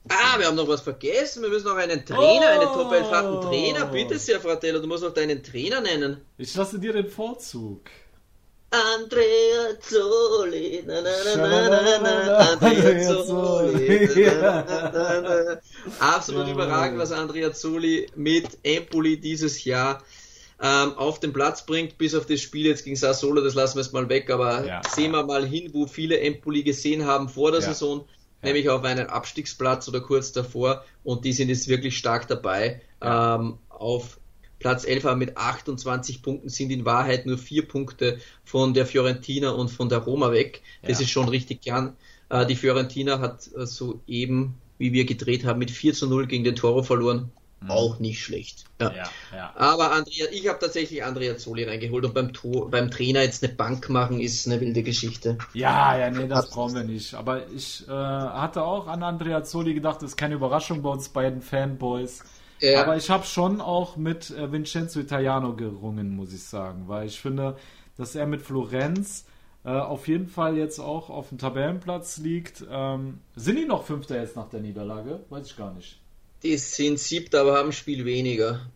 Ah, 0.10 0.40
wir 0.40 0.48
haben 0.48 0.56
noch 0.56 0.68
was 0.68 0.82
vergessen. 0.82 1.44
Wir 1.44 1.50
müssen 1.50 1.68
noch 1.68 1.76
einen 1.76 2.04
Trainer, 2.04 2.48
oh. 2.58 2.62
einen 2.62 2.74
Top 2.74 2.92
11 2.92 3.10
Trainer. 3.46 3.86
Bitte 3.86 4.18
sehr, 4.18 4.40
Fratello, 4.42 4.80
du 4.80 4.88
musst 4.88 5.04
noch 5.04 5.14
deinen 5.14 5.44
Trainer 5.44 5.82
nennen. 5.82 6.22
Ich 6.40 6.56
lasse 6.56 6.80
dir 6.80 6.94
den 6.94 7.08
Vorzug. 7.08 7.82
Andrea 8.72 9.80
Zoli. 9.80 10.84
Na, 10.86 11.02
na, 11.02 11.12
na, 11.38 11.70
na, 11.70 12.00
na, 12.02 12.38
Andrea 12.38 13.24
Zoli. 13.24 14.10
Absolut 16.00 16.48
überragend, 16.48 16.98
was 16.98 17.12
Andrea 17.12 17.54
Zoli 17.54 18.08
mit 18.16 18.58
Empoli 18.64 19.20
dieses 19.20 19.64
Jahr 19.64 20.02
ähm, 20.62 20.94
auf 20.94 21.20
den 21.20 21.34
Platz 21.34 21.66
bringt, 21.66 21.98
bis 21.98 22.16
auf 22.16 22.26
das 22.26 22.42
Spiel 22.42 22.66
jetzt 22.66 22.86
gegen 22.86 22.96
Sassolo, 22.96 23.42
das 23.42 23.56
lassen 23.56 23.78
wir 23.78 23.84
jetzt 23.84 23.94
mal 23.94 24.08
weg, 24.08 24.30
aber 24.30 24.66
ja. 24.66 24.82
sehen 24.90 25.12
wir 25.12 25.26
mal 25.26 25.46
hin, 25.46 25.72
wo 25.74 25.86
viele 25.86 26.20
Empoli 26.20 26.64
gesehen 26.64 27.06
haben 27.06 27.28
vor 27.28 27.52
der 27.52 27.62
ja. 27.62 27.68
Saison, 27.68 28.06
nämlich 28.42 28.70
auf 28.70 28.84
einen 28.84 29.08
Abstiegsplatz 29.08 29.88
oder 29.90 30.02
kurz 30.02 30.32
davor 30.32 30.84
und 31.04 31.26
die 31.26 31.34
sind 31.34 31.50
jetzt 31.50 31.68
wirklich 31.68 31.98
stark 31.98 32.28
dabei. 32.28 32.82
Ähm, 33.02 33.58
auf 33.70 34.20
Platz 34.60 34.86
11 34.86 35.16
mit 35.16 35.38
28 35.38 36.22
Punkten 36.22 36.50
sind 36.50 36.72
in 36.72 36.86
Wahrheit 36.86 37.26
nur 37.26 37.38
vier 37.38 37.68
Punkte 37.68 38.20
von 38.44 38.74
der 38.74 38.86
Fiorentina 38.86 39.52
und 39.52 39.70
von 39.70 39.90
der 39.90 40.00
Roma 40.00 40.32
weg. 40.32 40.62
Das 40.82 41.02
ist 41.02 41.10
schon 41.10 41.30
richtig 41.30 41.62
gern. 41.62 41.96
Äh, 42.30 42.46
die 42.46 42.56
Fiorentina 42.56 43.20
hat 43.20 43.50
äh, 43.56 43.66
soeben, 43.66 44.56
wie 44.78 44.94
wir 44.94 45.06
gedreht 45.06 45.46
haben, 45.46 45.60
mit 45.60 45.72
4 45.72 45.94
zu 45.94 46.08
0 46.08 46.28
gegen 46.28 46.44
den 46.44 46.56
Toro 46.56 46.82
verloren. 46.84 47.32
Mhm. 47.66 47.72
Auch 47.72 48.00
nicht 48.00 48.24
schlecht. 48.24 48.66
Ja. 48.80 48.94
Ja, 48.94 49.04
ja. 49.34 49.54
Aber 49.56 49.92
Andrea, 49.92 50.28
ich 50.32 50.48
habe 50.48 50.60
tatsächlich 50.60 51.04
Andrea 51.04 51.38
Zoli 51.38 51.64
reingeholt 51.64 52.06
und 52.06 52.14
beim, 52.14 52.34
Tor, 52.34 52.70
beim 52.70 52.92
Trainer 52.92 53.22
jetzt 53.22 53.44
eine 53.44 53.54
Bank 53.54 53.90
machen 53.90 54.20
ist 54.20 54.46
eine 54.48 54.62
wilde 54.62 54.84
Geschichte. 54.84 55.38
Ja, 55.54 55.98
ja, 55.98 56.10
nee, 56.10 56.28
das 56.28 56.50
brauchen 56.50 56.76
wir 56.76 56.84
nicht. 56.84 57.14
Aber 57.14 57.48
ich 57.50 57.88
äh, 57.88 57.92
hatte 57.92 58.64
auch 58.64 58.88
an 58.88 59.04
Andrea 59.04 59.44
Zoli 59.44 59.74
gedacht, 59.74 60.02
das 60.02 60.12
ist 60.12 60.18
keine 60.18 60.36
Überraschung 60.36 60.82
bei 60.82 60.90
uns 60.90 61.10
beiden 61.10 61.42
Fanboys. 61.42 62.24
Ja. 62.60 62.84
Aber 62.84 62.96
ich 62.96 63.10
habe 63.10 63.26
schon 63.26 63.62
auch 63.62 63.98
mit 63.98 64.30
äh, 64.30 64.52
Vincenzo 64.52 65.00
Italiano 65.00 65.56
gerungen, 65.56 66.16
muss 66.16 66.34
ich 66.34 66.44
sagen, 66.44 66.88
weil 66.88 67.08
ich 67.08 67.20
finde, 67.20 67.58
dass 67.98 68.16
er 68.16 68.28
mit 68.28 68.42
Florenz 68.42 69.26
äh, 69.64 69.70
auf 69.70 70.08
jeden 70.08 70.28
Fall 70.28 70.58
jetzt 70.58 70.80
auch 70.80 71.10
auf 71.10 71.30
dem 71.30 71.38
Tabellenplatz 71.38 72.18
liegt. 72.18 72.64
Ähm, 72.70 73.20
sind 73.36 73.58
die 73.58 73.66
noch 73.66 73.84
Fünfter 73.84 74.20
jetzt 74.20 74.36
nach 74.36 74.50
der 74.50 74.62
Niederlage? 74.62 75.22
Weiß 75.30 75.48
ich 75.48 75.58
gar 75.58 75.74
nicht. 75.74 76.00
Die 76.44 76.58
sind 76.58 77.00
siebter, 77.00 77.42
aber 77.42 77.58
haben 77.58 77.70
ein 77.70 77.74
Spiel 77.74 78.06
weniger. 78.06 78.70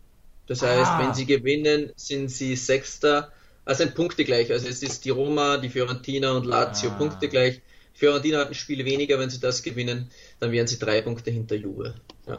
Das 0.46 0.62
heißt, 0.62 0.90
ah. 0.90 0.98
wenn 1.00 1.14
sie 1.14 1.26
gewinnen, 1.26 1.92
sind 1.96 2.30
sie 2.30 2.56
Sechster. 2.56 3.30
Also 3.64 3.84
sind 3.84 3.94
Punkte 3.94 4.24
gleich. 4.24 4.50
Also 4.50 4.66
es 4.66 4.82
ist 4.82 5.04
die 5.04 5.10
Roma, 5.10 5.58
die 5.58 5.68
Fiorentina 5.68 6.32
und 6.32 6.46
Lazio 6.46 6.90
ah. 6.90 6.94
Punkte 6.94 7.28
gleich. 7.28 7.60
Fiorentina 7.92 8.38
hat 8.38 8.48
ein 8.48 8.54
Spiel 8.54 8.84
weniger, 8.84 9.18
wenn 9.18 9.30
sie 9.30 9.40
das 9.40 9.62
gewinnen, 9.62 10.10
dann 10.38 10.52
wären 10.52 10.66
sie 10.66 10.78
drei 10.78 11.02
Punkte 11.02 11.30
hinter 11.30 11.54
Juve. 11.54 11.94
Ja. 12.26 12.36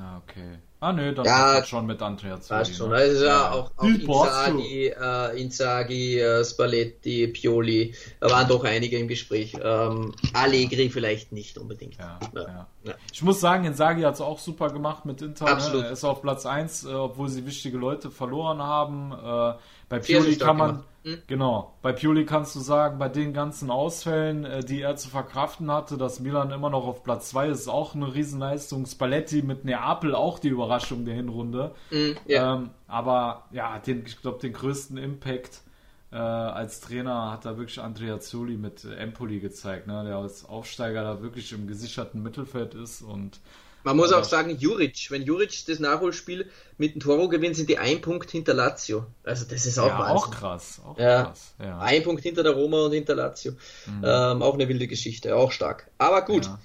Ah, 0.00 0.18
okay. 0.18 0.58
Ah, 0.80 0.92
nö, 0.92 1.12
dann 1.12 1.24
ja, 1.24 1.64
schon 1.64 1.86
mit 1.86 2.00
Andrea 2.00 2.40
Zoli. 2.40 2.60
Passt 2.60 2.76
schon. 2.76 2.90
Ne? 2.90 2.96
Also 2.96 3.24
ja, 3.24 3.50
auch, 3.50 3.72
auch 3.76 3.84
Inzaghi, 3.84 4.86
äh, 4.86 5.42
Inzaghi 5.42 6.20
äh, 6.20 6.44
Spalletti, 6.44 7.26
Pioli, 7.26 7.94
da 8.20 8.30
waren 8.30 8.46
doch 8.46 8.62
einige 8.62 8.96
im 8.96 9.08
Gespräch. 9.08 9.56
Ähm, 9.60 10.14
Allegri 10.34 10.88
vielleicht 10.90 11.32
nicht 11.32 11.58
unbedingt. 11.58 11.96
Ja, 11.98 12.20
ja. 12.32 12.66
ja. 12.84 12.94
Ich 13.12 13.22
muss 13.22 13.40
sagen, 13.40 13.64
Inzaghi 13.64 14.02
hat 14.02 14.14
es 14.14 14.20
auch 14.20 14.38
super 14.38 14.70
gemacht 14.70 15.04
mit 15.04 15.20
Inter. 15.20 15.46
Ne? 15.46 15.50
Absolut. 15.50 15.80
Ne? 15.80 15.86
Er 15.88 15.92
ist 15.94 16.04
auf 16.04 16.22
Platz 16.22 16.46
1, 16.46 16.84
äh, 16.84 16.94
obwohl 16.94 17.28
sie 17.28 17.44
wichtige 17.44 17.76
Leute 17.76 18.12
verloren 18.12 18.62
haben. 18.62 19.10
Äh, 19.12 19.58
bei 19.88 19.98
Pioli 19.98 20.36
kann 20.36 20.56
man... 20.56 20.84
Hm? 21.04 21.22
Genau. 21.28 21.74
Bei 21.80 21.92
Pioli 21.92 22.26
kannst 22.26 22.56
du 22.56 22.60
sagen, 22.60 22.98
bei 22.98 23.08
den 23.08 23.32
ganzen 23.32 23.70
Ausfällen, 23.70 24.44
äh, 24.44 24.64
die 24.64 24.82
er 24.82 24.96
zu 24.96 25.08
verkraften 25.08 25.70
hatte, 25.70 25.96
dass 25.96 26.20
Milan 26.20 26.50
immer 26.50 26.70
noch 26.70 26.86
auf 26.86 27.04
Platz 27.04 27.30
2 27.30 27.48
ist, 27.48 27.60
ist 27.60 27.68
auch 27.68 27.94
eine 27.94 28.14
Riesenleistung. 28.14 28.84
Spalletti 28.84 29.42
mit 29.42 29.64
Neapel 29.64 30.14
auch 30.14 30.38
die 30.38 30.48
Überraschung 30.48 31.04
der 31.04 31.14
Hinrunde. 31.14 31.74
Mm, 31.90 32.10
yeah. 32.28 32.56
ähm, 32.56 32.70
aber 32.88 33.44
ja, 33.52 33.78
den, 33.78 34.04
ich 34.06 34.20
glaube, 34.20 34.40
den 34.40 34.52
größten 34.52 34.98
Impact 34.98 35.62
äh, 36.10 36.16
als 36.16 36.80
Trainer 36.80 37.32
hat 37.32 37.44
da 37.44 37.56
wirklich 37.56 37.80
Andrea 37.80 38.18
Zoli 38.18 38.56
mit 38.56 38.84
Empoli 38.84 39.40
gezeigt, 39.40 39.86
ne? 39.86 40.04
der 40.04 40.16
als 40.16 40.44
Aufsteiger 40.48 41.02
da 41.02 41.22
wirklich 41.22 41.52
im 41.52 41.66
gesicherten 41.66 42.22
Mittelfeld 42.22 42.74
ist 42.74 43.02
und 43.02 43.40
man 43.84 43.96
muss 43.96 44.12
auch 44.12 44.24
sagen, 44.24 44.56
Juric, 44.58 45.10
wenn 45.10 45.22
Juric 45.22 45.64
das 45.66 45.78
Nachholspiel 45.78 46.50
mit 46.78 46.94
dem 46.94 47.00
Toro 47.00 47.28
gewinnt, 47.28 47.56
sind 47.56 47.70
die 47.70 47.78
ein 47.78 48.00
Punkt 48.00 48.30
hinter 48.30 48.54
Lazio. 48.54 49.06
Also 49.24 49.44
das 49.48 49.66
ist 49.66 49.78
auch 49.78 49.86
ja, 49.86 50.08
auch 50.08 50.30
krass. 50.30 50.80
Auch 50.84 50.98
ja. 50.98 51.24
krass. 51.24 51.54
Ja. 51.60 51.78
Ein 51.78 52.02
Punkt 52.02 52.22
hinter 52.22 52.42
der 52.42 52.52
Roma 52.52 52.86
und 52.86 52.92
hinter 52.92 53.14
Lazio. 53.14 53.52
Mhm. 53.86 54.04
Ähm, 54.04 54.42
auch 54.42 54.54
eine 54.54 54.68
wilde 54.68 54.86
Geschichte, 54.86 55.36
auch 55.36 55.52
stark. 55.52 55.90
Aber 55.98 56.22
gut, 56.22 56.46
ja. 56.46 56.58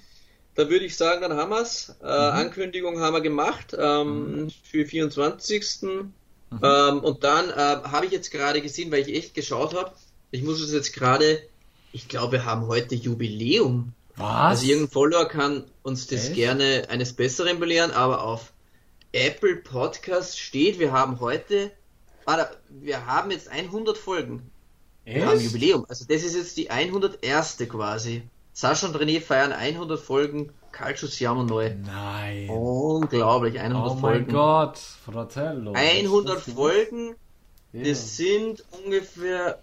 dann 0.56 0.68
würde 0.70 0.84
ich 0.84 0.96
sagen, 0.96 1.22
dann 1.22 1.36
haben 1.36 1.50
wir 1.50 1.62
es. 1.62 1.94
Äh, 2.02 2.04
mhm. 2.04 2.10
Ankündigung 2.10 3.00
haben 3.00 3.14
wir 3.14 3.20
gemacht 3.20 3.76
ähm, 3.78 4.42
mhm. 4.44 4.50
für 4.62 4.84
24. 4.84 5.82
Mhm. 5.82 6.12
Ähm, 6.62 7.00
und 7.00 7.24
dann 7.24 7.50
äh, 7.50 7.88
habe 7.88 8.06
ich 8.06 8.12
jetzt 8.12 8.30
gerade 8.30 8.60
gesehen, 8.60 8.90
weil 8.92 9.08
ich 9.08 9.16
echt 9.16 9.34
geschaut 9.34 9.74
habe, 9.74 9.92
ich 10.30 10.42
muss 10.42 10.60
es 10.60 10.72
jetzt 10.72 10.92
gerade, 10.92 11.40
ich 11.92 12.08
glaube, 12.08 12.32
wir 12.32 12.44
haben 12.44 12.66
heute 12.66 12.96
Jubiläum. 12.96 13.92
Was? 14.16 14.60
Also 14.60 14.66
irgendein 14.66 14.90
Follower 14.92 15.28
kann 15.28 15.64
uns 15.82 16.06
das 16.06 16.26
Echt? 16.26 16.34
gerne 16.34 16.86
eines 16.88 17.12
Besseren 17.12 17.58
belehren, 17.58 17.90
aber 17.90 18.22
auf 18.22 18.52
Apple 19.12 19.56
Podcast 19.56 20.38
steht, 20.38 20.78
wir 20.78 20.92
haben 20.92 21.20
heute, 21.20 21.70
warte, 22.24 22.56
wir 22.68 23.06
haben 23.06 23.30
jetzt 23.30 23.48
100 23.48 23.96
Folgen. 23.96 24.50
Echt? 25.04 25.16
Wir 25.16 25.26
haben 25.26 25.40
Jubiläum. 25.40 25.86
Also 25.88 26.04
das 26.08 26.22
ist 26.22 26.36
jetzt 26.36 26.56
die 26.56 26.70
101. 26.70 27.58
quasi. 27.68 28.22
Sascha 28.52 28.86
und 28.86 28.96
René 28.96 29.20
feiern 29.20 29.52
100 29.52 29.98
Folgen 29.98 30.52
Calcio 30.70 31.08
Siamo 31.08 31.44
neu. 31.44 31.74
Nein. 31.74 32.48
Unglaublich, 32.48 33.58
100 33.58 33.82
oh 33.82 33.96
Folgen. 33.96 34.00
Oh 34.00 34.26
mein 34.26 34.28
Gott, 34.28 34.78
Fratello. 34.78 35.72
100 35.72 36.40
Folgen, 36.40 37.14
yeah. 37.72 37.84
das 37.84 38.16
sind 38.16 38.64
ungefähr, 38.84 39.60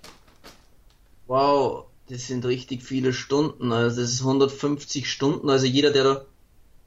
wow, 1.28 1.86
das 2.12 2.28
sind 2.28 2.46
richtig 2.46 2.84
viele 2.84 3.14
Stunden. 3.14 3.72
Also 3.72 4.02
das 4.02 4.12
ist 4.12 4.20
150 4.22 5.10
Stunden. 5.10 5.50
Also 5.50 5.66
jeder, 5.66 5.92
der 5.92 6.04
da 6.04 6.26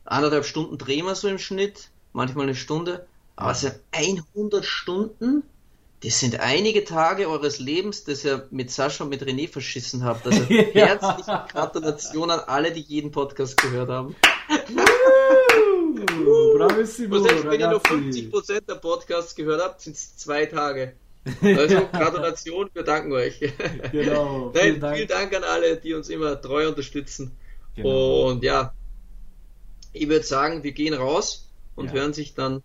anderthalb 0.05 0.45
Stunden 0.45 0.77
drehen 0.77 1.07
wir 1.07 1.15
so 1.15 1.29
im 1.29 1.39
Schnitt, 1.39 1.89
manchmal 2.13 2.45
eine 2.45 2.55
Stunde. 2.55 3.07
Aber 3.35 3.53
es 3.53 3.63
sind 3.63 3.75
100 3.93 4.65
Stunden. 4.65 5.43
Das 6.03 6.21
sind 6.21 6.41
einige 6.41 6.85
Tage 6.85 7.27
eures 7.31 7.59
Lebens, 7.59 8.05
das 8.05 8.23
ihr 8.23 8.47
mit 8.51 8.71
Sascha 8.71 9.05
und 9.05 9.11
mit 9.11 9.23
René 9.23 9.49
verschissen 9.49 10.05
habt. 10.05 10.27
Also 10.27 10.43
ja. 10.53 10.89
herzliche 10.89 11.47
Gratulation 11.51 12.31
an 12.31 12.41
alle, 12.41 12.73
die 12.73 12.83
jeden 12.83 13.11
Podcast 13.11 13.57
gehört 13.57 13.89
haben. 13.89 14.15
Bravissimo, 16.05 17.19
selbst 17.21 17.45
wenn 17.45 17.61
ihr 17.61 17.71
nur 17.71 17.81
50% 17.81 18.67
der 18.69 18.75
Podcasts 18.75 19.35
gehört 19.35 19.63
habt, 19.63 19.81
sind 19.81 19.97
es 19.97 20.19
zwei 20.19 20.45
Tage. 20.45 20.95
Also 21.43 21.87
Gratulation, 21.93 22.71
wir 22.73 22.83
danken 22.83 23.13
euch. 23.13 23.41
Genau. 23.93 24.51
Nein, 24.55 24.63
vielen 24.63 24.81
Dank. 24.81 24.97
vielen 24.97 25.09
Dank 25.09 25.37
an 25.37 25.45
alle, 25.45 25.77
die 25.77 25.95
uns 25.95 26.09
immer 26.09 26.41
treu 26.41 26.69
unterstützen. 26.69 27.37
Genau. 27.77 28.29
Und 28.29 28.45
ja, 28.45 28.75
ich 29.93 30.09
würde 30.09 30.25
sagen, 30.25 30.63
wir 30.63 30.73
gehen 30.73 30.95
raus 30.95 31.51
und 31.75 31.87
ja. 31.87 31.93
hören 31.93 32.13
sich 32.13 32.35
dann 32.35 32.63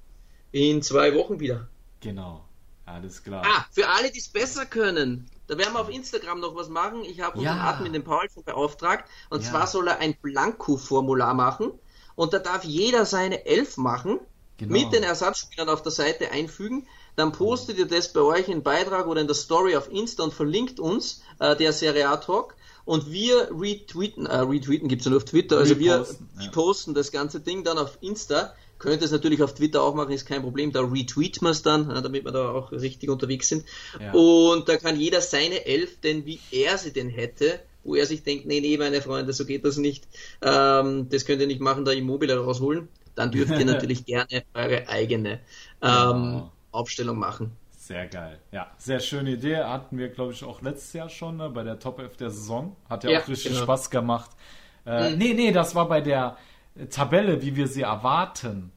in 0.51 0.81
zwei 0.81 1.15
Wochen 1.15 1.39
wieder. 1.39 1.67
Genau. 2.01 2.45
Alles 2.85 3.23
klar. 3.23 3.43
Ah, 3.45 3.65
für 3.71 3.87
alle, 3.87 4.11
die 4.11 4.19
es 4.19 4.29
besser 4.29 4.65
können, 4.65 5.29
da 5.47 5.57
werden 5.57 5.73
wir 5.73 5.81
auf 5.81 5.89
Instagram 5.89 6.39
noch 6.39 6.55
was 6.55 6.69
machen. 6.69 7.03
Ich 7.05 7.21
habe 7.21 7.37
unseren 7.37 7.57
ja. 7.57 7.69
Admin, 7.69 7.93
den 7.93 8.03
Paul, 8.03 8.29
schon 8.31 8.43
beauftragt. 8.43 9.07
Und 9.29 9.43
ja. 9.43 9.49
zwar 9.49 9.67
soll 9.67 9.87
er 9.87 9.99
ein 9.99 10.15
Blanko-Formular 10.21 11.33
machen. 11.33 11.71
Und 12.15 12.33
da 12.33 12.39
darf 12.39 12.63
jeder 12.63 13.05
seine 13.05 13.45
Elf 13.45 13.77
machen, 13.77 14.19
genau. 14.57 14.73
mit 14.73 14.91
den 14.91 15.03
Ersatzspielern 15.03 15.69
auf 15.69 15.83
der 15.83 15.91
Seite 15.91 16.31
einfügen. 16.31 16.87
Dann 17.19 17.31
postet 17.31 17.77
ihr 17.77 17.85
das 17.85 18.13
bei 18.13 18.21
euch 18.21 18.47
in 18.47 18.63
Beitrag 18.63 19.07
oder 19.07 19.21
in 19.21 19.27
der 19.27 19.35
Story 19.35 19.75
auf 19.75 19.91
Insta 19.91 20.23
und 20.23 20.33
verlinkt 20.33 20.79
uns 20.79 21.21
äh, 21.39 21.55
der 21.55 21.73
Serie 21.73 22.09
A 22.09 22.17
Talk. 22.17 22.55
Und 22.85 23.11
wir 23.11 23.49
retweeten, 23.51 24.25
äh, 24.25 24.37
retweeten 24.37 24.87
gibt 24.87 25.01
es 25.01 25.05
ja 25.05 25.11
nur 25.11 25.17
auf 25.17 25.25
Twitter, 25.25 25.57
also 25.57 25.75
Reposten, 25.75 26.27
wir 26.37 26.45
ja. 26.45 26.51
posten 26.51 26.93
das 26.95 27.11
ganze 27.11 27.39
Ding 27.39 27.63
dann 27.63 27.77
auf 27.77 27.97
Insta 28.01 28.53
Könnt 28.79 29.01
es 29.01 29.11
natürlich 29.11 29.43
auf 29.43 29.53
Twitter 29.53 29.83
auch 29.83 29.93
machen, 29.93 30.13
ist 30.13 30.25
kein 30.25 30.41
Problem. 30.41 30.71
Da 30.71 30.81
retweet 30.81 31.41
man 31.41 31.51
es 31.51 31.61
dann, 31.61 31.89
damit 31.89 32.23
wir 32.23 32.31
da 32.31 32.49
auch 32.49 32.71
richtig 32.71 33.09
unterwegs 33.09 33.49
sind. 33.49 33.65
Ja. 33.99 34.13
Und 34.13 34.69
da 34.69 34.77
kann 34.77 34.97
jeder 34.97 35.19
seine 35.19 35.65
Elf, 35.65 35.99
denn 35.99 36.25
wie 36.25 36.39
er 36.51 36.77
sie 36.77 36.93
denn 36.93 37.09
hätte, 37.09 37.59
wo 37.83 37.95
er 37.95 38.05
sich 38.05 38.23
denkt, 38.23 38.45
nee, 38.45 38.61
nee, 38.61 38.77
meine 38.77 39.01
Freunde, 39.01 39.33
so 39.33 39.45
geht 39.45 39.65
das 39.65 39.75
nicht. 39.75 40.07
Ähm, 40.41 41.07
das 41.09 41.25
könnt 41.25 41.41
ihr 41.41 41.47
nicht 41.47 41.59
machen, 41.59 41.83
da 41.83 41.91
Immobile 41.91 42.37
rausholen. 42.37 42.87
Dann 43.15 43.31
dürft 43.31 43.51
ihr 43.51 43.65
natürlich 43.65 44.05
gerne 44.05 44.43
eure 44.53 44.87
eigene 44.87 45.41
ähm, 45.81 45.89
genau. 45.89 46.51
Aufstellung 46.71 47.17
machen. 47.17 47.51
Sehr 47.71 48.07
geil. 48.07 48.39
Ja, 48.51 48.69
sehr 48.77 48.99
schöne 48.99 49.31
Idee. 49.31 49.57
Hatten 49.57 49.97
wir, 49.97 50.09
glaube 50.09 50.33
ich, 50.33 50.43
auch 50.43 50.61
letztes 50.61 50.93
Jahr 50.93 51.09
schon 51.09 51.37
ne, 51.37 51.49
bei 51.49 51.63
der 51.63 51.79
Top 51.79 51.99
11 51.99 52.17
der 52.17 52.29
Saison. 52.29 52.75
Hat 52.87 53.03
ja, 53.03 53.11
ja 53.11 53.21
auch 53.21 53.27
richtig 53.27 53.51
genau. 53.51 53.63
Spaß 53.63 53.89
gemacht. 53.89 54.29
Äh, 54.85 55.11
mhm. 55.11 55.17
Nee, 55.17 55.33
nee, 55.33 55.51
das 55.51 55.73
war 55.75 55.87
bei 55.87 56.01
der 56.01 56.37
Tabelle, 56.89 57.41
wie 57.41 57.55
wir 57.55 57.67
sie 57.67 57.81
erwarten. 57.81 58.71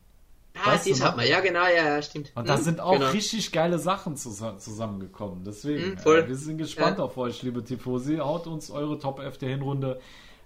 Ah, 0.55 0.73
weißt 0.73 0.87
die 0.87 0.95
hat 0.95 1.17
man, 1.17 1.27
ja 1.27 1.41
genau, 1.41 1.65
ja, 1.65 1.95
ja, 1.95 2.03
stimmt. 2.03 2.33
Und 2.35 2.49
da 2.49 2.57
hm, 2.57 2.63
sind 2.63 2.81
auch 2.81 2.93
genau. 2.93 3.11
richtig 3.11 3.53
geile 3.53 3.79
Sachen 3.79 4.17
zusammengekommen. 4.17 5.45
Deswegen, 5.45 5.99
hm, 5.99 6.13
äh, 6.13 6.29
wir 6.29 6.37
sind 6.37 6.59
gespannt 6.59 6.99
ja. 6.99 7.05
auf 7.05 7.17
euch, 7.17 7.43
liebe 7.43 7.65
Tifosi. 7.65 8.19
Haut 8.19 8.47
uns 8.47 8.71
eure 8.71 8.99
Top 8.99 9.19
11 9.21 9.39
der 9.39 9.49
Hinrunde 9.49 10.01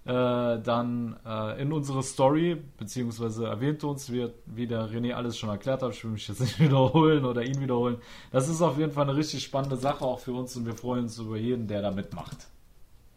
äh, 0.06 0.62
dann 0.62 1.16
äh, 1.26 1.60
in 1.60 1.72
unsere 1.72 2.02
Story, 2.02 2.62
beziehungsweise 2.78 3.46
erwähnt 3.46 3.84
uns, 3.84 4.10
wie, 4.12 4.28
wie 4.46 4.66
der 4.66 4.88
René 4.88 5.14
alles 5.14 5.36
schon 5.36 5.50
erklärt 5.50 5.82
hat. 5.82 5.92
Ich 5.92 6.04
will 6.04 6.12
mich 6.12 6.28
jetzt 6.28 6.40
nicht 6.40 6.58
wiederholen 6.60 7.24
oder 7.24 7.42
ihn 7.42 7.60
wiederholen. 7.60 7.98
Das 8.30 8.48
ist 8.48 8.62
auf 8.62 8.78
jeden 8.78 8.92
Fall 8.92 9.04
eine 9.04 9.16
richtig 9.16 9.42
spannende 9.42 9.76
Sache 9.76 10.04
auch 10.04 10.20
für 10.20 10.32
uns 10.32 10.56
und 10.56 10.66
wir 10.66 10.74
freuen 10.74 11.04
uns 11.04 11.18
über 11.18 11.36
jeden, 11.36 11.66
der 11.66 11.82
da 11.82 11.90
mitmacht. 11.90 12.46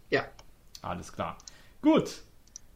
Ja. 0.10 0.24
Alles 0.82 1.12
klar. 1.14 1.38
Gut, 1.82 2.22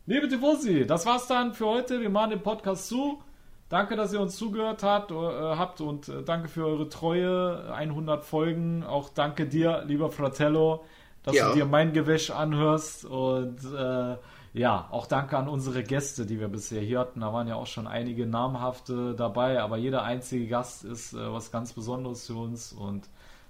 Liebe 0.06 0.28
Tifosi, 0.28 0.86
das 0.86 1.06
war's 1.06 1.28
dann 1.28 1.54
für 1.54 1.66
heute. 1.66 2.02
Wir 2.02 2.10
machen 2.10 2.32
den 2.32 2.42
Podcast 2.42 2.90
zu. 2.90 3.22
Danke, 3.70 3.96
dass 3.96 4.12
ihr 4.12 4.20
uns 4.20 4.36
zugehört 4.36 4.84
habt, 4.84 5.12
äh, 5.12 5.16
habt 5.16 5.80
und 5.80 6.10
äh, 6.10 6.24
danke 6.24 6.50
für 6.50 6.66
eure 6.66 6.90
Treue. 6.90 7.74
100 7.74 8.26
Folgen. 8.26 8.84
Auch 8.84 9.08
danke 9.08 9.48
dir, 9.48 9.86
lieber 9.88 10.12
Fratello, 10.12 10.84
dass 11.24 11.36
ja. 11.36 11.50
du 11.50 11.56
dir 11.56 11.66
mein 11.66 11.94
Gewäsch 11.94 12.30
anhörst. 12.30 13.06
Und 13.06 13.60
äh, 13.74 14.18
ja, 14.54 14.88
auch 14.92 15.08
danke 15.08 15.38
an 15.38 15.48
unsere 15.48 15.84
Gäste, 15.84 16.26
die 16.26 16.40
wir 16.40 16.48
bisher 16.48 16.82
hier 16.82 17.00
hatten. 17.00 17.22
Da 17.22 17.34
waren 17.34 17.48
ja 17.48 17.56
auch 17.56 17.68
schon 17.68 17.88
einige 17.88 18.26
namhafte 18.26 19.16
dabei, 19.16 19.62
aber 19.62 19.78
jeder 19.78 20.04
einzige 20.04 20.48
Gast 20.48 20.84
ist 20.84 21.14
äh, 21.14 21.34
was 21.34 21.52
ganz 21.52 21.74
Besonderes 21.74 22.28
für 22.28 22.36
uns. 22.36 22.74
Und 22.74 23.10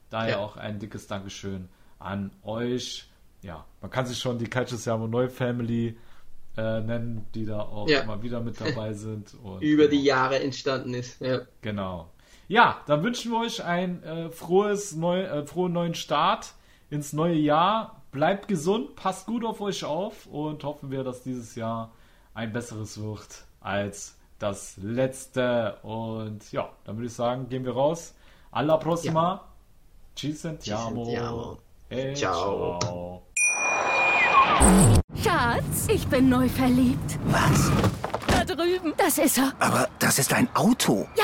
daher 0.10 0.32
ja. 0.32 0.40
auch 0.40 0.56
ein 0.56 0.80
dickes 0.80 1.08
Dankeschön 1.08 1.68
an 2.00 2.32
euch. 2.44 3.10
Ja, 3.42 3.66
man 3.82 3.92
kann 3.92 4.06
sich 4.06 4.20
schon 4.20 4.38
die 4.38 4.48
Calcius 4.48 4.86
Jamo 4.86 5.08
Neu 5.08 5.28
Family 5.28 5.98
äh, 6.56 6.80
nennen, 6.82 7.26
die 7.34 7.46
da 7.46 7.62
auch 7.62 7.90
ja. 7.90 8.02
immer 8.02 8.22
wieder 8.22 8.40
mit 8.40 8.62
dabei 8.62 8.94
sind. 8.94 9.34
Und, 9.44 9.62
Über 9.62 9.88
die 9.88 10.04
Jahre 10.04 10.40
entstanden 10.40 10.94
ist. 10.94 11.20
Ja. 11.20 11.42
Genau. 11.62 12.10
Ja, 12.48 12.82
dann 12.86 13.04
wünschen 13.04 13.32
wir 13.32 13.40
euch 13.40 13.64
ein 13.64 14.04
äh, 14.04 14.30
frohes 14.30 14.96
neu, 14.96 15.22
äh, 15.22 15.46
frohen 15.46 15.74
neuen 15.74 15.96
Start 15.96 16.54
ins 16.90 17.14
neue 17.14 17.36
Jahr. 17.36 18.02
Bleibt 18.12 18.48
gesund, 18.48 18.96
passt 18.96 19.26
gut 19.26 19.44
auf 19.44 19.60
euch 19.62 19.84
auf 19.84 20.28
und 20.28 20.64
hoffen 20.64 20.92
wir, 20.92 21.04
dass 21.04 21.24
dieses 21.24 21.56
Jahr 21.56 21.92
ein 22.34 22.54
besseres 22.54 23.02
wird 23.02 23.46
als 23.60 24.16
das 24.40 24.78
letzte. 24.78 25.78
Und 25.82 26.52
ja, 26.52 26.70
dann 26.86 26.98
würde 26.98 27.08
ich 27.08 27.14
sagen, 27.14 27.50
gehen 27.50 27.66
wir 27.66 27.74
raus. 27.74 28.14
Alla 28.52 28.78
prossima. 28.78 29.34
Ja. 29.34 29.44
Ci 30.16 30.32
sentiamo. 30.32 31.06
Ci 31.06 31.12
sentiamo. 31.12 31.58
E 31.90 32.14
ciao. 32.14 32.80
ciao. 32.80 33.22
Schatz, 35.16 35.88
ich 35.88 36.08
bin 36.08 36.30
neu 36.30 36.48
verliebt. 36.48 37.20
Was? 37.26 37.72
Da 38.28 38.46
drüben. 38.46 38.94
Das 38.98 39.18
ist 39.18 39.38
er. 39.38 39.54
Aber 39.60 39.88
das 40.00 40.20
ist 40.20 40.34
ein 40.34 40.48
Auto. 40.56 41.08
Ja, 41.16 41.24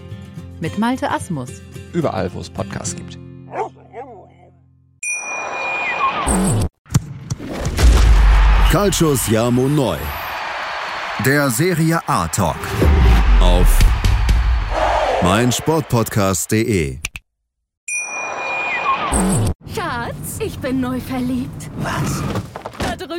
mit 0.61 0.77
Malte 0.77 1.11
Asmus. 1.11 1.49
Überall, 1.91 2.33
wo 2.33 2.39
es 2.39 2.49
Podcasts 2.49 2.95
gibt. 2.95 3.17
Calcius 8.71 9.27
Jamo 9.27 9.67
Neu. 9.67 9.97
Der 11.25 11.49
Serie 11.49 11.99
A 12.07 12.27
Talk. 12.27 12.55
Auf 13.41 13.79
meinsportpodcast.de. 15.23 16.99
Schatz, 19.75 20.39
ich 20.39 20.57
bin 20.59 20.79
neu 20.79 20.99
verliebt. 21.01 21.69
Was? 21.79 22.23